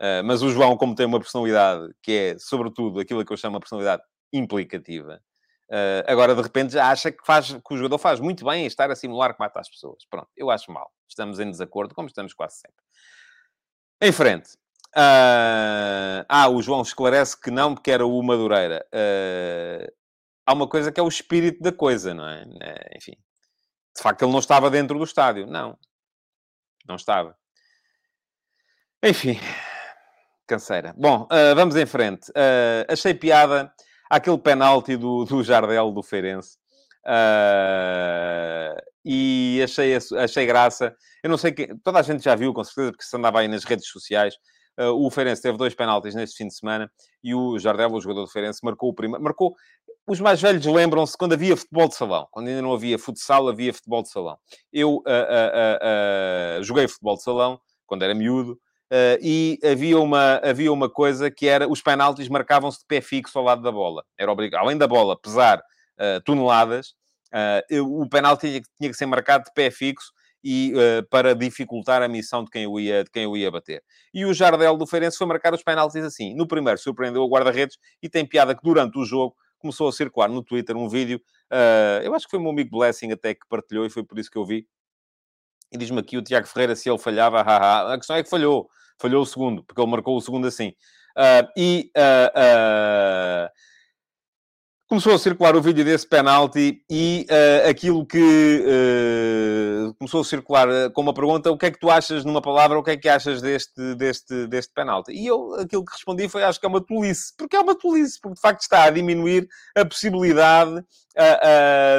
Uh, 0.00 0.24
mas 0.24 0.42
o 0.42 0.50
João, 0.50 0.76
como 0.76 0.94
tem 0.94 1.04
uma 1.04 1.20
personalidade 1.20 1.92
que 2.02 2.12
é, 2.12 2.38
sobretudo, 2.38 2.98
aquilo 2.98 3.24
que 3.24 3.32
eu 3.32 3.36
chamo 3.36 3.56
de 3.56 3.60
personalidade 3.60 4.02
implicativa, 4.32 5.22
uh, 5.70 6.10
agora 6.10 6.34
de 6.34 6.40
repente 6.40 6.72
já 6.72 6.90
acha 6.90 7.12
que, 7.12 7.24
faz, 7.26 7.52
que 7.52 7.74
o 7.74 7.76
jogador 7.76 7.98
faz 7.98 8.20
muito 8.20 8.44
bem 8.44 8.64
em 8.64 8.66
estar 8.66 8.90
a 8.90 8.96
simular 8.96 9.34
que 9.34 9.38
mata 9.38 9.60
as 9.60 9.68
pessoas. 9.68 10.02
Pronto, 10.08 10.28
eu 10.34 10.50
acho 10.50 10.72
mal. 10.72 10.90
Estamos 11.06 11.38
em 11.38 11.50
desacordo, 11.50 11.94
como 11.94 12.08
estamos 12.08 12.32
quase 12.32 12.56
sempre. 12.56 12.82
Em 14.00 14.12
frente. 14.12 14.54
Uh, 14.96 16.24
ah, 16.28 16.48
o 16.50 16.60
João 16.60 16.82
esclarece 16.82 17.38
que 17.40 17.50
não, 17.50 17.74
porque 17.74 17.90
era 17.90 18.04
o 18.04 18.22
Madureira. 18.22 18.84
Uh, 18.92 19.92
há 20.46 20.52
uma 20.52 20.68
coisa 20.68 20.90
que 20.90 21.00
é 21.00 21.02
o 21.02 21.08
espírito 21.08 21.62
da 21.62 21.72
coisa, 21.72 22.14
não 22.14 22.26
é? 22.26 22.44
é? 22.60 22.96
Enfim, 22.96 23.12
de 23.96 24.02
facto 24.02 24.22
ele 24.22 24.32
não 24.32 24.38
estava 24.38 24.70
dentro 24.70 24.98
do 24.98 25.04
estádio, 25.04 25.46
não, 25.46 25.78
não 26.86 26.96
estava. 26.96 27.36
Enfim, 29.02 29.38
canseira. 30.46 30.94
Bom, 30.96 31.24
uh, 31.24 31.54
vamos 31.54 31.76
em 31.76 31.86
frente. 31.86 32.30
Uh, 32.30 32.86
achei 32.88 33.14
piada 33.14 33.72
aquele 34.08 34.38
penalti 34.38 34.96
do, 34.96 35.24
do 35.24 35.42
Jardel 35.42 35.90
do 35.90 36.02
Feirense. 36.02 36.56
Uh, 37.04 38.80
e 39.04 39.60
achei, 39.64 39.96
achei 39.96 40.46
graça. 40.46 40.94
Eu 41.22 41.30
não 41.30 41.38
sei 41.38 41.52
que 41.52 41.74
toda 41.82 41.98
a 41.98 42.02
gente 42.02 42.22
já 42.22 42.34
viu, 42.34 42.52
com 42.52 42.62
certeza, 42.62 42.92
porque 42.92 43.04
se 43.04 43.16
andava 43.16 43.40
aí 43.40 43.48
nas 43.48 43.64
redes 43.64 43.88
sociais. 43.88 44.34
Uh, 44.78 44.92
o 45.04 45.10
Feirense 45.10 45.42
teve 45.42 45.58
dois 45.58 45.74
penaltis 45.74 46.14
neste 46.14 46.36
fim 46.36 46.46
de 46.46 46.54
semana 46.54 46.90
e 47.22 47.34
o 47.34 47.58
Jardel, 47.58 47.92
o 47.92 48.00
jogador 48.00 48.22
do 48.22 48.30
Feirense, 48.30 48.60
marcou 48.62 48.90
o 48.90 48.94
primeiro. 48.94 49.22
Marcou 49.22 49.54
os 50.06 50.20
mais 50.20 50.40
velhos 50.40 50.64
lembram-se 50.66 51.16
quando 51.16 51.34
havia 51.34 51.56
futebol 51.56 51.88
de 51.88 51.94
salão, 51.94 52.26
quando 52.30 52.48
ainda 52.48 52.62
não 52.62 52.72
havia 52.72 52.98
futsal, 52.98 53.48
havia 53.48 53.72
futebol 53.72 54.02
de 54.02 54.10
salão. 54.10 54.36
Eu 54.72 54.96
uh, 54.96 54.98
uh, 54.98 56.60
uh, 56.60 56.62
joguei 56.64 56.88
futebol 56.88 57.16
de 57.16 57.22
salão 57.22 57.60
quando 57.86 58.02
era 58.02 58.14
miúdo 58.14 58.58
e 59.22 59.58
havia 59.64 59.98
uma, 59.98 60.34
havia 60.44 60.70
uma 60.70 60.90
coisa 60.90 61.30
que 61.30 61.48
era 61.48 61.66
os 61.66 61.80
penaltis 61.80 62.28
marcavam-se 62.28 62.80
de 62.80 62.84
pé 62.86 63.00
fixo 63.00 63.38
ao 63.38 63.44
lado 63.44 63.62
da 63.62 63.72
bola. 63.72 64.04
Era 64.18 64.30
obrigado, 64.30 64.62
além 64.62 64.76
da 64.76 64.86
bola 64.86 65.18
pesar 65.18 65.62
toneladas, 66.26 66.94
o 67.82 68.06
penalti 68.06 68.48
tinha, 68.48 68.62
tinha, 68.78 68.90
que 68.90 68.96
ser 68.96 69.06
marcado 69.06 69.44
de 69.44 69.52
pé 69.54 69.70
fixo 69.70 70.12
e 70.44 70.74
para 71.08 71.34
dificultar 71.34 72.02
a 72.02 72.08
missão 72.08 72.44
de 72.44 72.50
quem, 72.50 72.64
eu 72.64 72.78
ia, 72.78 73.02
de 73.02 73.10
quem 73.10 73.22
eu 73.22 73.34
ia 73.34 73.50
bater. 73.50 73.82
E 74.12 74.26
o 74.26 74.34
Jardel 74.34 74.76
do 74.76 74.86
Feirense 74.86 75.16
foi 75.16 75.26
marcar 75.26 75.54
os 75.54 75.62
penaltis 75.62 76.04
assim. 76.04 76.34
No 76.34 76.46
primeiro 76.46 76.78
surpreendeu 76.78 77.22
o 77.22 77.30
guarda-redes 77.30 77.78
e 78.02 78.10
tem 78.10 78.26
piada 78.26 78.54
que 78.54 78.62
durante 78.62 78.98
o 78.98 79.06
jogo 79.06 79.34
começou 79.62 79.88
a 79.88 79.92
circular 79.92 80.28
no 80.28 80.42
Twitter 80.42 80.76
um 80.76 80.88
vídeo, 80.88 81.20
uh, 81.50 82.02
eu 82.02 82.14
acho 82.14 82.26
que 82.26 82.30
foi 82.30 82.38
o 82.38 82.42
meu 82.42 82.50
amigo 82.50 82.78
Blessing 82.78 83.12
até 83.12 83.34
que 83.34 83.46
partilhou 83.48 83.86
e 83.86 83.90
foi 83.90 84.04
por 84.04 84.18
isso 84.18 84.30
que 84.30 84.36
eu 84.36 84.44
vi. 84.44 84.66
E 85.72 85.78
diz-me 85.78 86.00
aqui 86.00 86.18
o 86.18 86.22
Tiago 86.22 86.46
Ferreira 86.46 86.76
se 86.76 86.90
ele 86.90 86.98
falhava, 86.98 87.42
haha. 87.42 87.94
a 87.94 87.96
questão 87.96 88.16
é 88.16 88.22
que 88.22 88.28
falhou, 88.28 88.68
falhou 88.98 89.22
o 89.22 89.26
segundo, 89.26 89.64
porque 89.64 89.80
ele 89.80 89.90
marcou 89.90 90.16
o 90.16 90.20
segundo 90.20 90.46
assim. 90.46 90.74
Uh, 91.16 91.48
e 91.56 91.90
uh, 91.96 93.48
começou 94.92 95.14
a 95.14 95.18
circular 95.18 95.56
o 95.56 95.62
vídeo 95.62 95.82
desse 95.86 96.06
penalti 96.06 96.84
e 96.90 97.26
uh, 97.30 97.70
aquilo 97.70 98.04
que 98.04 98.62
uh, 98.62 99.94
começou 99.94 100.20
a 100.20 100.24
circular 100.24 100.68
uh, 100.68 100.92
com 100.92 101.00
uma 101.00 101.14
pergunta: 101.14 101.50
o 101.50 101.56
que 101.56 101.64
é 101.64 101.70
que 101.70 101.80
tu 101.80 101.88
achas, 101.88 102.26
numa 102.26 102.42
palavra, 102.42 102.78
o 102.78 102.82
que 102.82 102.90
é 102.90 102.96
que 102.98 103.08
achas 103.08 103.40
deste, 103.40 103.94
deste, 103.94 104.46
deste 104.48 104.70
penalti? 104.74 105.10
E 105.10 105.26
eu, 105.26 105.54
aquilo 105.54 105.82
que 105.82 105.94
respondi 105.94 106.28
foi: 106.28 106.44
acho 106.44 106.60
que 106.60 106.66
é 106.66 106.68
uma 106.68 106.84
tolice. 106.84 107.32
Porque 107.38 107.56
é 107.56 107.60
uma 107.60 107.74
tolice, 107.74 108.20
porque 108.20 108.34
de 108.34 108.40
facto 108.42 108.60
está 108.60 108.84
a 108.84 108.90
diminuir 108.90 109.48
a 109.74 109.82
possibilidade 109.82 110.84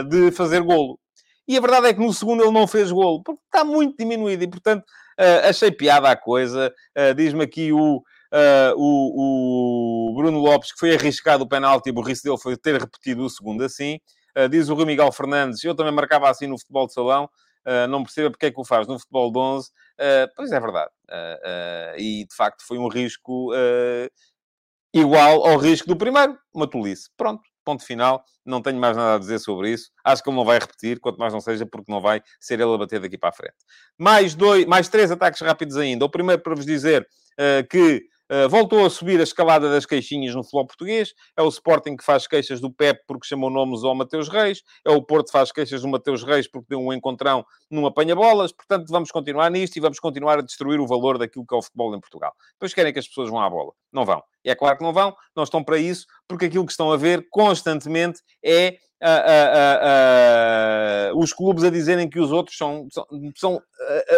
de 0.08 0.32
fazer 0.32 0.62
golo. 0.62 1.00
E 1.48 1.58
a 1.58 1.62
verdade 1.62 1.88
é 1.88 1.94
que 1.96 2.00
no 2.00 2.14
segundo 2.14 2.44
ele 2.44 2.52
não 2.52 2.68
fez 2.68 2.92
golo, 2.92 3.24
porque 3.24 3.42
está 3.46 3.64
muito 3.64 3.98
diminuído 3.98 4.44
e, 4.44 4.48
portanto, 4.48 4.86
achei 5.50 5.72
piada 5.72 6.12
a 6.12 6.16
coisa. 6.16 6.72
Diz-me 7.16 7.44
aqui 7.44 7.74
o. 7.74 8.04
O, 8.76 9.93
Bruno 10.14 10.40
Lopes, 10.40 10.72
que 10.72 10.80
foi 10.80 10.96
arriscado 10.96 11.44
o 11.44 11.48
penalti, 11.48 11.90
o 11.90 11.94
burrice 11.94 12.24
dele 12.24 12.38
foi 12.38 12.58
ter 12.58 12.80
repetido 12.80 13.24
o 13.24 13.30
segundo 13.30 13.64
assim. 13.64 14.00
Uh, 14.38 14.50
diz 14.50 14.70
o 14.70 14.76
Rui 14.76 14.86
Miguel 14.86 15.12
Fernandes, 15.12 15.64
eu 15.64 15.76
também 15.76 15.94
marcava 15.94 16.30
assim 16.30 16.48
no 16.48 16.58
futebol 16.58 16.88
de 16.88 16.94
salão, 16.94 17.26
uh, 17.66 17.88
não 17.88 18.04
percebo 18.04 18.32
porque 18.32 18.48
é 18.48 18.52
que 18.52 18.60
o 18.60 18.66
faz 18.66 18.88
no 18.88 19.00
futebol 19.00 19.32
de 19.32 19.40
11. 19.40 19.70
pois 20.36 20.52
é 20.52 20.60
verdade. 20.60 20.92
e, 21.98 22.26
de 22.26 22.36
facto, 22.36 22.64
foi 22.66 22.78
um 22.78 22.88
risco 22.88 23.52
igual 24.94 25.46
ao 25.48 25.58
risco 25.58 25.88
do 25.88 25.96
primeiro. 25.96 26.38
Uma 26.54 26.68
tolice. 26.68 27.10
Pronto. 27.18 27.42
Ponto 27.66 27.86
final. 27.86 28.24
Não 28.46 28.62
tenho 28.62 28.78
mais 28.78 28.98
nada 28.98 29.16
a 29.16 29.18
dizer 29.18 29.40
sobre 29.40 29.72
isso. 29.72 29.90
Acho 30.04 30.22
que 30.22 30.30
ele 30.30 30.36
não 30.36 30.44
vai 30.44 30.60
repetir, 30.60 31.00
quanto 31.00 31.18
mais 31.18 31.32
não 31.32 31.40
seja, 31.40 31.66
porque 31.66 31.90
não 31.90 32.02
vai 32.02 32.22
ser 32.40 32.56
ele 32.56 32.74
a 32.74 32.78
bater 32.78 33.00
daqui 33.00 33.18
para 33.18 33.30
a 33.30 33.34
frente. 33.34 33.56
Mais, 33.98 34.36
dois, 34.36 34.66
mais 34.66 34.90
três 34.90 35.10
ataques 35.12 35.40
rápidos 35.40 35.78
ainda. 35.78 36.04
O 36.04 36.10
primeiro 36.10 36.42
para 36.42 36.56
vos 36.56 36.66
dizer 36.66 37.08
que 37.70 38.06
Uh, 38.34 38.50
voltou 38.50 38.84
a 38.84 38.90
subir 38.90 39.20
a 39.20 39.24
escalada 39.24 39.70
das 39.70 39.86
queixinhas 39.86 40.34
no 40.34 40.42
futebol 40.42 40.66
português. 40.66 41.14
É 41.38 41.44
o 41.44 41.48
Sporting 41.50 41.96
que 41.96 42.04
faz 42.04 42.26
queixas 42.26 42.60
do 42.60 42.74
Pep 42.74 43.00
porque 43.06 43.28
chamou 43.28 43.48
nomes 43.48 43.84
ao 43.84 43.94
Mateus 43.94 44.28
Reis. 44.28 44.64
É 44.84 44.90
o 44.90 45.04
Porto 45.04 45.28
que 45.28 45.34
faz 45.34 45.52
queixas 45.52 45.84
do 45.84 45.88
Mateus 45.88 46.24
Reis 46.24 46.48
porque 46.48 46.66
deu 46.68 46.80
um 46.80 46.92
encontrão 46.92 47.46
num 47.70 47.86
apanha-bolas. 47.86 48.52
Portanto, 48.52 48.88
vamos 48.90 49.12
continuar 49.12 49.52
nisto 49.52 49.78
e 49.78 49.80
vamos 49.80 50.00
continuar 50.00 50.40
a 50.40 50.42
destruir 50.42 50.80
o 50.80 50.88
valor 50.88 51.20
daquilo 51.20 51.46
que 51.46 51.54
é 51.54 51.58
o 51.60 51.62
futebol 51.62 51.96
em 51.96 52.00
Portugal. 52.00 52.34
Depois 52.54 52.74
querem 52.74 52.92
que 52.92 52.98
as 52.98 53.08
pessoas 53.08 53.30
vão 53.30 53.40
à 53.40 53.48
bola. 53.48 53.72
Não 53.92 54.04
vão. 54.04 54.24
E 54.44 54.50
é 54.50 54.56
claro 54.56 54.80
que 54.80 54.84
não 54.84 54.92
vão. 54.92 55.16
Não 55.36 55.44
estão 55.44 55.64
para 55.64 55.78
isso 55.78 56.08
porque 56.28 56.46
aquilo 56.46 56.66
que 56.66 56.72
estão 56.72 56.92
a 56.92 56.98
ver 56.98 57.28
constantemente 57.30 58.20
é 58.44 58.78
uh, 59.04 61.14
uh, 61.14 61.20
os 61.20 61.34
clubes 61.34 61.64
a 61.64 61.70
dizerem 61.70 62.10
que 62.10 62.20
os 62.20 62.32
outros 62.32 62.58
são, 62.58 62.88
são, 62.92 63.06
são 63.36 63.62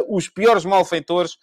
os 0.08 0.30
piores 0.30 0.64
malfeitores 0.64 1.38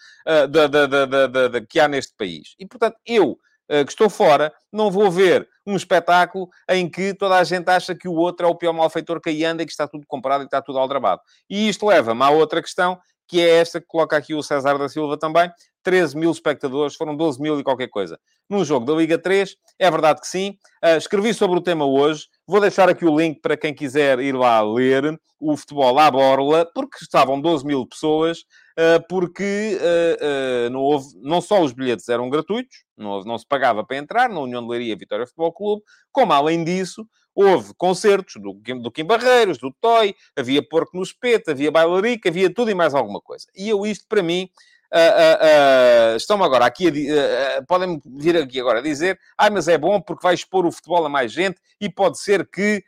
que 1.68 1.80
há 1.80 1.88
neste 1.88 2.14
país. 2.16 2.54
E, 2.58 2.66
portanto, 2.66 2.96
eu, 3.04 3.36
que 3.68 3.90
estou 3.90 4.08
fora, 4.08 4.52
não 4.72 4.90
vou 4.90 5.10
ver 5.10 5.48
um 5.66 5.76
espetáculo 5.76 6.48
em 6.68 6.88
que 6.88 7.14
toda 7.14 7.36
a 7.36 7.44
gente 7.44 7.68
acha 7.68 7.94
que 7.94 8.08
o 8.08 8.14
outro 8.14 8.46
é 8.46 8.48
o 8.48 8.54
pior 8.54 8.72
malfeitor 8.72 9.20
que 9.20 9.30
aí 9.30 9.44
anda 9.44 9.62
e 9.62 9.66
que 9.66 9.72
está 9.72 9.88
tudo 9.88 10.06
comprado 10.06 10.42
e 10.42 10.44
está 10.44 10.60
tudo 10.60 10.78
aldrabado. 10.78 11.20
E 11.48 11.68
isto 11.68 11.86
leva-me 11.86 12.22
à 12.22 12.30
outra 12.30 12.62
questão, 12.62 12.98
que 13.28 13.40
é 13.40 13.60
esta 13.60 13.80
que 13.80 13.86
coloca 13.86 14.16
aqui 14.16 14.34
o 14.34 14.42
César 14.42 14.78
da 14.78 14.88
Silva 14.88 15.16
também. 15.16 15.50
13 15.82 16.16
mil 16.16 16.30
espectadores, 16.30 16.94
foram 16.94 17.16
12 17.16 17.40
mil 17.40 17.58
e 17.58 17.64
qualquer 17.64 17.88
coisa. 17.88 18.18
Num 18.48 18.64
jogo 18.64 18.86
da 18.86 18.92
Liga 18.92 19.18
3, 19.18 19.56
é 19.78 19.90
verdade 19.90 20.20
que 20.20 20.26
sim. 20.26 20.56
Uh, 20.84 20.96
escrevi 20.96 21.34
sobre 21.34 21.58
o 21.58 21.62
tema 21.62 21.84
hoje. 21.84 22.26
Vou 22.46 22.60
deixar 22.60 22.88
aqui 22.88 23.04
o 23.04 23.18
link 23.18 23.40
para 23.40 23.56
quem 23.56 23.74
quiser 23.74 24.20
ir 24.20 24.34
lá 24.34 24.60
ler 24.62 25.18
o 25.40 25.56
futebol 25.56 25.98
à 25.98 26.10
borla, 26.10 26.64
porque 26.72 26.98
estavam 27.02 27.40
12 27.40 27.66
mil 27.66 27.84
pessoas, 27.84 28.38
uh, 28.78 29.04
porque 29.08 29.76
uh, 29.80 30.70
não, 30.70 30.80
houve, 30.80 31.06
não 31.20 31.40
só 31.40 31.60
os 31.60 31.72
bilhetes 31.72 32.08
eram 32.08 32.30
gratuitos, 32.30 32.84
não, 32.96 33.10
houve, 33.10 33.28
não 33.28 33.36
se 33.36 33.46
pagava 33.46 33.84
para 33.84 33.96
entrar, 33.96 34.28
na 34.28 34.38
União 34.38 34.62
de 34.62 34.68
Leiria 34.68 34.96
Vitória 34.96 35.26
Futebol 35.26 35.52
Clube, 35.52 35.82
como 36.12 36.32
além 36.32 36.62
disso, 36.62 37.04
houve 37.34 37.74
concertos 37.74 38.40
do, 38.40 38.52
do 38.52 38.90
Kim 38.90 39.04
Barreiros, 39.04 39.58
do 39.58 39.72
Toy, 39.72 40.14
havia 40.36 40.62
Porco 40.62 40.96
no 40.96 41.02
Espeto, 41.02 41.50
havia 41.50 41.70
Bailarica, 41.70 42.28
havia 42.28 42.52
tudo 42.52 42.70
e 42.70 42.74
mais 42.74 42.94
alguma 42.94 43.20
coisa. 43.20 43.46
E 43.56 43.68
eu 43.68 43.86
isto, 43.86 44.06
para 44.06 44.22
mim, 44.22 44.48
uh, 44.92 46.12
uh, 46.12 46.14
uh, 46.14 46.16
estão 46.16 46.42
agora 46.44 46.66
aqui, 46.66 46.88
a, 46.88 47.62
podem 47.62 48.00
vir 48.04 48.36
aqui 48.36 48.60
agora 48.60 48.80
a 48.80 48.82
dizer, 48.82 49.18
ah, 49.36 49.50
mas 49.50 49.66
é 49.68 49.78
bom 49.78 50.00
porque 50.00 50.22
vai 50.22 50.34
expor 50.34 50.66
o 50.66 50.72
futebol 50.72 51.04
a 51.04 51.08
mais 51.08 51.32
gente 51.32 51.60
e 51.80 51.88
pode 51.88 52.18
ser 52.18 52.46
que 52.46 52.84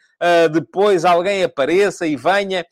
depois 0.52 1.04
alguém 1.04 1.42
apareça 1.42 2.06
e 2.06 2.16
venha 2.16 2.64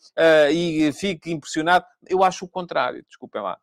e 0.51 0.91
fique 0.95 1.31
impressionado. 1.31 1.85
Eu 2.09 2.25
acho 2.25 2.47
o 2.47 2.49
contrário, 2.49 3.05
desculpem 3.07 3.43
lá. 3.43 3.59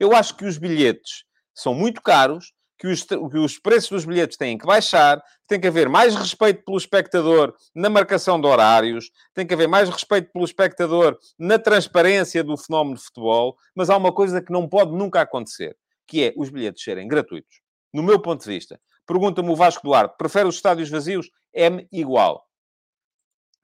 Eu 0.00 0.12
acho 0.12 0.34
que 0.34 0.44
os 0.44 0.58
bilhetes 0.58 1.24
são 1.54 1.72
muito 1.72 2.02
caros, 2.02 2.52
que 2.78 2.86
os, 2.86 3.02
que 3.02 3.38
os 3.38 3.58
preços 3.58 3.90
dos 3.90 4.04
bilhetes 4.04 4.36
têm 4.36 4.56
que 4.56 4.66
baixar, 4.66 5.22
tem 5.46 5.60
que 5.60 5.66
haver 5.66 5.88
mais 5.88 6.14
respeito 6.14 6.64
pelo 6.64 6.76
espectador 6.76 7.54
na 7.74 7.90
marcação 7.90 8.40
de 8.40 8.46
horários, 8.46 9.10
tem 9.34 9.46
que 9.46 9.54
haver 9.54 9.66
mais 9.66 9.88
respeito 9.88 10.30
pelo 10.32 10.44
espectador 10.44 11.18
na 11.38 11.58
transparência 11.58 12.44
do 12.44 12.56
fenómeno 12.56 12.96
de 12.96 13.02
futebol, 13.02 13.56
mas 13.74 13.90
há 13.90 13.96
uma 13.96 14.12
coisa 14.12 14.40
que 14.40 14.52
não 14.52 14.68
pode 14.68 14.92
nunca 14.92 15.20
acontecer, 15.20 15.76
que 16.06 16.24
é 16.24 16.32
os 16.36 16.50
bilhetes 16.50 16.84
serem 16.84 17.08
gratuitos. 17.08 17.60
No 17.92 18.02
meu 18.02 18.20
ponto 18.20 18.44
de 18.44 18.50
vista, 18.50 18.80
pergunta-me 19.06 19.50
o 19.50 19.56
Vasco 19.56 19.82
Duarte, 19.82 20.16
prefere 20.16 20.48
os 20.48 20.56
estádios 20.56 20.88
vazios? 20.88 21.30
É-me 21.52 21.88
igual. 21.90 22.46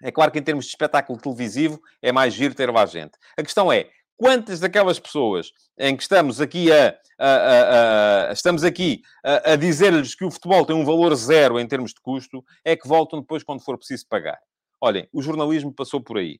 É 0.03 0.11
claro 0.11 0.33
que 0.33 0.39
em 0.39 0.43
termos 0.43 0.65
de 0.65 0.71
espetáculo 0.71 1.19
televisivo 1.19 1.81
é 2.03 2.11
mais 2.11 2.35
giro 2.35 2.55
ter 2.55 2.71
lá 2.71 2.85
gente. 2.85 3.13
A 3.39 3.43
questão 3.43 3.73
é, 3.73 3.89
quantas 4.17 4.61
daquelas 4.61 4.99
pessoas 4.99 5.53
em 5.79 5.97
que 5.97 6.03
estamos 6.03 6.41
aqui 6.41 6.71
a, 6.73 6.97
a, 7.19 7.29
a, 7.29 8.29
a 8.29 8.33
estamos 8.33 8.65
aqui 8.65 9.03
a, 9.23 9.57
dizer-lhes 9.57 10.15
que 10.15 10.25
o 10.25 10.31
futebol 10.31 10.65
tem 10.65 10.77
um 10.77 10.85
valor 10.85 11.15
zero 11.15 11.59
em 11.59 11.67
termos 11.67 11.93
de 11.93 12.01
custo, 12.01 12.45
é 12.65 12.77
que 12.77 12.89
voltam 12.89 13.21
depois 13.21 13.43
quando 13.43 13.65
for 13.65 13.77
preciso 13.77 14.07
pagar. 14.09 14.39
Olhem, 14.81 15.09
o 15.13 15.23
jornalismo 15.23 15.73
passou 15.73 16.01
por 16.01 16.19
aí 16.19 16.39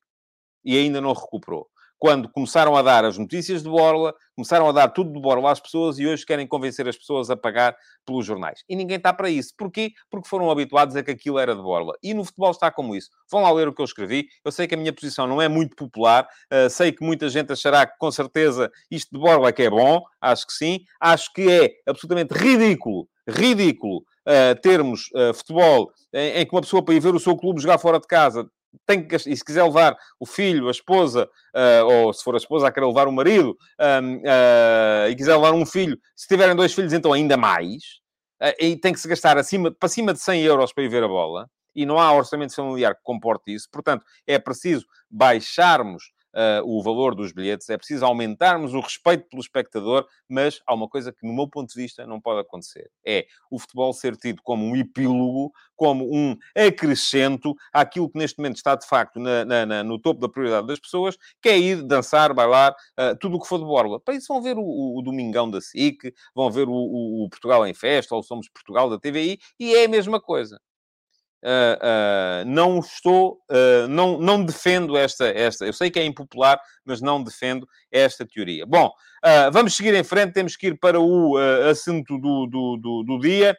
e 0.65 0.77
ainda 0.77 1.01
não 1.01 1.13
recuperou 1.13 1.69
quando 2.05 2.29
começaram 2.29 2.77
a 2.77 2.83
dar 2.83 3.03
as 3.03 3.17
notícias 3.17 3.63
de 3.63 3.69
Borla, 3.71 4.15
começaram 4.37 4.69
a 4.69 4.73
dar 4.73 4.89
tudo 4.89 5.11
de 5.11 5.19
Borla 5.19 5.51
às 5.51 5.59
pessoas 5.59 5.99
e 5.99 6.07
hoje 6.07 6.27
querem 6.27 6.47
convencer 6.47 6.87
as 6.87 6.99
pessoas 6.99 7.31
a 7.31 7.37
pagar 7.37 7.75
pelos 8.05 8.27
jornais. 8.27 8.63
E 8.69 8.77
ninguém 8.77 8.99
está 8.99 9.11
para 9.11 9.31
isso. 9.31 9.55
Porquê? 9.57 9.91
Porque 10.11 10.29
foram 10.29 10.51
habituados 10.51 10.95
a 10.97 11.03
que 11.03 11.13
aquilo 11.13 11.39
era 11.39 11.57
de 11.57 11.63
Borla. 11.63 11.95
E 12.03 12.13
no 12.13 12.23
futebol 12.23 12.51
está 12.51 12.71
como 12.71 12.95
isso. 12.95 13.09
Vão 13.31 13.41
lá 13.41 13.51
ler 13.51 13.69
o 13.69 13.73
que 13.73 13.81
eu 13.81 13.87
escrevi. 13.87 14.27
Eu 14.45 14.53
sei 14.53 14.67
que 14.67 14.75
a 14.75 14.77
minha 14.77 14.93
posição 14.93 15.27
não 15.27 15.41
é 15.41 15.49
muito 15.49 15.75
popular. 15.77 16.29
Uh, 16.53 16.69
sei 16.69 16.93
que 16.93 17.03
muita 17.03 17.27
gente 17.31 17.51
achará 17.55 17.87
que, 17.87 17.97
com 17.99 18.13
certeza, 18.13 18.71
isto 18.91 19.11
de 19.11 19.19
Borla 19.19 19.49
é 19.49 19.53
que 19.53 19.63
é 19.63 19.71
bom. 19.71 20.03
Acho 20.21 20.47
que 20.47 20.53
sim. 20.53 20.81
Acho 21.01 21.33
que 21.33 21.51
é 21.51 21.71
absolutamente 21.89 22.35
ridículo, 22.35 23.09
ridículo, 23.27 24.05
uh, 24.29 24.61
termos 24.61 25.09
uh, 25.15 25.33
futebol 25.33 25.91
em, 26.13 26.41
em 26.41 26.45
que 26.47 26.55
uma 26.55 26.61
pessoa, 26.61 26.85
para 26.85 26.95
ir 26.95 27.01
ver 27.01 27.15
o 27.15 27.19
seu 27.19 27.35
clube 27.35 27.63
jogar 27.63 27.79
fora 27.79 27.99
de 27.99 28.07
casa, 28.07 28.47
tem 28.87 29.07
que, 29.07 29.17
e 29.17 29.37
se 29.37 29.45
quiser 29.45 29.65
levar 29.65 29.97
o 30.19 30.27
filho, 30.27 30.69
a 30.69 30.71
esposa, 30.71 31.29
uh, 31.55 31.85
ou 31.87 32.13
se 32.13 32.23
for 32.23 32.35
a 32.35 32.39
esposa, 32.39 32.71
querer 32.71 32.87
levar 32.87 33.09
o 33.09 33.13
marido, 33.13 33.51
uh, 33.81 35.09
e 35.09 35.15
quiser 35.15 35.35
levar 35.37 35.53
um 35.53 35.67
filho, 35.67 35.99
se 36.15 36.29
tiverem 36.29 36.55
dois 36.55 36.73
filhos, 36.75 36.93
então 36.93 37.13
ainda 37.13 37.37
mais, 37.37 38.01
uh, 38.43 38.55
e 38.59 38.77
tem 38.77 38.93
que 38.93 39.01
se 39.01 39.09
gastar 39.09 39.39
acima, 39.39 39.71
para 39.71 39.89
cima 39.89 40.13
de 40.13 40.21
100 40.21 40.43
euros 40.43 40.73
para 40.73 40.85
ir 40.85 40.89
ver 40.89 41.03
a 41.03 41.09
bola, 41.09 41.49
e 41.75 41.85
não 41.85 41.99
há 41.99 42.13
orçamento 42.13 42.55
familiar 42.55 42.95
que 42.95 43.03
comporte 43.03 43.53
isso. 43.53 43.69
Portanto, 43.71 44.05
é 44.27 44.39
preciso 44.39 44.87
baixarmos 45.11 46.14
uh, 46.35 46.63
o 46.65 46.83
valor 46.83 47.15
dos 47.15 47.33
bilhetes, 47.33 47.69
é 47.71 47.77
preciso 47.77 48.05
aumentarmos 48.05 48.75
o 48.75 48.81
respeito 48.81 49.29
pelo 49.29 49.41
espectador, 49.41 50.07
mas 50.29 50.61
há 50.67 50.75
uma 50.75 50.89
coisa 50.89 51.13
que, 51.13 51.27
no 51.27 51.33
meu 51.33 51.49
ponto 51.49 51.73
de 51.73 51.81
vista, 51.81 52.07
não 52.07 52.21
pode 52.21 52.41
acontecer. 52.41 52.91
É 53.07 53.27
o 53.51 53.59
futebol 53.59 53.93
ser 53.93 54.17
tido 54.17 54.43
como 54.43 54.65
um 54.65 54.77
epílogo, 54.77 55.53
como 55.77 56.05
um 56.13 56.37
acrescento 56.57 57.55
àquilo 57.73 58.11
que 58.11 58.19
neste 58.19 58.39
momento 58.39 58.57
está, 58.57 58.75
de 58.75 58.87
facto, 58.87 59.19
na, 59.21 59.45
na, 59.45 59.67
na, 59.67 59.85
no 59.85 59.99
topo 59.99 60.21
da 60.21 60.29
prioridade 60.29 60.67
das 60.67 60.81
pessoas, 60.81 61.17
que 61.41 61.49
é 61.49 61.59
ir 61.59 61.83
dançar, 61.83 62.35
bailar, 62.35 62.75
uh, 62.99 63.17
tudo 63.19 63.37
o 63.37 63.41
que 63.41 63.49
for 63.49 63.59
de 63.59 63.65
borla. 63.65 64.01
Para 64.01 64.15
isso 64.15 64.27
vão 64.29 64.43
ver 64.43 64.57
o, 64.57 64.99
o, 64.99 65.03
Domingão 65.03 65.51
da 65.51 65.61
SIC, 65.61 66.13
vão 66.35 66.51
ver 66.51 66.69
o, 66.69 66.75
o, 67.25 67.29
Portugal 67.29 67.67
em 67.67 67.75
Festa, 67.75 68.15
ou 68.15 68.23
Somos 68.23 68.49
Portugal 68.49 68.89
da 68.89 68.99
TVI, 68.99 69.39
e 69.59 69.75
é 69.75 69.85
a 69.85 69.89
mesma 69.89 70.21
coisa. 70.21 70.59
Uh, 71.45 71.77
uh, 71.77 72.45
não 72.47 72.79
estou, 72.79 73.39
uh, 73.51 73.87
não, 73.87 74.19
não 74.19 74.43
defendo 74.43 74.97
esta, 74.97 75.27
esta. 75.27 75.67
Eu 75.67 75.75
sei 75.75 75.91
que 75.91 76.01
é 76.01 76.05
impopular, 76.05 76.59
mas 76.87 77.03
não 77.03 77.23
defendo 77.23 77.69
esta 77.93 78.25
teoria. 78.25 78.65
Bom, 78.65 78.91
vamos 79.53 79.77
seguir 79.77 79.95
em 79.95 80.03
frente. 80.03 80.33
Temos 80.33 80.57
que 80.57 80.69
ir 80.69 80.79
para 80.79 80.99
o 80.99 81.37
assunto 81.71 82.19
do, 82.19 82.47
do, 82.47 82.77
do, 82.79 83.03
do 83.03 83.19
dia, 83.21 83.57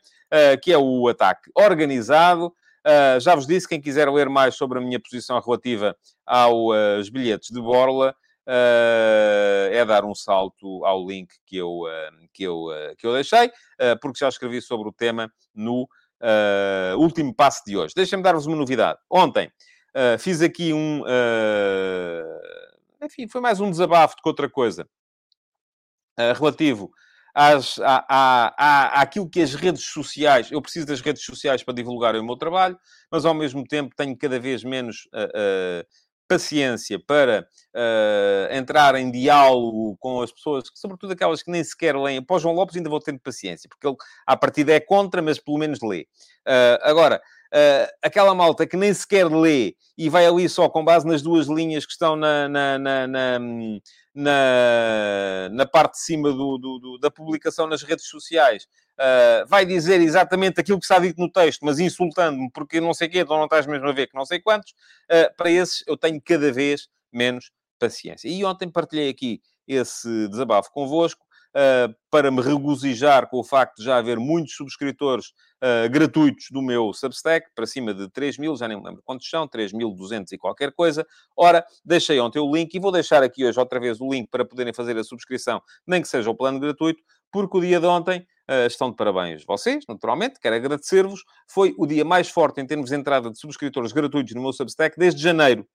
que 0.61 0.71
é 0.71 0.77
o 0.77 1.07
ataque 1.07 1.49
organizado. 1.55 2.53
já 3.19 3.33
vos 3.33 3.47
disse, 3.47 3.67
quem 3.67 3.81
quiser 3.81 4.09
ler 4.11 4.29
mais 4.29 4.55
sobre 4.55 4.77
a 4.77 4.81
minha 4.81 4.99
posição 4.99 5.39
relativa 5.39 5.95
aos 6.25 7.09
bilhetes 7.09 7.49
de 7.49 7.59
Borla, 7.59 8.15
é 8.47 9.83
dar 9.85 10.05
um 10.05 10.13
salto 10.13 10.85
ao 10.85 11.07
link 11.07 11.33
que 11.47 11.57
eu, 11.57 11.81
que 12.31 12.43
eu, 12.43 12.67
que 12.97 13.07
eu 13.07 13.13
deixei, 13.13 13.51
porque 14.01 14.19
já 14.19 14.29
escrevi 14.29 14.61
sobre 14.61 14.87
o 14.87 14.93
tema 14.93 15.31
no 15.55 15.87
uh, 16.21 16.99
último 16.99 17.33
passo 17.33 17.63
de 17.65 17.77
hoje. 17.77 17.93
Deixem-me 17.95 18.23
dar-vos 18.23 18.45
uma 18.45 18.55
novidade. 18.55 18.99
Ontem 19.09 19.51
uh, 19.95 20.19
fiz 20.19 20.41
aqui 20.41 20.73
um. 20.73 21.01
Uh, 21.01 23.05
enfim, 23.05 23.27
foi 23.27 23.41
mais 23.41 23.59
um 23.59 23.69
desabafo 23.69 24.15
do 24.15 24.21
que 24.21 24.29
outra 24.29 24.49
coisa. 24.49 24.87
relativo 26.37 26.91
às, 27.35 27.77
à, 27.79 28.05
à, 28.07 28.53
à, 28.57 29.01
àquilo 29.01 29.29
que 29.29 29.41
as 29.41 29.53
redes 29.53 29.83
sociais... 29.83 30.49
Eu 30.49 30.61
preciso 30.61 30.87
das 30.87 31.01
redes 31.01 31.23
sociais 31.23 31.61
para 31.61 31.73
divulgar 31.73 32.15
o 32.15 32.23
meu 32.23 32.37
trabalho, 32.37 32.79
mas 33.11 33.25
ao 33.25 33.33
mesmo 33.33 33.65
tempo 33.65 33.93
tenho 33.95 34.17
cada 34.17 34.39
vez 34.39 34.63
menos 34.63 35.09
paciência 36.27 36.99
para 36.99 37.47
uh, 37.75 38.53
entrar 38.53 38.95
em 38.95 39.11
diálogo 39.11 39.95
com 39.99 40.21
as 40.21 40.31
pessoas, 40.31 40.63
sobretudo 40.73 41.13
aquelas 41.13 41.43
que 41.43 41.51
nem 41.51 41.63
sequer 41.63 41.95
leem. 41.95 42.21
Para 42.23 42.35
o 42.35 42.39
João 42.39 42.55
Lopes 42.55 42.75
ainda 42.75 42.89
vou 42.89 42.99
tendo 42.99 43.19
paciência, 43.19 43.69
porque 43.69 43.87
ele, 43.87 43.95
à 44.25 44.35
partida, 44.35 44.73
é 44.73 44.79
contra, 44.79 45.21
mas 45.21 45.39
pelo 45.39 45.57
menos 45.57 45.79
lê. 45.81 46.07
Uh, 46.47 46.77
agora, 46.81 47.21
uh, 47.53 47.91
aquela 48.01 48.33
malta 48.33 48.65
que 48.65 48.77
nem 48.77 48.93
sequer 48.93 49.25
lê 49.25 49.75
e 49.97 50.09
vai 50.09 50.25
ali 50.25 50.47
só 50.49 50.69
com 50.69 50.83
base 50.83 51.05
nas 51.07 51.21
duas 51.21 51.47
linhas 51.47 51.85
que 51.85 51.91
estão 51.91 52.15
na, 52.15 52.49
na, 52.49 52.77
na, 52.77 53.07
na, 53.07 53.39
na, 54.15 55.49
na 55.51 55.65
parte 55.65 55.95
de 55.95 55.99
cima 55.99 56.31
do, 56.31 56.57
do, 56.57 56.79
do, 56.79 56.97
da 56.97 57.11
publicação 57.11 57.67
nas 57.67 57.83
redes 57.83 58.07
sociais, 58.07 58.63
uh, 58.93 59.45
vai 59.45 59.65
dizer 59.65 59.99
exatamente 59.99 60.59
aquilo 60.61 60.79
que 60.79 60.85
está 60.85 60.97
dito 60.97 61.19
no 61.19 61.29
texto, 61.29 61.65
mas 61.65 61.79
insultando-me 61.79 62.49
porque 62.51 62.79
não 62.79 62.93
sei 62.93 63.09
quê, 63.09 63.19
então 63.19 63.35
não 63.35 63.43
estás 63.43 63.67
mesmo 63.67 63.87
a 63.87 63.91
ver 63.91 64.07
que 64.07 64.15
não 64.15 64.25
sei 64.25 64.39
quantos, 64.39 64.71
uh, 65.11 65.35
para 65.35 65.51
esses 65.51 65.83
eu 65.85 65.97
tenho 65.97 66.21
cada 66.21 66.49
vez 66.51 66.87
menos 67.11 67.51
paciência. 67.77 68.29
E 68.29 68.45
ontem 68.45 68.69
partilhei 68.69 69.09
aqui 69.09 69.41
esse 69.67 70.27
desabafo 70.29 70.71
convosco, 70.71 71.24
para 72.11 72.29
me 72.29 72.41
regozijar 72.41 73.29
com 73.29 73.39
o 73.39 73.43
facto 73.43 73.77
de 73.77 73.85
já 73.85 73.97
haver 73.97 74.19
muitos 74.19 74.55
subscritores 74.55 75.27
uh, 75.63 75.89
gratuitos 75.89 76.47
do 76.51 76.61
meu 76.61 76.93
Substack, 76.93 77.47
para 77.55 77.65
cima 77.65 77.93
de 77.93 78.09
3 78.09 78.37
mil, 78.37 78.55
já 78.55 78.67
nem 78.67 78.77
me 78.77 78.83
lembro 78.83 79.01
quantos 79.05 79.29
são, 79.29 79.47
3.200 79.47 80.33
e 80.33 80.37
qualquer 80.37 80.73
coisa. 80.73 81.05
Ora, 81.35 81.65
deixei 81.83 82.19
ontem 82.19 82.39
o 82.39 82.53
link 82.53 82.73
e 82.73 82.79
vou 82.79 82.91
deixar 82.91 83.23
aqui 83.23 83.45
hoje 83.45 83.59
outra 83.59 83.79
vez 83.79 84.01
o 84.01 84.11
link 84.11 84.29
para 84.29 84.43
poderem 84.43 84.73
fazer 84.73 84.97
a 84.97 85.03
subscrição, 85.03 85.61
nem 85.87 86.01
que 86.01 86.07
seja 86.07 86.29
o 86.29 86.35
plano 86.35 86.59
gratuito, 86.59 87.01
porque 87.31 87.57
o 87.57 87.61
dia 87.61 87.79
de 87.79 87.85
ontem 87.85 88.25
Uh, 88.47 88.67
estão 88.67 88.91
de 88.91 88.95
parabéns 88.95 89.43
vocês, 89.43 89.85
naturalmente, 89.89 90.39
quero 90.39 90.55
agradecer-vos. 90.55 91.23
Foi 91.47 91.73
o 91.79 91.87
dia 91.87 92.05
mais 92.05 92.29
forte 92.29 92.61
em 92.61 92.67
termos 92.67 92.91
de 92.91 92.95
entrada 92.95 93.31
de 93.31 93.39
subscritores 93.39 93.91
gratuitos 93.91 94.35
no 94.35 94.41
meu 94.43 94.53
Substack 94.53 94.99
desde 94.99 95.19
janeiro. 95.19 95.67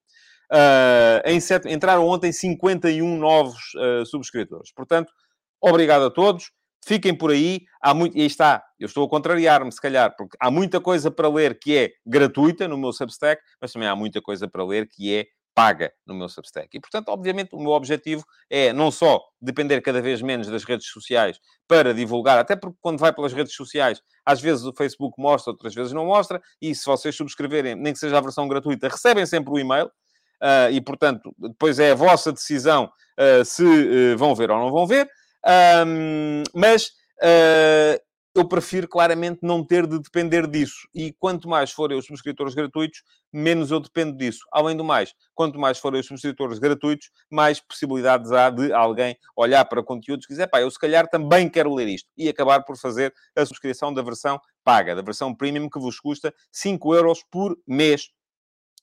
Uh, 0.52 1.40
set... 1.40 1.66
Entraram 1.68 2.06
ontem 2.06 2.30
51 2.30 3.18
novos 3.18 3.74
uh, 3.74 4.06
subscritores. 4.06 4.72
Portanto, 4.72 5.12
Obrigado 5.60 6.04
a 6.04 6.10
todos. 6.10 6.50
Fiquem 6.84 7.14
por 7.14 7.30
aí. 7.30 7.60
Há 7.82 7.92
muito... 7.92 8.16
E 8.16 8.22
aí 8.22 8.26
está. 8.26 8.62
Eu 8.78 8.86
estou 8.86 9.04
a 9.04 9.08
contrariar-me, 9.08 9.70
se 9.70 9.80
calhar, 9.80 10.14
porque 10.16 10.36
há 10.40 10.50
muita 10.50 10.80
coisa 10.80 11.10
para 11.10 11.28
ler 11.28 11.58
que 11.58 11.76
é 11.76 11.90
gratuita 12.06 12.66
no 12.66 12.78
meu 12.78 12.92
Substack, 12.92 13.42
mas 13.60 13.72
também 13.72 13.88
há 13.88 13.94
muita 13.94 14.20
coisa 14.22 14.48
para 14.48 14.64
ler 14.64 14.88
que 14.88 15.14
é 15.14 15.26
paga 15.54 15.92
no 16.06 16.14
meu 16.14 16.28
Substack. 16.28 16.68
E, 16.72 16.80
portanto, 16.80 17.08
obviamente, 17.08 17.54
o 17.54 17.58
meu 17.58 17.72
objetivo 17.72 18.24
é 18.48 18.72
não 18.72 18.90
só 18.90 19.20
depender 19.40 19.80
cada 19.82 20.00
vez 20.00 20.22
menos 20.22 20.46
das 20.46 20.64
redes 20.64 20.86
sociais 20.86 21.38
para 21.68 21.92
divulgar, 21.92 22.38
até 22.38 22.56
porque 22.56 22.78
quando 22.80 22.98
vai 22.98 23.12
pelas 23.12 23.32
redes 23.32 23.54
sociais, 23.54 24.00
às 24.24 24.40
vezes 24.40 24.64
o 24.64 24.72
Facebook 24.72 25.20
mostra, 25.20 25.52
outras 25.52 25.74
vezes 25.74 25.92
não 25.92 26.06
mostra, 26.06 26.40
e 26.62 26.74
se 26.74 26.86
vocês 26.86 27.14
subscreverem, 27.14 27.74
nem 27.74 27.92
que 27.92 27.98
seja 27.98 28.16
a 28.16 28.20
versão 28.20 28.48
gratuita, 28.48 28.88
recebem 28.88 29.26
sempre 29.26 29.52
o 29.52 29.58
e-mail, 29.58 29.86
uh, 29.86 30.70
e, 30.72 30.80
portanto, 30.80 31.34
depois 31.38 31.78
é 31.78 31.90
a 31.90 31.94
vossa 31.94 32.32
decisão 32.32 32.90
uh, 33.18 33.44
se 33.44 33.62
uh, 33.62 34.16
vão 34.16 34.34
ver 34.34 34.50
ou 34.50 34.58
não 34.58 34.70
vão 34.70 34.86
ver. 34.86 35.08
Um, 35.46 36.42
mas 36.54 36.86
uh, 37.22 38.00
eu 38.34 38.46
prefiro 38.46 38.86
claramente 38.86 39.40
não 39.42 39.64
ter 39.64 39.86
de 39.86 39.98
depender 39.98 40.46
disso. 40.46 40.88
E 40.94 41.12
quanto 41.18 41.48
mais 41.48 41.72
forem 41.72 41.98
os 41.98 42.06
subscritores 42.06 42.54
gratuitos, 42.54 43.02
menos 43.32 43.70
eu 43.70 43.80
dependo 43.80 44.16
disso. 44.16 44.40
Além 44.52 44.76
do 44.76 44.84
mais, 44.84 45.12
quanto 45.34 45.58
mais 45.58 45.78
forem 45.78 46.00
os 46.00 46.06
subscritores 46.06 46.58
gratuitos, 46.58 47.10
mais 47.30 47.60
possibilidades 47.60 48.30
há 48.30 48.48
de 48.50 48.72
alguém 48.72 49.16
olhar 49.36 49.64
para 49.64 49.82
conteúdos 49.82 50.26
e 50.26 50.28
dizer, 50.28 50.46
pá, 50.46 50.60
eu 50.60 50.70
se 50.70 50.78
calhar 50.78 51.08
também 51.08 51.48
quero 51.48 51.74
ler 51.74 51.88
isto. 51.88 52.08
E 52.16 52.28
acabar 52.28 52.62
por 52.64 52.76
fazer 52.76 53.12
a 53.36 53.44
subscrição 53.44 53.92
da 53.92 54.02
versão 54.02 54.40
paga, 54.62 54.94
da 54.94 55.02
versão 55.02 55.34
premium, 55.34 55.68
que 55.68 55.80
vos 55.80 55.98
custa 55.98 56.32
5 56.52 56.94
euros 56.94 57.24
por 57.30 57.58
mês 57.66 58.10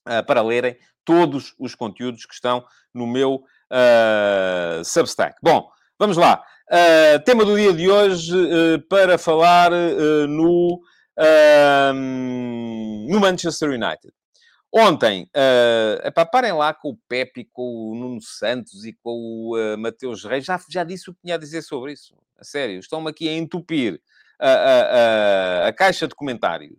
uh, 0.06 0.24
para 0.26 0.42
lerem 0.42 0.76
todos 1.04 1.54
os 1.58 1.74
conteúdos 1.74 2.26
que 2.26 2.34
estão 2.34 2.62
no 2.92 3.06
meu 3.06 3.36
uh, 3.36 4.84
Substack. 4.84 5.36
Bom, 5.42 5.70
Vamos 5.98 6.16
lá. 6.16 6.44
Uh, 6.70 7.18
tema 7.24 7.44
do 7.44 7.56
dia 7.56 7.72
de 7.72 7.90
hoje 7.90 8.32
uh, 8.32 8.80
para 8.88 9.18
falar 9.18 9.72
uh, 9.72 10.26
no, 10.28 10.80
no 13.08 13.18
Manchester 13.18 13.70
United. 13.70 14.12
Ontem, 14.72 15.24
uh, 15.34 16.06
epá, 16.06 16.24
parem 16.24 16.52
lá 16.52 16.72
com 16.72 16.90
o 16.90 16.98
Pepe, 17.08 17.48
com 17.52 17.90
o 17.90 17.94
Nuno 17.96 18.20
Santos 18.22 18.84
e 18.84 18.92
com 18.92 19.10
o 19.10 19.56
uh, 19.56 19.76
Mateus 19.76 20.24
Reis. 20.24 20.44
Já, 20.44 20.60
já 20.70 20.84
disse 20.84 21.10
o 21.10 21.14
que 21.14 21.22
tinha 21.22 21.34
a 21.34 21.38
dizer 21.38 21.62
sobre 21.62 21.94
isso. 21.94 22.14
A 22.38 22.44
sério, 22.44 22.78
estão-me 22.78 23.10
aqui 23.10 23.28
a 23.28 23.32
entupir 23.32 24.00
a, 24.38 25.66
a 25.66 25.72
caixa 25.72 26.06
de 26.06 26.14
comentários 26.14 26.78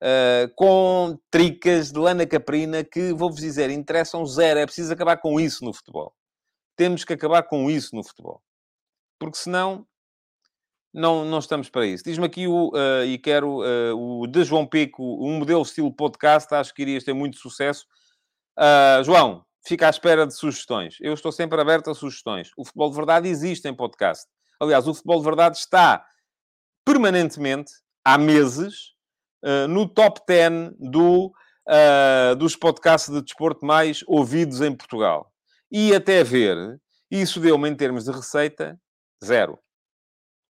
uh, 0.00 0.54
com 0.54 1.18
tricas 1.30 1.90
de 1.90 1.98
lana 1.98 2.24
caprina 2.26 2.84
que, 2.84 3.12
vou-vos 3.12 3.40
dizer, 3.40 3.70
interessam 3.70 4.24
zero. 4.24 4.60
É 4.60 4.66
preciso 4.66 4.92
acabar 4.92 5.16
com 5.16 5.40
isso 5.40 5.64
no 5.64 5.72
futebol. 5.72 6.14
Temos 6.80 7.04
que 7.04 7.12
acabar 7.12 7.42
com 7.42 7.70
isso 7.70 7.94
no 7.94 8.02
futebol. 8.02 8.42
Porque 9.18 9.36
senão 9.36 9.86
não, 10.90 11.26
não 11.26 11.38
estamos 11.38 11.68
para 11.68 11.84
isso. 11.84 12.02
Diz-me 12.04 12.24
aqui 12.24 12.46
o, 12.48 12.70
uh, 12.70 13.04
e 13.04 13.18
quero 13.18 13.58
uh, 13.58 14.22
o 14.22 14.26
de 14.26 14.42
João 14.44 14.66
Pico, 14.66 15.02
um 15.22 15.40
modelo 15.40 15.60
estilo 15.60 15.94
podcast, 15.94 16.54
acho 16.54 16.72
que 16.72 16.80
irias 16.80 17.04
ter 17.04 17.12
muito 17.12 17.36
sucesso. 17.36 17.84
Uh, 18.58 19.04
João, 19.04 19.44
fica 19.62 19.88
à 19.88 19.90
espera 19.90 20.26
de 20.26 20.32
sugestões. 20.32 20.96
Eu 21.02 21.12
estou 21.12 21.30
sempre 21.30 21.60
aberto 21.60 21.90
a 21.90 21.94
sugestões. 21.94 22.50
O 22.56 22.64
Futebol 22.64 22.88
de 22.88 22.96
Verdade 22.96 23.28
existe 23.28 23.68
em 23.68 23.74
podcast. 23.74 24.26
Aliás, 24.58 24.88
o 24.88 24.94
Futebol 24.94 25.18
de 25.18 25.24
Verdade 25.26 25.58
está 25.58 26.02
permanentemente, 26.82 27.74
há 28.02 28.16
meses, 28.16 28.94
uh, 29.44 29.68
no 29.68 29.86
top 29.86 30.22
10 30.26 30.72
do, 30.78 31.30
dos 32.38 32.56
podcasts 32.56 33.12
de 33.12 33.20
desporto 33.20 33.66
mais 33.66 34.02
ouvidos 34.06 34.62
em 34.62 34.74
Portugal. 34.74 35.29
E 35.70 35.94
até 35.94 36.24
ver, 36.24 36.80
isso 37.10 37.40
deu-me 37.40 37.68
em 37.68 37.74
termos 37.74 38.04
de 38.04 38.10
receita, 38.10 38.78
zero. 39.24 39.58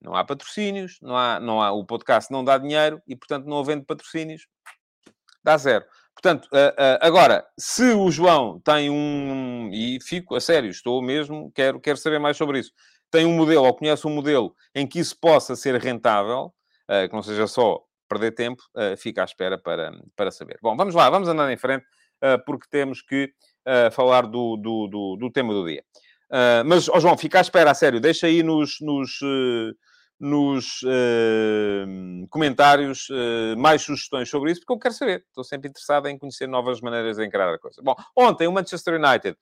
Não 0.02 0.16
há 0.16 0.24
patrocínios, 0.24 0.98
não 1.02 1.18
há, 1.18 1.40
não 1.40 1.62
há, 1.62 1.72
o 1.72 1.86
podcast 1.86 2.32
não 2.32 2.44
dá 2.44 2.58
dinheiro 2.58 3.02
e, 3.06 3.16
portanto, 3.16 3.46
não 3.46 3.60
havendo 3.60 3.86
patrocínios, 3.86 4.48
dá 5.44 5.58
zero. 5.58 5.86
Portanto, 6.14 6.50
agora, 7.02 7.46
se 7.58 7.94
o 7.94 8.12
João 8.12 8.60
tem 8.60 8.90
um... 8.90 9.70
E 9.74 10.00
fico, 10.02 10.36
a 10.36 10.42
sério, 10.42 10.70
estou 10.70 11.02
mesmo, 11.02 11.52
quero, 11.54 11.80
quero 11.80 11.98
saber 11.98 12.20
mais 12.20 12.36
sobre 12.36 12.60
isso. 12.60 12.72
Tem 13.10 13.26
um 13.26 13.36
modelo, 13.36 13.66
ou 13.66 13.74
conhece 13.74 14.06
um 14.06 14.10
modelo, 14.10 14.54
em 14.76 14.86
que 14.86 15.00
isso 15.00 15.18
possa 15.20 15.56
ser 15.56 15.80
rentável, 15.80 16.54
uh, 16.90 17.08
que 17.10 17.14
não 17.14 17.24
seja 17.24 17.48
só 17.48 17.82
perder 18.08 18.32
tempo, 18.32 18.64
fica 18.98 19.22
à 19.22 19.24
espera 19.24 19.56
para, 19.56 19.92
para 20.16 20.32
saber. 20.32 20.58
Bom, 20.64 20.76
vamos 20.76 20.96
lá, 20.96 21.08
vamos 21.12 21.30
andar 21.30 21.52
em 21.54 21.58
frente, 21.58 21.86
porque 22.44 22.66
temos 22.68 23.04
que 23.04 23.32
uh, 23.70 23.92
falar 23.92 24.24
do, 24.24 24.58
do, 24.58 24.88
do, 24.88 25.18
do, 25.18 25.32
tema 25.32 25.54
do 25.54 25.66
dia. 25.66 25.84
Uh, 26.32 26.66
mas, 26.66 26.90
oh 26.90 27.00
João, 27.00 27.18
fica 27.18 27.38
à 27.38 27.42
espera, 27.42 27.72
a 27.72 27.74
sério, 27.74 28.00
deixa 28.00 28.28
aí 28.28 28.42
nos, 28.42 28.78
nos, 28.82 29.22
uh, 29.22 29.76
nos 30.20 30.82
comentários 32.30 33.08
mais 33.58 33.82
sugestões 33.82 34.30
sobre 34.30 34.52
isso, 34.52 34.62
porque 34.62 34.74
eu 34.74 34.80
quero 34.80 34.94
saber. 34.94 35.24
Estou 35.28 35.44
sempre 35.44 35.70
interessado 35.70 36.08
em 36.08 36.18
conhecer 36.18 36.48
novas 36.48 36.82
maneiras 36.82 37.18
de 37.18 37.26
encarar 37.26 37.54
a 37.54 37.60
coisa. 37.60 37.82
Bom, 37.82 37.96
ontem 38.16 38.48
o 38.48 38.52
Manchester 38.52 38.96
United 38.96 39.38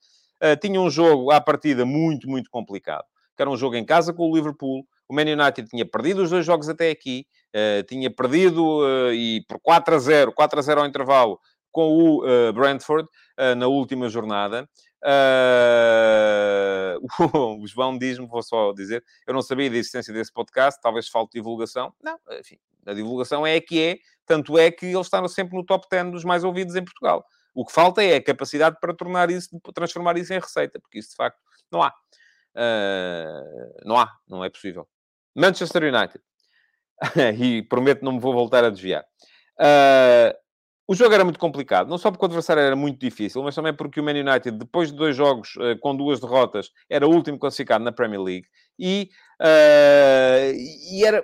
tinha 0.60 0.80
um 0.80 0.88
jogo 0.88 1.32
à 1.32 1.40
partida 1.40 1.84
muito, 1.84 2.28
muito 2.28 2.48
complicado. 2.48 3.04
Que 3.36 3.42
era 3.42 3.50
um 3.50 3.56
jogo 3.56 3.74
em 3.74 3.84
casa 3.84 4.12
com 4.12 4.30
o 4.30 4.36
Liverpool. 4.36 4.86
O 5.08 5.14
Man 5.14 5.22
United 5.22 5.68
tinha 5.68 5.84
perdido 5.84 6.22
os 6.22 6.30
dois 6.30 6.46
jogos 6.46 6.68
até 6.68 6.90
aqui. 6.90 7.26
tinha 7.88 8.08
perdido 8.08 8.80
e 9.12 9.44
por 9.48 9.58
4 9.60 9.96
a 9.96 9.98
0, 9.98 10.32
4 10.32 10.58
a 10.60 10.62
0 10.62 10.80
ao 10.80 10.86
intervalo, 10.86 11.40
com 11.70 11.88
o 11.88 12.24
uh, 12.24 12.52
Brentford 12.52 13.08
uh, 13.38 13.54
na 13.56 13.66
última 13.66 14.08
jornada. 14.08 14.68
Uh, 15.04 16.98
o 17.62 17.66
João 17.66 17.96
diz-me, 17.96 18.26
vou 18.26 18.42
só 18.42 18.72
dizer, 18.72 19.04
eu 19.26 19.34
não 19.34 19.42
sabia 19.42 19.70
da 19.70 19.76
existência 19.76 20.12
desse 20.12 20.32
podcast, 20.32 20.80
talvez 20.80 21.08
falte 21.08 21.32
divulgação. 21.34 21.92
Não, 22.02 22.18
enfim, 22.38 22.58
a 22.86 22.94
divulgação 22.94 23.46
é 23.46 23.56
a 23.56 23.60
que 23.60 23.80
é, 23.80 23.98
tanto 24.26 24.58
é 24.58 24.70
que 24.70 24.86
eles 24.86 25.06
estão 25.06 25.26
sempre 25.28 25.56
no 25.56 25.64
top 25.64 25.86
10 25.90 26.10
dos 26.12 26.24
mais 26.24 26.44
ouvidos 26.44 26.74
em 26.74 26.84
Portugal. 26.84 27.24
O 27.54 27.64
que 27.64 27.72
falta 27.72 28.02
é 28.02 28.16
a 28.16 28.22
capacidade 28.22 28.76
para 28.80 28.94
tornar 28.94 29.30
isso, 29.30 29.48
transformar 29.74 30.16
isso 30.16 30.32
em 30.32 30.38
receita, 30.38 30.78
porque 30.80 30.98
isso 30.98 31.10
de 31.10 31.16
facto 31.16 31.38
não 31.70 31.82
há. 31.82 31.92
Uh, 32.54 33.84
não 33.84 33.98
há, 33.98 34.12
não 34.28 34.44
é 34.44 34.50
possível. 34.50 34.88
Manchester 35.34 35.82
United. 35.82 36.20
e 37.38 37.62
prometo 37.62 38.04
não 38.04 38.12
me 38.12 38.20
vou 38.20 38.32
voltar 38.32 38.64
a 38.64 38.70
desviar. 38.70 39.04
Uh, 39.58 40.34
o 40.90 40.94
jogo 40.94 41.14
era 41.14 41.22
muito 41.22 41.38
complicado, 41.38 41.90
não 41.90 41.98
só 41.98 42.10
porque 42.10 42.24
o 42.24 42.28
adversário 42.28 42.62
era 42.62 42.74
muito 42.74 42.98
difícil, 42.98 43.42
mas 43.42 43.54
também 43.54 43.74
porque 43.74 44.00
o 44.00 44.02
Man 44.02 44.12
United, 44.12 44.52
depois 44.52 44.90
de 44.90 44.96
dois 44.96 45.14
jogos 45.14 45.54
uh, 45.56 45.78
com 45.80 45.94
duas 45.94 46.18
derrotas, 46.18 46.72
era 46.88 47.06
o 47.06 47.10
último 47.14 47.38
classificado 47.38 47.84
na 47.84 47.92
Premier 47.92 48.22
League 48.22 48.46
e, 48.78 49.10
uh, 49.38 50.54
e 50.90 51.04
era 51.04 51.22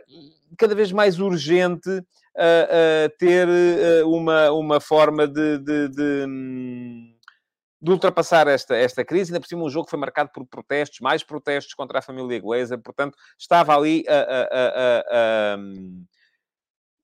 cada 0.59 0.75
vez 0.75 0.93
mais 0.93 1.19
urgente 1.19 1.89
uh, 1.89 3.17
ter 3.19 3.49
uma, 4.05 4.51
uma 4.51 4.81
forma 4.81 5.27
de, 5.27 5.59
de, 5.59 5.89
de, 5.89 6.27
de 7.81 7.91
ultrapassar 7.91 8.47
esta, 8.47 8.77
esta 8.77 9.03
crise, 9.03 9.33
ainda 9.33 9.41
por 9.41 9.49
cima 9.49 9.65
um 9.65 9.71
jogo 9.71 9.87
que 9.87 9.91
foi 9.93 9.99
marcado 9.99 10.29
por 10.31 10.47
protestos, 10.47 11.01
mais 11.01 11.23
protestos 11.23 11.73
contra 11.73 12.01
a 12.01 12.03
família 12.03 12.37
inglesa, 12.37 12.77
portanto, 12.77 13.17
estava 13.39 13.75
ali 13.75 14.05
a, 14.07 14.15
a, 14.15 15.55
a, 15.55 15.57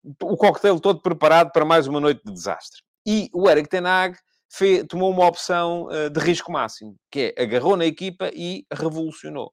o 0.03 0.37
coquetel 0.37 0.81
todo 0.81 1.01
preparado 1.01 1.53
para 1.53 1.65
mais 1.65 1.87
uma 1.87 2.01
noite 2.01 2.23
de 2.25 2.33
desastre. 2.33 2.83
E 3.07 3.29
o 3.33 3.49
Eric 3.49 3.69
Tenag 3.69 4.19
fez, 4.49 4.85
tomou 4.87 5.11
uma 5.11 5.27
opção 5.27 5.87
uh, 5.87 6.11
de 6.11 6.21
risco 6.21 6.51
máximo, 6.51 6.97
que 7.11 7.35
é 7.37 7.43
agarrou 7.43 7.77
na 7.77 7.87
equipa 7.87 8.31
e 8.35 8.67
revolucionou. 8.73 9.53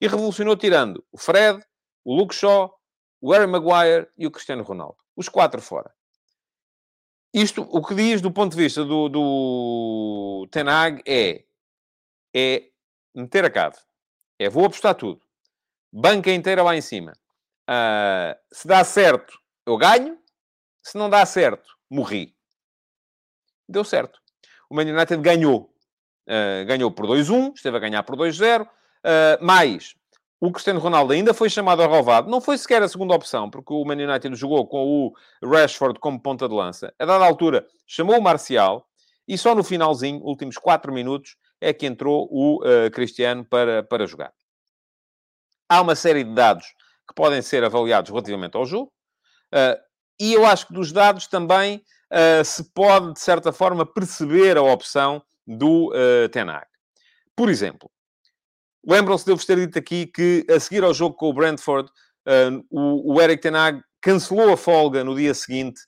E 0.00 0.06
revolucionou 0.06 0.56
tirando 0.56 1.04
o 1.12 1.18
Fred, 1.18 1.62
o 2.04 2.14
Luke 2.14 2.34
Shaw, 2.34 2.72
o 3.20 3.32
Harry 3.32 3.46
Maguire 3.46 4.08
e 4.16 4.26
o 4.26 4.30
Cristiano 4.30 4.62
Ronaldo. 4.62 4.96
Os 5.16 5.28
quatro 5.28 5.60
fora. 5.60 5.92
Isto, 7.34 7.62
o 7.62 7.84
que 7.84 7.94
diz 7.94 8.20
do 8.20 8.32
ponto 8.32 8.56
de 8.56 8.62
vista 8.62 8.84
do, 8.84 9.08
do 9.08 10.48
Tenag 10.50 11.02
é, 11.06 11.44
é 12.34 12.68
meter 13.14 13.44
a 13.44 13.50
cave. 13.50 13.76
É, 14.38 14.48
vou 14.48 14.64
apostar 14.64 14.94
tudo. 14.94 15.20
Banca 15.92 16.30
inteira 16.30 16.62
lá 16.62 16.76
em 16.76 16.80
cima. 16.80 17.12
Uh, 17.68 18.34
se 18.52 18.66
dá 18.66 18.82
certo, 18.84 19.38
eu 19.68 19.76
ganho. 19.76 20.18
Se 20.82 20.96
não 20.96 21.10
dá 21.10 21.24
certo, 21.26 21.76
morri. 21.90 22.34
Deu 23.68 23.84
certo. 23.84 24.18
O 24.70 24.74
Man 24.74 24.82
United 24.82 25.20
ganhou. 25.20 25.74
Uh, 26.26 26.64
ganhou 26.66 26.90
por 26.90 27.06
2-1, 27.06 27.54
esteve 27.54 27.76
a 27.76 27.80
ganhar 27.80 28.02
por 28.02 28.16
2-0. 28.16 28.66
Uh, 28.66 29.44
mais 29.44 29.94
o 30.40 30.52
Cristiano 30.52 30.78
Ronaldo 30.78 31.12
ainda 31.12 31.34
foi 31.34 31.50
chamado 31.50 31.82
ao 31.82 31.90
relvado, 31.90 32.30
não 32.30 32.40
foi 32.40 32.56
sequer 32.56 32.80
a 32.80 32.88
segunda 32.88 33.12
opção, 33.12 33.50
porque 33.50 33.72
o 33.72 33.84
Man 33.84 33.94
United 33.94 34.36
jogou 34.36 34.66
com 34.68 34.84
o 34.86 35.12
Rashford 35.44 35.98
como 35.98 36.20
ponta 36.20 36.48
de 36.48 36.54
lança. 36.54 36.94
A 36.96 37.04
dada 37.04 37.24
altura, 37.24 37.66
chamou 37.86 38.16
o 38.16 38.22
Marcial 38.22 38.86
e 39.26 39.36
só 39.36 39.52
no 39.52 39.64
finalzinho, 39.64 40.22
últimos 40.22 40.56
4 40.56 40.92
minutos, 40.92 41.36
é 41.60 41.72
que 41.72 41.86
entrou 41.86 42.28
o 42.30 42.62
uh, 42.62 42.90
Cristiano 42.92 43.44
para, 43.44 43.82
para 43.82 44.06
jogar. 44.06 44.32
Há 45.68 45.80
uma 45.80 45.96
série 45.96 46.22
de 46.22 46.32
dados 46.32 46.66
que 47.06 47.14
podem 47.14 47.42
ser 47.42 47.64
avaliados 47.64 48.10
relativamente 48.10 48.56
ao 48.56 48.64
jogo, 48.64 48.92
e 50.20 50.32
eu 50.32 50.44
acho 50.44 50.66
que 50.66 50.72
dos 50.72 50.92
dados 50.92 51.26
também 51.26 51.82
uh, 52.12 52.44
se 52.44 52.64
pode, 52.72 53.14
de 53.14 53.20
certa 53.20 53.52
forma, 53.52 53.86
perceber 53.86 54.56
a 54.56 54.62
opção 54.62 55.22
do 55.46 55.88
uh, 55.88 56.28
Tenag. 56.30 56.66
Por 57.36 57.48
exemplo, 57.48 57.90
Lembram-se 58.86 59.24
de 59.24 59.32
eu 59.32 59.36
vos 59.36 59.44
ter 59.44 59.56
dito 59.56 59.78
aqui 59.78 60.06
que, 60.06 60.46
a 60.48 60.58
seguir 60.58 60.82
ao 60.82 60.94
jogo 60.94 61.14
com 61.14 61.28
o 61.28 61.32
Brentford, 61.32 61.90
o, 62.70 63.14
o 63.14 63.20
Eric 63.20 63.42
Tenag 63.42 63.82
cancelou 64.00 64.52
a 64.52 64.56
folga 64.56 65.02
no 65.02 65.14
dia 65.14 65.34
seguinte 65.34 65.80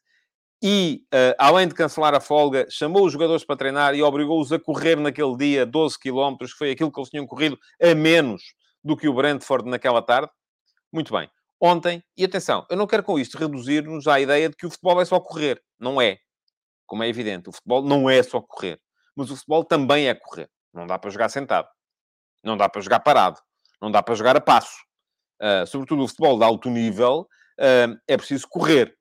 e, 0.63 1.03
uh, 1.07 1.35
além 1.39 1.67
de 1.67 1.75
cancelar 1.75 2.15
a 2.15 2.21
folga, 2.21 2.67
chamou 2.69 3.07
os 3.07 3.13
jogadores 3.13 3.45
para 3.45 3.57
treinar 3.57 3.95
e 3.95 4.03
obrigou-os 4.03 4.53
a 4.53 4.59
correr 4.59 4.97
naquele 4.97 5.35
dia 5.37 5.65
12 5.65 5.99
km, 5.99 6.37
que 6.39 6.49
foi 6.49 6.71
aquilo 6.71 6.93
que 6.93 7.01
eles 7.01 7.09
tinham 7.09 7.27
corrido 7.27 7.59
a 7.83 7.95
menos 7.95 8.43
do 8.85 8.97
que 8.97 9.09
o 9.09 9.15
Brentford 9.15 9.69
naquela 9.69 10.03
tarde. 10.03 10.31
Muito 10.93 11.13
bem. 11.15 11.31
Ontem, 11.61 12.03
e 12.17 12.25
atenção, 12.25 12.65
eu 12.71 12.77
não 12.77 12.87
quero 12.87 13.03
com 13.03 13.19
isto 13.19 13.37
reduzir-nos 13.37 14.09
à 14.09 14.19
ideia 14.19 14.49
de 14.49 14.57
que 14.57 14.65
o 14.65 14.71
futebol 14.71 15.01
é 15.01 15.05
só 15.05 15.21
correr. 15.21 15.63
Não 15.79 16.01
é. 16.01 16.19
Como 16.87 17.03
é 17.03 17.09
evidente, 17.09 17.51
o 17.51 17.53
futebol 17.53 17.83
não 17.83 18.09
é 18.09 18.23
só 18.23 18.41
correr. 18.41 18.81
Mas 19.15 19.31
o 19.31 19.37
futebol 19.37 19.63
também 19.63 20.09
é 20.09 20.15
correr. 20.15 20.49
Não 20.73 20.87
dá 20.87 20.99
para 20.99 21.11
jogar 21.11 21.29
sentado. 21.29 21.69
Não 22.43 22.57
dá 22.57 22.67
para 22.67 22.81
jogar 22.81 23.01
parado. 23.01 23.39
Não 23.81 23.91
dá 23.91 24.03
para 24.03 24.15
jogar 24.15 24.37
a 24.37 24.41
passo. 24.41 24.75
Uh, 25.41 25.67
sobretudo 25.67 26.03
o 26.03 26.09
futebol 26.09 26.39
de 26.39 26.45
alto 26.45 26.71
nível, 26.71 27.29
uh, 27.59 27.99
é 28.09 28.17
preciso 28.17 28.49
correr. 28.49 28.97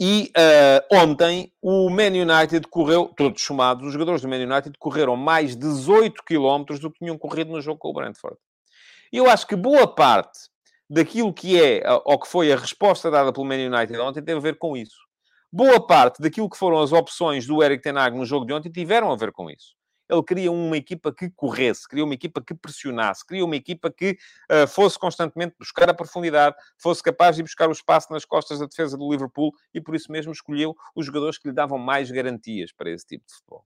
E 0.00 0.32
uh, 0.36 0.96
ontem 0.96 1.52
o 1.60 1.88
Man 1.90 2.10
United 2.10 2.66
correu, 2.68 3.12
todos 3.16 3.42
somados, 3.42 3.86
os 3.86 3.92
jogadores 3.92 4.22
do 4.22 4.28
Man 4.28 4.42
United 4.42 4.76
correram 4.78 5.16
mais 5.16 5.56
18 5.56 6.22
km 6.24 6.64
do 6.80 6.90
que 6.90 6.98
tinham 6.98 7.18
corrido 7.18 7.52
no 7.52 7.60
jogo 7.60 7.78
com 7.78 7.88
o 7.88 7.92
Brentford. 7.92 8.36
E 9.12 9.16
eu 9.16 9.30
acho 9.30 9.46
que 9.46 9.54
boa 9.54 9.86
parte 9.86 10.53
daquilo 10.88 11.32
que 11.32 11.60
é, 11.60 11.82
ou 12.04 12.18
que 12.18 12.28
foi 12.28 12.52
a 12.52 12.56
resposta 12.56 13.10
dada 13.10 13.32
pelo 13.32 13.46
Man 13.46 13.56
United 13.56 13.98
ontem, 13.98 14.22
teve 14.22 14.38
a 14.38 14.42
ver 14.42 14.58
com 14.58 14.76
isso. 14.76 14.96
Boa 15.52 15.84
parte 15.84 16.20
daquilo 16.20 16.50
que 16.50 16.58
foram 16.58 16.80
as 16.80 16.92
opções 16.92 17.46
do 17.46 17.62
Eric 17.62 17.82
Ten 17.82 17.96
Hag 17.96 18.16
no 18.16 18.24
jogo 18.24 18.44
de 18.44 18.52
ontem 18.52 18.70
tiveram 18.70 19.12
a 19.12 19.16
ver 19.16 19.32
com 19.32 19.50
isso. 19.50 19.74
Ele 20.08 20.22
queria 20.22 20.52
uma 20.52 20.76
equipa 20.76 21.14
que 21.14 21.30
corresse, 21.30 21.88
queria 21.88 22.04
uma 22.04 22.12
equipa 22.12 22.42
que 22.42 22.54
pressionasse, 22.54 23.26
queria 23.26 23.44
uma 23.44 23.56
equipa 23.56 23.90
que 23.90 24.18
uh, 24.50 24.66
fosse 24.66 24.98
constantemente 24.98 25.54
buscar 25.58 25.88
a 25.88 25.94
profundidade, 25.94 26.56
fosse 26.76 27.02
capaz 27.02 27.36
de 27.36 27.42
buscar 27.42 27.68
o 27.68 27.72
espaço 27.72 28.12
nas 28.12 28.24
costas 28.24 28.58
da 28.58 28.66
defesa 28.66 28.98
do 28.98 29.10
Liverpool 29.10 29.52
e 29.72 29.80
por 29.80 29.94
isso 29.94 30.12
mesmo 30.12 30.32
escolheu 30.32 30.74
os 30.94 31.06
jogadores 31.06 31.38
que 31.38 31.48
lhe 31.48 31.54
davam 31.54 31.78
mais 31.78 32.10
garantias 32.10 32.70
para 32.72 32.90
esse 32.90 33.06
tipo 33.06 33.24
de 33.26 33.32
futebol. 33.32 33.64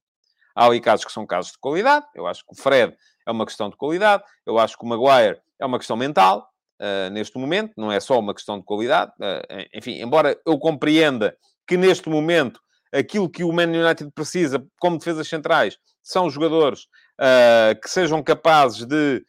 Há 0.55 0.66
ali 0.66 0.81
casos 0.81 1.05
que 1.05 1.12
são 1.12 1.27
casos 1.27 1.53
de 1.53 1.59
qualidade. 1.59 2.05
Eu 2.14 2.27
acho 2.27 2.45
que 2.45 2.53
o 2.53 2.57
Fred 2.57 2.97
é 3.25 3.31
uma 3.31 3.47
questão 3.47 3.71
de 3.71 3.77
qualidade. 3.77 4.25
Eu 4.45 4.59
acho 4.59 4.77
que 4.77 4.85
o 4.85 4.89
Maguire 4.89 5.41
é 5.59 5.64
uma 5.64 5.79
questão 5.79 5.97
mental. 5.97 6.49
Uh, 6.81 7.11
neste 7.11 7.37
momento, 7.37 7.72
não 7.76 7.91
é 7.91 7.99
só 7.99 8.18
uma 8.18 8.33
questão 8.33 8.59
de 8.59 8.64
qualidade. 8.64 9.11
Uh, 9.20 9.66
enfim, 9.74 10.01
embora 10.01 10.39
eu 10.47 10.57
compreenda 10.59 11.37
que 11.66 11.76
neste 11.76 12.09
momento 12.09 12.61
aquilo 12.93 13.29
que 13.29 13.43
o 13.43 13.53
Man 13.53 13.64
United 13.64 14.11
precisa 14.12 14.64
como 14.79 14.97
defesas 14.97 15.29
centrais 15.29 15.76
são 16.03 16.31
jogadores 16.31 16.85
uh, 17.20 17.79
que 17.83 17.91
sejam 17.91 18.22
capazes 18.22 18.87
de, 18.87 19.24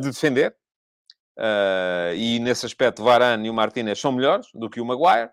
de 0.00 0.10
defender. 0.10 0.54
E 2.16 2.38
nesse 2.38 2.64
aspecto, 2.64 3.02
Varane 3.02 3.48
e 3.48 3.50
o 3.50 3.54
Martinez 3.54 3.98
são 3.98 4.12
melhores 4.12 4.46
do 4.54 4.70
que 4.70 4.80
o 4.80 4.84
Maguire. 4.84 5.28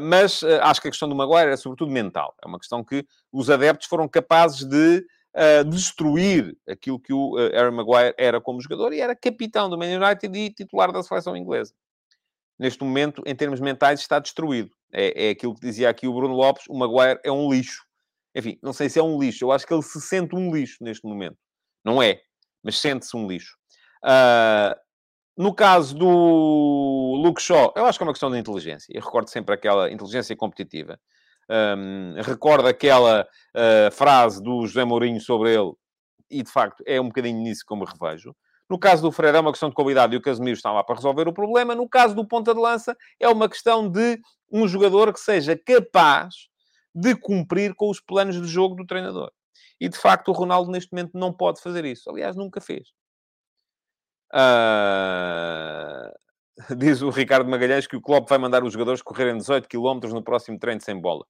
mas 0.00 0.42
acho 0.62 0.80
que 0.80 0.88
a 0.88 0.90
questão 0.90 1.08
do 1.08 1.14
Maguire 1.14 1.50
é 1.50 1.56
sobretudo 1.56 1.90
mental. 1.90 2.34
É 2.42 2.48
uma 2.48 2.58
questão 2.58 2.82
que 2.82 3.04
os 3.30 3.50
adeptos 3.50 3.86
foram 3.86 4.08
capazes 4.08 4.64
de 4.64 5.04
destruir 5.70 6.56
aquilo 6.68 6.98
que 6.98 7.12
o 7.12 7.36
Harry 7.36 7.70
Maguire 7.70 8.14
era 8.18 8.40
como 8.40 8.60
jogador 8.60 8.92
e 8.92 9.00
era 9.00 9.14
capitão 9.14 9.70
do 9.70 9.78
Man 9.78 9.96
United 9.96 10.36
e 10.36 10.52
titular 10.52 10.90
da 10.90 11.02
seleção 11.02 11.36
inglesa. 11.36 11.72
Neste 12.58 12.82
momento, 12.82 13.22
em 13.24 13.36
termos 13.36 13.60
mentais, 13.60 14.00
está 14.00 14.18
destruído. 14.18 14.70
É, 14.92 15.28
é 15.28 15.30
aquilo 15.30 15.54
que 15.54 15.60
dizia 15.60 15.88
aqui 15.88 16.08
o 16.08 16.14
Bruno 16.14 16.34
Lopes: 16.34 16.64
o 16.68 16.76
Maguire 16.76 17.20
é 17.24 17.30
um 17.30 17.50
lixo. 17.50 17.84
Enfim, 18.34 18.58
não 18.62 18.72
sei 18.72 18.88
se 18.88 18.98
é 18.98 19.02
um 19.02 19.18
lixo. 19.18 19.44
Eu 19.44 19.52
acho 19.52 19.66
que 19.66 19.72
ele 19.72 19.82
se 19.82 20.00
sente 20.00 20.34
um 20.34 20.54
lixo 20.54 20.76
neste 20.80 21.06
momento. 21.06 21.36
Não 21.84 22.02
é, 22.02 22.20
mas 22.62 22.78
sente-se 22.78 23.16
um 23.16 23.26
lixo. 23.26 23.56
Uh, 24.04 24.74
no 25.36 25.54
caso 25.54 25.96
do 25.96 27.20
Luke 27.22 27.40
Shaw, 27.40 27.72
eu 27.76 27.86
acho 27.86 27.98
que 27.98 28.02
é 28.02 28.06
uma 28.06 28.12
questão 28.12 28.30
de 28.30 28.38
inteligência. 28.38 28.92
Eu 28.92 29.02
recordo 29.02 29.28
sempre 29.30 29.54
aquela 29.54 29.90
inteligência 29.90 30.36
competitiva. 30.36 30.98
Um, 31.50 32.14
recordo 32.20 32.68
aquela 32.68 33.26
uh, 33.56 33.90
frase 33.90 34.42
do 34.42 34.66
José 34.66 34.84
Mourinho 34.84 35.20
sobre 35.20 35.54
ele, 35.54 35.72
e 36.30 36.42
de 36.42 36.50
facto 36.50 36.82
é 36.86 37.00
um 37.00 37.08
bocadinho 37.08 37.40
nisso 37.40 37.64
que 37.66 37.72
eu 37.72 37.76
me 37.76 37.86
revejo. 37.86 38.34
No 38.68 38.78
caso 38.78 39.00
do 39.00 39.10
Freire 39.10 39.38
é 39.38 39.40
uma 39.40 39.50
questão 39.50 39.70
de 39.70 39.74
qualidade 39.74 40.14
e 40.14 40.18
o 40.18 40.20
Casemiro 40.20 40.56
está 40.56 40.70
lá 40.70 40.84
para 40.84 40.96
resolver 40.96 41.26
o 41.26 41.32
problema. 41.32 41.74
No 41.74 41.88
caso 41.88 42.14
do 42.14 42.26
ponta 42.26 42.52
de 42.52 42.60
lança 42.60 42.94
é 43.18 43.26
uma 43.26 43.48
questão 43.48 43.88
de 43.88 44.20
um 44.52 44.68
jogador 44.68 45.10
que 45.12 45.20
seja 45.20 45.56
capaz 45.56 46.34
de 46.94 47.14
cumprir 47.14 47.74
com 47.74 47.88
os 47.88 48.00
planos 48.00 48.40
de 48.40 48.46
jogo 48.46 48.74
do 48.74 48.84
treinador. 48.84 49.30
E, 49.80 49.88
de 49.88 49.96
facto, 49.96 50.28
o 50.28 50.32
Ronaldo, 50.32 50.70
neste 50.70 50.92
momento, 50.92 51.16
não 51.16 51.32
pode 51.32 51.62
fazer 51.62 51.84
isso. 51.84 52.10
Aliás, 52.10 52.36
nunca 52.36 52.60
fez. 52.60 52.88
Uh... 54.34 56.12
Diz 56.76 57.02
o 57.02 57.10
Ricardo 57.10 57.48
Magalhães 57.48 57.86
que 57.86 57.96
o 57.96 58.00
Klopp 58.00 58.28
vai 58.28 58.38
mandar 58.38 58.64
os 58.64 58.72
jogadores 58.72 59.02
correrem 59.02 59.36
18 59.36 59.68
km 59.68 60.08
no 60.12 60.22
próximo 60.22 60.58
treino 60.58 60.80
sem 60.80 61.00
bola. 61.00 61.24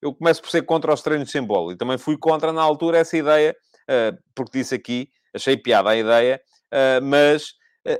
Eu 0.00 0.14
começo 0.14 0.40
por 0.40 0.50
ser 0.50 0.62
contra 0.62 0.92
os 0.92 1.02
treinos 1.02 1.30
sem 1.30 1.42
bola. 1.42 1.72
E 1.72 1.76
também 1.76 1.98
fui 1.98 2.16
contra, 2.16 2.52
na 2.52 2.62
altura, 2.62 2.98
essa 2.98 3.16
ideia, 3.16 3.56
uh, 3.90 4.16
porque 4.34 4.58
disse 4.58 4.74
aqui, 4.74 5.08
achei 5.34 5.56
piada 5.56 5.90
a 5.90 5.96
ideia, 5.96 6.40
uh, 6.72 7.04
mas 7.04 7.54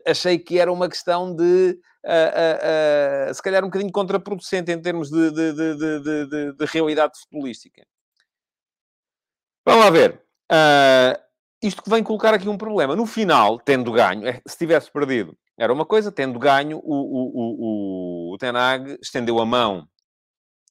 achei 0.06 0.38
que 0.38 0.58
era 0.58 0.72
uma 0.72 0.88
questão 0.88 1.34
de 1.34 1.78
se 3.34 3.42
calhar 3.42 3.62
um 3.62 3.68
bocadinho 3.68 3.92
contraproducente 3.92 4.70
em 4.70 4.80
termos 4.80 5.10
de, 5.10 5.30
de, 5.30 5.52
de, 5.52 6.52
de 6.52 6.64
realidade 6.66 7.18
futebolística. 7.18 7.82
Vamos 9.66 9.84
lá 9.84 9.90
ver. 9.90 10.22
Isto 11.62 11.82
que 11.82 11.90
vem 11.90 12.02
colocar 12.02 12.32
aqui 12.32 12.48
um 12.48 12.56
problema. 12.56 12.94
No 12.94 13.04
final, 13.04 13.58
tendo 13.58 13.92
ganho, 13.92 14.22
se 14.46 14.56
tivesse 14.56 14.90
perdido, 14.90 15.36
era 15.59 15.72
uma 15.72 15.84
coisa, 15.84 16.12
tendo 16.12 16.38
ganho, 16.38 16.78
o, 16.78 16.94
o, 16.94 18.30
o, 18.30 18.34
o 18.34 18.38
Tenag 18.38 18.96
estendeu 19.02 19.40
a 19.40 19.44
mão 19.44 19.88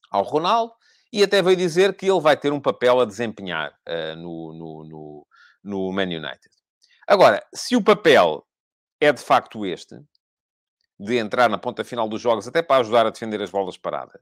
ao 0.09 0.23
Ronaldo 0.23 0.73
e 1.11 1.21
até 1.21 1.41
veio 1.41 1.57
dizer 1.57 1.93
que 1.95 2.09
ele 2.09 2.21
vai 2.21 2.37
ter 2.37 2.53
um 2.53 2.61
papel 2.61 3.01
a 3.01 3.05
desempenhar 3.05 3.71
uh, 3.87 4.15
no, 4.15 4.53
no, 4.53 4.83
no, 4.85 5.27
no 5.63 5.91
Man 5.91 6.03
United. 6.03 6.49
Agora, 7.05 7.45
se 7.53 7.75
o 7.75 7.83
papel 7.83 8.45
é 9.01 9.11
de 9.11 9.21
facto 9.21 9.65
este, 9.65 9.99
de 10.99 11.17
entrar 11.17 11.49
na 11.49 11.57
ponta 11.57 11.83
final 11.83 12.07
dos 12.07 12.21
jogos, 12.21 12.47
até 12.47 12.61
para 12.61 12.81
ajudar 12.81 13.05
a 13.05 13.09
defender 13.09 13.41
as 13.41 13.51
bolas 13.51 13.77
paradas. 13.77 14.21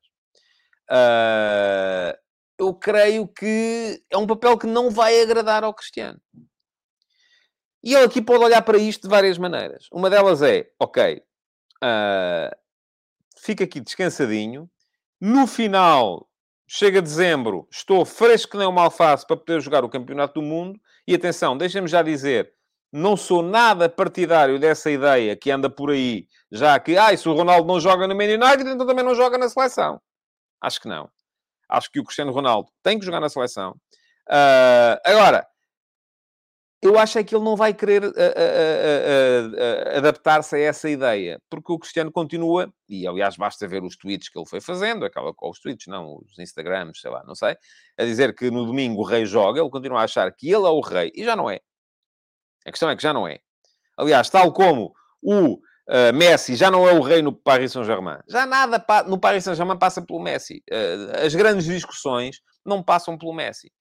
Uh, 0.89 2.17
eu 2.57 2.73
creio 2.73 3.27
que 3.27 4.03
é 4.09 4.17
um 4.17 4.27
papel 4.27 4.57
que 4.57 4.67
não 4.67 4.89
vai 4.89 5.21
agradar 5.21 5.63
ao 5.63 5.73
Cristiano. 5.73 6.19
E 7.85 7.93
ele 7.93 8.05
aqui 8.05 8.19
pode 8.19 8.43
olhar 8.43 8.63
para 8.63 8.79
isto 8.79 9.03
de 9.03 9.09
várias 9.09 9.37
maneiras. 9.37 9.87
Uma 9.91 10.09
delas 10.09 10.41
é, 10.41 10.67
ok, 10.79 11.21
uh, 11.83 12.55
fica 13.37 13.63
aqui 13.63 13.79
descansadinho. 13.79 14.67
No 15.21 15.45
final 15.45 16.27
chega 16.67 16.99
dezembro, 16.99 17.67
estou 17.71 18.03
fresco 18.03 18.53
que 18.53 18.57
nem 18.57 18.67
uma 18.67 18.81
alface 18.81 19.25
para 19.25 19.37
poder 19.37 19.61
jogar 19.61 19.85
o 19.85 19.89
Campeonato 19.89 20.41
do 20.41 20.41
Mundo. 20.41 20.79
E 21.07 21.13
atenção, 21.13 21.55
deixem-me 21.55 21.87
já 21.87 22.01
dizer, 22.01 22.51
não 22.91 23.15
sou 23.15 23.43
nada 23.43 23.87
partidário 23.87 24.59
dessa 24.59 24.89
ideia 24.89 25.35
que 25.35 25.51
anda 25.51 25.69
por 25.69 25.91
aí, 25.91 26.27
já 26.51 26.79
que, 26.79 26.97
ah, 26.97 27.15
se 27.15 27.29
o 27.29 27.33
Ronaldo 27.33 27.67
não 27.67 27.79
joga 27.79 28.07
no 28.07 28.15
Man 28.15 28.23
United, 28.23 28.67
então 28.67 28.87
também 28.87 29.05
não 29.05 29.13
joga 29.13 29.37
na 29.37 29.47
seleção. 29.47 30.01
Acho 30.59 30.81
que 30.81 30.87
não. 30.87 31.07
Acho 31.69 31.91
que 31.91 31.99
o 31.99 32.03
Cristiano 32.03 32.31
Ronaldo 32.31 32.71
tem 32.81 32.97
que 32.97 33.05
jogar 33.05 33.19
na 33.19 33.29
seleção. 33.29 33.71
Uh, 34.27 34.97
agora, 35.05 35.47
eu 36.87 36.99
acho 36.99 37.17
é 37.17 37.23
que 37.23 37.35
ele 37.35 37.43
não 37.43 37.55
vai 37.55 37.73
querer 37.73 38.03
uh, 38.03 38.09
uh, 38.09 39.97
adaptar-se 39.97 40.55
a 40.55 40.59
essa 40.59 40.89
ideia, 40.89 41.41
porque 41.49 41.71
o 41.71 41.79
Cristiano 41.79 42.11
continua, 42.11 42.73
e 42.87 43.07
aliás 43.07 43.37
basta 43.37 43.67
ver 43.67 43.83
os 43.83 43.95
tweets 43.95 44.29
que 44.29 44.37
ele 44.37 44.47
foi 44.47 44.59
fazendo, 44.59 45.05
aquela 45.05 45.33
com 45.33 45.49
os 45.49 45.59
tweets, 45.59 45.87
não, 45.87 46.17
os 46.17 46.37
Instagrams, 46.37 46.99
sei 46.99 47.11
lá, 47.11 47.23
não 47.25 47.35
sei, 47.35 47.55
a 47.97 48.03
dizer 48.03 48.35
que 48.35 48.51
no 48.51 48.65
domingo 48.65 49.01
o 49.01 49.05
rei 49.05 49.25
joga, 49.25 49.59
ele 49.59 49.69
continua 49.69 50.01
a 50.01 50.03
achar 50.03 50.31
que 50.31 50.47
ele 50.47 50.65
é 50.65 50.69
o 50.69 50.81
rei, 50.81 51.11
e 51.15 51.23
já 51.23 51.35
não 51.35 51.49
é. 51.49 51.59
A 52.65 52.71
questão 52.71 52.89
é 52.89 52.95
que 52.95 53.03
já 53.03 53.13
não 53.13 53.27
é. 53.27 53.39
Aliás, 53.97 54.29
tal 54.29 54.51
como 54.51 54.93
o 55.21 55.53
uh, 55.53 56.13
Messi 56.13 56.55
já 56.55 56.69
não 56.69 56.87
é 56.87 56.93
o 56.93 57.01
rei 57.01 57.21
no 57.21 57.31
Paris 57.33 57.71
Saint-Germain, 57.71 58.19
já 58.27 58.45
nada 58.45 58.83
no 59.07 59.19
Paris 59.19 59.43
Saint-Germain 59.43 59.77
passa 59.77 60.01
pelo 60.01 60.19
Messi. 60.19 60.63
Uh, 60.69 61.25
as 61.25 61.33
grandes 61.33 61.65
discussões 61.65 62.41
não 62.65 62.83
passam 62.83 63.17
pelo 63.17 63.33
Messi. 63.33 63.71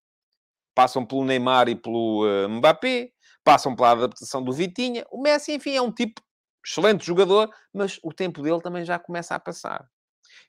Passam 0.75 1.05
pelo 1.05 1.25
Neymar 1.25 1.68
e 1.68 1.75
pelo 1.75 2.25
uh, 2.25 2.49
Mbappé, 2.49 3.11
passam 3.45 3.77
pela 3.77 3.93
adaptação 3.93 4.43
do 4.43 4.53
Vitinha. 4.53 5.05
O 5.11 5.20
Messi, 5.20 5.53
enfim, 5.53 5.77
é 5.77 5.83
um 5.83 5.93
tipo 5.93 6.20
excelente 6.64 7.05
jogador, 7.05 7.51
mas 7.72 8.01
o 8.03 8.12
tempo 8.12 8.43
dele 8.43 8.61
também 8.61 8.85
já 8.85 8.99
começa 8.99 9.35
a 9.35 9.39
passar. 9.39 9.87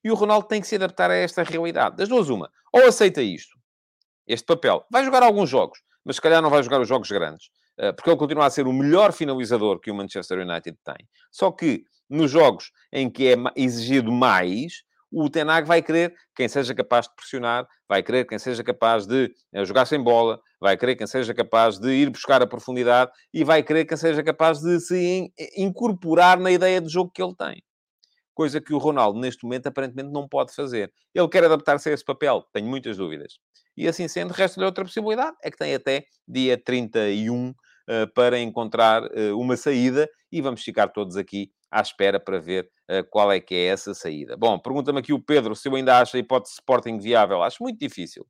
E 0.04 0.10
o 0.10 0.16
Ronaldo 0.16 0.48
tem 0.48 0.62
que 0.62 0.68
se 0.68 0.76
adaptar 0.76 1.12
a 1.12 1.16
esta 1.16 1.44
realidade. 1.44 1.98
Das 1.98 2.10
duas, 2.10 2.30
uma. 2.30 2.50
Ou 2.72 2.88
aceita 2.88 3.22
isto, 3.22 3.58
este 4.26 4.46
papel. 4.46 4.86
Vai 4.92 5.04
jogar 5.04 5.24
alguns 5.24 5.50
jogos, 5.50 5.80
mas 6.04 6.16
se 6.16 6.22
calhar 6.22 6.42
não 6.42 6.50
vai 6.50 6.64
jogar 6.64 6.80
os 6.82 6.88
jogos 6.88 7.10
grandes. 7.10 7.50
Eh, 7.78 7.92
porque 7.92 8.10
ele 8.10 8.18
continua 8.18 8.46
a 8.46 8.50
ser 8.50 8.68
o 8.68 8.74
melhor 8.74 9.12
finalizador 9.12 9.80
que 9.80 9.92
o 9.92 9.96
Manchester 9.96 10.40
United 10.40 10.78
tem. 10.84 11.08
Só 11.32 11.52
que 11.52 11.84
nos 12.10 12.32
jogos 12.32 12.72
em 12.92 13.10
que 13.10 13.28
é 13.28 13.36
exigido 13.56 14.12
mais, 14.12 14.84
o 15.12 15.30
Tenag 15.30 15.68
vai 15.68 15.82
querer 15.82 16.14
quem 16.36 16.48
seja 16.48 16.74
capaz 16.74 17.08
de 17.08 17.16
pressionar, 17.16 17.68
vai 17.88 18.04
querer 18.04 18.26
quem 18.26 18.38
seja 18.38 18.64
capaz 18.64 19.06
de 19.06 19.32
eh, 19.54 19.66
jogar 19.66 19.86
sem 19.86 20.02
bola, 20.02 20.40
vai 20.60 20.76
querer 20.76 20.96
quem 20.96 21.08
seja 21.08 21.34
capaz 21.34 21.78
de 21.78 21.90
ir 21.90 22.10
buscar 22.10 22.42
a 22.42 22.48
profundidade 22.48 23.12
e 23.34 23.44
vai 23.44 23.64
querer 23.64 23.86
quem 23.86 23.98
seja 23.98 24.24
capaz 24.24 24.60
de 24.60 24.80
se 24.80 25.32
incorporar 25.58 26.40
na 26.40 26.52
ideia 26.52 26.82
de 26.82 26.90
jogo 26.90 27.12
que 27.14 27.22
ele 27.22 27.36
tem. 27.36 27.64
Coisa 28.34 28.60
que 28.60 28.74
o 28.74 28.78
Ronaldo, 28.78 29.20
neste 29.20 29.44
momento, 29.46 29.68
aparentemente 29.68 30.12
não 30.12 30.28
pode 30.28 30.54
fazer. 30.54 30.92
Ele 31.14 31.30
quer 31.30 31.46
adaptar-se 31.46 31.90
a 31.90 31.94
esse 31.94 32.04
papel, 32.04 32.44
tenho 32.52 32.68
muitas 32.68 32.98
dúvidas. 32.98 33.40
E 33.78 33.88
assim 33.88 34.08
sendo, 34.08 34.32
resta-lhe 34.32 34.66
outra 34.66 34.84
possibilidade, 34.84 35.36
é 35.42 35.52
que 35.52 35.58
tem 35.58 35.74
até 35.74 36.06
dia 36.28 36.58
31 36.58 37.50
uh, 37.50 37.56
para 38.14 38.40
encontrar 38.40 39.04
uh, 39.04 39.40
uma 39.40 39.56
saída 39.56 40.10
e 40.32 40.42
vamos 40.42 40.64
ficar 40.64 40.88
todos 40.90 41.16
aqui 41.18 41.52
à 41.70 41.82
espera 41.82 42.20
para 42.20 42.40
ver 42.40 42.70
uh, 42.90 43.04
qual 43.10 43.32
é 43.32 43.40
que 43.40 43.54
é 43.54 43.66
essa 43.66 43.94
saída. 43.94 44.36
Bom, 44.38 44.58
pergunta-me 44.58 45.00
aqui 45.00 45.14
o 45.14 45.22
Pedro 45.22 45.56
se 45.56 45.68
eu 45.68 45.76
ainda 45.76 46.00
acho 46.00 46.16
a 46.16 46.20
hipótese 46.20 46.56
Sporting 46.56 46.98
viável. 47.00 47.44
Acho 47.44 47.62
muito 47.62 47.80
difícil. 47.80 48.26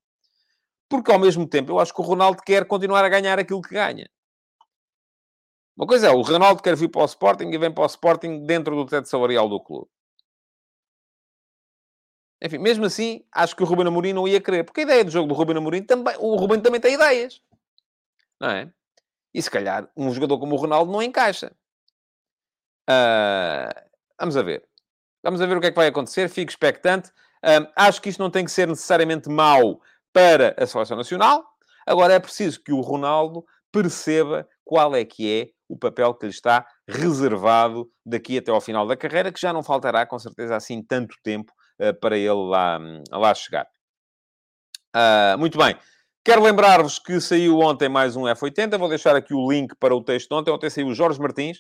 Porque, 0.90 1.12
ao 1.12 1.20
mesmo 1.20 1.48
tempo, 1.48 1.72
eu 1.72 1.80
acho 1.80 1.94
que 1.94 2.02
o 2.02 2.04
Ronaldo 2.04 2.42
quer 2.44 2.66
continuar 2.66 3.04
a 3.04 3.10
ganhar 3.10 3.40
aquilo 3.40 3.62
que 3.62 3.74
ganha. 3.74 4.10
Uma 5.76 5.88
coisa 5.88 6.08
é, 6.08 6.10
o 6.12 6.22
Ronaldo 6.22 6.62
quer 6.62 6.76
vir 6.76 6.90
para 6.90 7.02
o 7.02 7.06
Sporting 7.06 7.50
e 7.50 7.58
vem 7.58 7.72
para 7.72 7.84
o 7.84 7.88
Sporting 7.88 8.46
dentro 8.46 8.76
do 8.76 8.86
teto 8.86 9.10
salarial 9.10 9.50
do 9.50 9.60
clube. 9.60 9.90
Enfim, 12.42 12.60
mesmo 12.60 12.86
assim, 12.86 13.26
acho 13.32 13.56
que 13.56 13.64
o 13.64 13.66
Ruben 13.66 13.88
Amorim 13.88 14.14
não 14.14 14.28
ia 14.28 14.40
querer. 14.40 14.64
Porque 14.64 14.82
a 14.82 14.84
ideia 14.84 15.04
do 15.04 15.12
jogo 15.12 15.28
do 15.28 15.34
Ruben 15.34 15.58
Amorim 15.58 15.84
também... 15.84 16.16
O 16.20 16.36
Ruben 16.36 16.62
também 16.62 16.80
tem 16.80 16.94
ideias. 16.94 17.42
Não 18.40 18.50
é? 18.50 18.72
E 19.36 19.42
se 19.42 19.52
calhar 19.52 19.86
um 19.98 20.14
jogador 20.14 20.40
como 20.40 20.56
o 20.56 20.58
Ronaldo 20.58 20.90
não 20.90 21.04
encaixa. 21.04 21.52
Uh, 22.90 23.82
vamos 24.18 24.38
a 24.38 24.42
ver. 24.42 24.66
Vamos 25.22 25.42
a 25.42 25.46
ver 25.46 25.58
o 25.58 25.60
que 25.60 25.68
é 25.68 25.72
que 25.72 25.76
vai 25.76 25.88
acontecer. 25.88 26.30
Fico 26.30 26.50
expectante. 26.50 27.12
Acho 27.76 28.02
que 28.02 28.08
isto 28.10 28.20
não 28.20 28.32
tem 28.32 28.46
que 28.46 28.52
ser 28.52 28.66
necessariamente 28.66 29.30
mau 29.30 29.82
para 30.14 30.56
a 30.58 30.66
seleção 30.66 30.96
nacional. 30.96 31.46
Agora 31.86 32.14
é 32.14 32.20
preciso 32.20 32.64
que 32.64 32.72
o 32.72 32.80
Ronaldo 32.80 33.46
perceba 33.72 34.48
qual 34.64 34.96
é 34.96 35.04
que 35.04 35.30
é 35.30 35.50
o 35.68 35.78
papel 35.78 36.14
que 36.14 36.28
lhe 36.28 36.32
está 36.32 36.66
reservado 36.88 37.92
daqui 38.06 38.38
até 38.38 38.52
ao 38.52 38.62
final 38.62 38.88
da 38.88 38.96
carreira, 38.96 39.32
que 39.34 39.42
já 39.42 39.52
não 39.52 39.62
faltará, 39.62 40.06
com 40.06 40.18
certeza, 40.18 40.56
assim 40.56 40.82
tanto 40.82 41.18
tempo 41.22 41.52
uh, 41.82 41.94
para 42.00 42.18
ele 42.18 42.30
lá, 42.30 42.80
lá 43.12 43.36
chegar. 43.36 43.68
Uh, 44.96 45.38
muito 45.38 45.58
bem. 45.58 45.76
Quero 46.26 46.42
lembrar-vos 46.42 46.98
que 46.98 47.22
saiu 47.22 47.60
ontem 47.60 47.88
mais 47.88 48.16
um 48.16 48.24
F80. 48.24 48.80
Vou 48.80 48.90
deixar 48.90 49.16
aqui 49.16 49.32
o 49.32 49.48
link 49.48 49.76
para 49.76 49.96
o 49.96 50.02
texto 50.02 50.28
de 50.28 50.34
ontem. 50.34 50.50
Ontem 50.50 50.72
saiu 50.72 50.88
o 50.88 50.94
Jorge 50.96 51.22
Martins, 51.22 51.60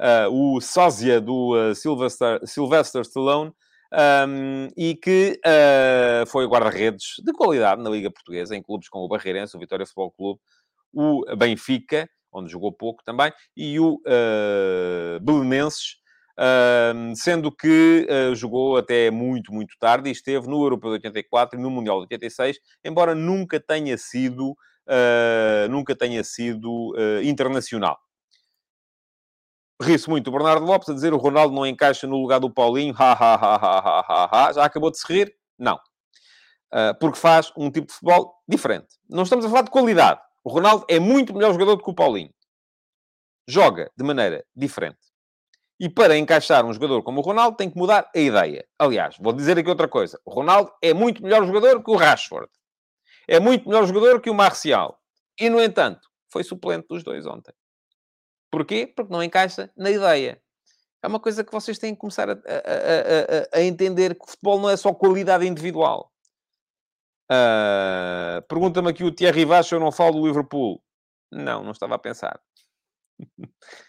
uh, 0.00 0.30
o 0.30 0.60
sósia 0.60 1.20
do 1.20 1.52
uh, 1.52 1.74
Sylvester, 1.74 2.38
Sylvester 2.46 3.00
Stallone, 3.00 3.50
um, 3.92 4.68
e 4.76 4.94
que 4.94 5.40
uh, 5.44 6.24
foi 6.28 6.46
guarda-redes 6.46 7.16
de 7.24 7.32
qualidade 7.32 7.82
na 7.82 7.90
Liga 7.90 8.08
Portuguesa, 8.08 8.54
em 8.54 8.62
clubes 8.62 8.88
como 8.88 9.04
o 9.04 9.08
Barreirense, 9.08 9.56
o 9.56 9.58
Vitória 9.58 9.84
Futebol 9.84 10.12
Clube, 10.12 10.40
o 10.92 11.24
Benfica, 11.36 12.08
onde 12.32 12.52
jogou 12.52 12.70
pouco 12.70 13.02
também, 13.02 13.32
e 13.56 13.80
o 13.80 13.94
uh, 13.94 15.18
Belenenses, 15.22 15.96
Uh, 16.36 17.14
sendo 17.14 17.52
que 17.52 18.08
uh, 18.10 18.34
jogou 18.34 18.76
até 18.76 19.08
muito, 19.08 19.52
muito 19.52 19.76
tarde 19.78 20.08
e 20.08 20.12
esteve 20.12 20.48
no 20.48 20.64
Europeu 20.64 20.90
de 20.90 20.94
84 20.94 21.58
e 21.58 21.62
no 21.62 21.70
Mundial 21.70 21.98
de 21.98 22.02
86, 22.02 22.58
embora 22.84 23.14
nunca 23.14 23.60
tenha 23.60 23.96
sido, 23.96 24.50
uh, 24.50 25.68
nunca 25.70 25.94
tenha 25.94 26.24
sido 26.24 26.92
internacional. 27.22 27.98
Ri-se 29.80 30.08
muito 30.08 30.28
o 30.28 30.32
Bernardo 30.32 30.64
Lopes 30.64 30.88
a 30.88 30.94
dizer 30.94 31.12
o 31.12 31.18
Ronaldo 31.18 31.54
não 31.54 31.66
encaixa 31.66 32.06
no 32.06 32.16
lugar 32.16 32.40
do 32.40 32.50
Paulinho. 32.50 32.94
Ha, 32.96 33.12
ha, 33.12 33.34
ha, 33.34 33.54
ha, 33.56 33.78
ha, 33.78 34.00
ha, 34.00 34.48
ha. 34.48 34.52
Já 34.52 34.64
acabou 34.64 34.90
de 34.90 34.98
se 34.98 35.12
rir? 35.12 35.34
Não. 35.58 35.78
porque 37.00 37.18
faz 37.18 37.52
um 37.56 37.70
tipo 37.70 37.88
de 37.88 37.92
futebol 37.92 38.34
diferente. 38.48 38.86
Não 39.08 39.24
estamos 39.24 39.44
a 39.44 39.48
falar 39.48 39.62
de 39.62 39.70
qualidade. 39.70 40.20
O 40.42 40.50
Ronaldo 40.50 40.84
é 40.88 40.98
muito 40.98 41.34
melhor 41.34 41.52
jogador 41.52 41.76
do 41.76 41.82
que 41.82 41.90
o 41.90 41.94
Paulinho. 41.94 42.32
Joga 43.48 43.90
de 43.96 44.04
maneira 44.04 44.44
diferente. 44.54 45.13
E 45.84 45.88
para 45.90 46.16
encaixar 46.16 46.64
um 46.64 46.72
jogador 46.72 47.02
como 47.02 47.20
o 47.20 47.22
Ronaldo, 47.22 47.58
tem 47.58 47.68
que 47.68 47.76
mudar 47.76 48.10
a 48.16 48.18
ideia. 48.18 48.66
Aliás, 48.78 49.18
vou 49.20 49.34
dizer 49.34 49.58
aqui 49.58 49.68
outra 49.68 49.86
coisa. 49.86 50.18
O 50.24 50.30
Ronaldo 50.30 50.72
é 50.80 50.94
muito 50.94 51.22
melhor 51.22 51.44
jogador 51.44 51.84
que 51.84 51.90
o 51.90 51.94
Rashford. 51.94 52.48
É 53.28 53.38
muito 53.38 53.68
melhor 53.68 53.84
jogador 53.84 54.18
que 54.22 54.30
o 54.30 54.34
Marcial. 54.34 54.98
E, 55.38 55.50
no 55.50 55.62
entanto, 55.62 56.08
foi 56.32 56.42
suplente 56.42 56.86
dos 56.88 57.04
dois 57.04 57.26
ontem. 57.26 57.52
Porquê? 58.50 58.86
Porque 58.86 59.12
não 59.12 59.22
encaixa 59.22 59.70
na 59.76 59.90
ideia. 59.90 60.40
É 61.02 61.06
uma 61.06 61.20
coisa 61.20 61.44
que 61.44 61.52
vocês 61.52 61.78
têm 61.78 61.92
que 61.92 62.00
começar 62.00 62.30
a, 62.30 62.32
a, 62.32 62.36
a, 62.36 63.58
a 63.58 63.62
entender 63.62 64.14
que 64.14 64.24
o 64.24 64.30
futebol 64.30 64.58
não 64.58 64.70
é 64.70 64.78
só 64.78 64.94
qualidade 64.94 65.46
individual. 65.46 66.10
Uh, 67.30 68.40
Pergunta-me 68.48 68.88
aqui 68.88 69.04
o 69.04 69.14
Thierry 69.14 69.44
Vaz 69.44 69.66
se 69.66 69.74
eu 69.74 69.80
não 69.80 69.92
falo 69.92 70.18
do 70.18 70.26
Liverpool. 70.26 70.82
Não, 71.30 71.62
não 71.62 71.72
estava 71.72 71.96
a 71.96 71.98
pensar. 71.98 72.40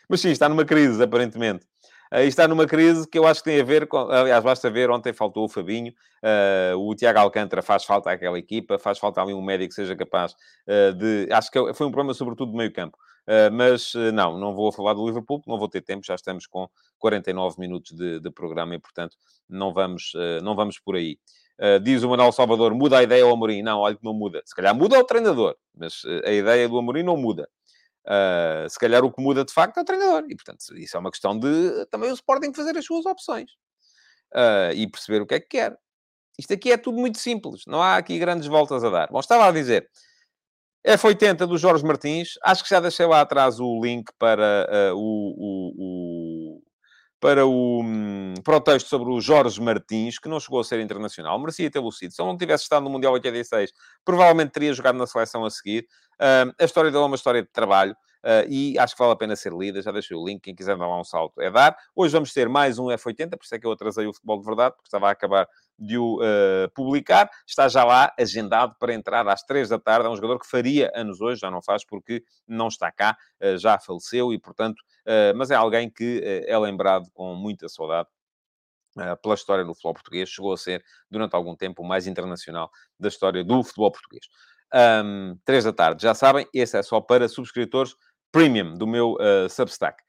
Mas 0.10 0.22
sim, 0.22 0.30
está 0.30 0.48
numa 0.48 0.66
crise, 0.66 1.02
aparentemente. 1.02 1.66
Uh, 2.14 2.20
está 2.20 2.48
numa 2.48 2.68
crise 2.68 3.08
que 3.10 3.18
eu 3.18 3.26
acho 3.26 3.44
que 3.44 3.50
tem 3.50 3.60
a 3.60 3.64
ver 3.64 3.88
com. 3.88 3.98
Aliás, 3.98 4.44
basta 4.44 4.70
ver, 4.70 4.90
ontem 4.90 5.12
faltou 5.12 5.46
o 5.46 5.50
Fabinho, 5.50 5.92
uh, 6.24 6.78
o 6.78 6.96
Tiago 6.96 7.20
Alcântara 7.20 7.62
faz 7.62 7.84
falta 7.84 8.12
àquela 8.12 8.38
equipa, 8.38 8.78
faz 8.78 9.00
falta 9.00 9.22
ali 9.22 9.34
um 9.34 9.42
médico 9.42 9.70
que 9.70 9.76
seja 9.76 9.96
capaz 9.96 10.34
uh, 10.34 10.94
de. 10.94 11.28
Acho 11.32 11.50
que 11.50 11.74
foi 11.74 11.88
um 11.88 11.92
problema, 11.92 12.14
sobretudo, 12.14 12.52
do 12.52 12.58
meio-campo. 12.58 12.98
mas 13.52 13.94
não, 14.14 14.38
não 14.38 14.54
vou 14.54 14.72
falar 14.72 14.94
do 14.94 15.06
Liverpool, 15.06 15.42
não 15.48 15.58
vou 15.58 15.68
ter 15.68 15.82
tempo, 15.82 16.06
já 16.06 16.14
estamos 16.14 16.46
com 16.46 16.70
49 17.00 17.60
minutos 17.60 17.92
de, 17.92 18.20
de 18.20 18.32
programa 18.32 18.76
e, 18.76 18.80
portanto, 18.80 19.18
não 19.50 19.74
vamos, 19.74 20.14
não 20.44 20.56
vamos 20.56 20.78
por 20.80 20.96
aí. 20.96 21.18
Diz 21.82 22.04
o 22.04 22.10
Manuel 22.10 22.32
Salvador, 22.32 22.76
muda 22.76 23.00
a 23.00 23.04
ideia 23.04 23.24
ao 23.24 23.34
Amorim. 23.34 23.64
Não, 23.64 23.80
olha 23.80 23.96
que 23.96 24.04
não 24.04 24.14
muda. 24.14 24.44
Se 24.46 24.54
calhar 24.56 24.76
muda 24.76 25.00
o 25.00 25.04
treinador, 25.04 25.56
mas 25.74 26.04
a 26.24 26.32
ideia 26.32 26.70
do 26.70 26.78
Amorim 26.78 27.02
não 27.02 27.18
muda. 27.18 27.50
Uh, 28.06 28.70
se 28.70 28.78
calhar 28.78 29.04
o 29.04 29.12
que 29.12 29.22
muda 29.22 29.44
de 29.44 29.52
facto 29.52 29.78
é 29.78 29.82
o 29.82 29.86
treinador. 29.86 30.26
E, 30.30 30.36
portanto, 30.36 30.60
isso 30.78 30.96
é 30.96 31.00
uma 31.00 31.12
questão 31.12 31.38
de 31.38 31.86
também 31.92 32.12
o 32.12 32.14
Sporting 32.14 32.54
fazer 32.54 32.78
as 32.78 32.86
suas 32.86 33.06
opções. 33.06 33.52
e 34.76 34.88
perceber 34.88 35.22
o 35.22 35.28
que 35.28 35.36
é 35.36 35.40
que 35.40 35.48
quer. 35.48 35.78
Isto 36.38 36.54
aqui 36.54 36.72
é 36.72 36.78
tudo 36.78 37.00
muito 37.00 37.18
simples. 37.18 37.64
Não 37.66 37.82
há 37.82 37.98
aqui 37.98 38.20
grandes 38.20 38.48
voltas 38.48 38.84
a 38.84 38.90
dar. 38.90 39.08
Bom, 39.12 39.20
estava 39.20 39.48
a 39.48 39.52
dizer... 39.52 39.90
F80 40.86 41.48
do 41.48 41.58
Jorge 41.58 41.84
Martins. 41.84 42.34
Acho 42.44 42.64
que 42.64 42.70
já 42.70 42.80
deixei 42.80 43.08
lá 43.08 43.22
atrás 43.22 43.60
o 43.60 43.82
link 43.82 44.06
para 44.20 44.70
o, 44.94 44.98
o, 44.98 45.74
o 45.78 46.15
para 47.26 47.44
o, 47.44 47.82
hum, 47.82 48.36
para 48.44 48.58
o 48.58 48.62
texto 48.62 48.88
sobre 48.88 49.10
o 49.10 49.20
Jorge 49.20 49.60
Martins, 49.60 50.20
que 50.20 50.30
não 50.30 50.40
chegou 50.40 50.60
a 50.60 50.64
ser 50.64 50.80
internacional, 50.80 51.40
merecia 51.40 51.72
ter 51.72 51.80
lucido. 51.80 52.14
Se 52.14 52.22
ele 52.22 52.30
não 52.30 52.38
tivesse 52.38 52.66
estado 52.66 52.84
no 52.84 52.90
Mundial 52.92 53.14
86, 53.14 53.72
provavelmente 54.06 54.52
teria 54.52 54.72
jogado 54.72 54.96
na 54.96 55.08
seleção 55.08 55.44
a 55.44 55.50
seguir. 55.50 55.88
Uh, 56.22 56.54
a 56.60 56.64
história 56.64 56.92
dele 56.92 57.04
é 57.04 57.08
uma 57.08 57.16
história 57.16 57.42
de 57.42 57.50
trabalho. 57.50 57.94
uh, 57.94 58.48
e 58.48 58.78
acho 58.78 58.94
que 58.94 59.00
vale 59.00 59.14
a 59.14 59.16
pena 59.16 59.36
ser 59.36 59.52
lida. 59.54 59.82
Já 59.82 59.92
deixei 59.92 60.16
o 60.16 60.24
link, 60.24 60.40
quem 60.40 60.54
quiser 60.54 60.78
dar 60.78 60.88
lá 60.88 61.00
um 61.00 61.04
salto 61.04 61.42
é 61.42 61.50
dar. 61.50 61.76
Hoje 61.96 62.14
vamos 62.14 62.32
ter 62.32 62.48
mais 62.48 62.78
um 62.78 62.90
F80, 62.90 63.32
por 63.32 63.44
isso 63.44 63.56
é 63.56 63.60
que 63.60 63.66
eu 63.66 63.72
atrasei 63.72 64.06
o 64.06 64.14
futebol 64.14 64.38
de 64.38 64.46
verdade, 64.46 64.76
porque 64.76 64.88
estava 64.88 65.08
a 65.08 65.12
acabar 65.12 65.48
de 65.78 65.98
o 65.98 66.18
uh, 66.18 66.70
publicar. 66.74 67.30
Está 67.48 67.68
já 67.68 67.84
lá 67.84 68.14
agendado 68.20 68.76
para 68.80 68.94
entrar 68.94 69.28
às 69.28 69.44
três 69.44 69.70
da 69.70 69.78
tarde. 69.78 70.08
É 70.08 70.10
um 70.10 70.16
jogador 70.16 70.40
que 70.40 70.48
faria 70.48 70.92
anos 70.96 71.22
hoje, 71.22 71.42
já 71.42 71.52
não 71.52 71.62
faz 71.62 71.86
porque 71.86 72.24
não 72.48 72.68
está 72.68 72.92
cá, 72.92 73.18
uh, 73.42 73.58
já 73.58 73.78
faleceu 73.80 74.34
e, 74.34 74.40
portanto, 74.40 74.80
uh, 75.06 75.36
mas 75.36 75.52
é 75.52 75.56
alguém 75.56 75.90
que 75.90 76.22
é 76.48 76.58
lembrado 76.58 77.10
com 77.14 77.36
muita 77.36 77.68
saudade. 77.70 78.10
Pela 79.22 79.36
história 79.36 79.66
do 79.66 79.74
futebol 79.74 79.94
português, 79.94 80.30
chegou 80.30 80.54
a 80.54 80.58
ser, 80.58 80.82
durante 81.12 81.36
algum 81.36 81.54
tempo, 81.54 81.84
o 81.84 81.86
mais 81.86 82.08
internacional 82.08 82.72
da 82.98 83.10
história 83.10 83.44
do 83.44 83.62
futebol 83.62 83.92
português. 83.92 84.26
Um, 84.74 85.38
três 85.44 85.66
da 85.66 85.74
tarde, 85.74 86.02
já 86.02 86.14
sabem, 86.14 86.48
esse 86.54 86.78
é 86.78 86.82
só 86.82 87.02
para 87.02 87.28
subscritores 87.28 87.94
premium 88.32 88.74
do 88.74 88.88
meu 88.88 89.18
Substack. 89.50 90.02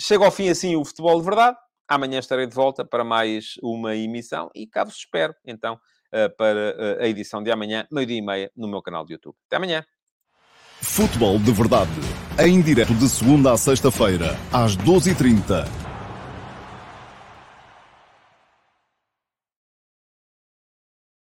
chega 0.00 0.24
ao 0.24 0.32
fim 0.32 0.48
assim 0.48 0.74
o 0.74 0.84
futebol 0.84 1.20
de 1.20 1.24
verdade. 1.24 1.56
Amanhã 1.88 2.18
estarei 2.18 2.46
de 2.46 2.54
volta 2.54 2.84
para 2.84 3.04
mais 3.04 3.54
uma 3.62 3.94
emissão 3.94 4.50
e 4.54 4.66
cá 4.66 4.82
vos 4.82 4.96
espero, 4.96 5.34
então, 5.44 5.78
eh, 6.12 6.28
para 6.28 6.74
eh, 6.76 7.04
a 7.04 7.08
edição 7.08 7.42
de 7.42 7.50
amanhã, 7.50 7.86
meio-dia 7.92 8.18
e 8.18 8.22
meia, 8.22 8.50
no 8.56 8.66
meu 8.66 8.82
canal 8.82 9.04
de 9.04 9.12
YouTube. 9.12 9.36
Até 9.46 9.56
amanhã! 9.56 9.84
Futebol 10.82 11.38
de 11.38 11.52
Verdade, 11.52 11.90
em 12.38 12.60
direto 12.60 12.94
de 12.94 13.08
segunda 13.08 13.52
a 13.52 13.56
sexta-feira, 13.56 14.36
às 14.52 14.76
12h30 14.76 15.85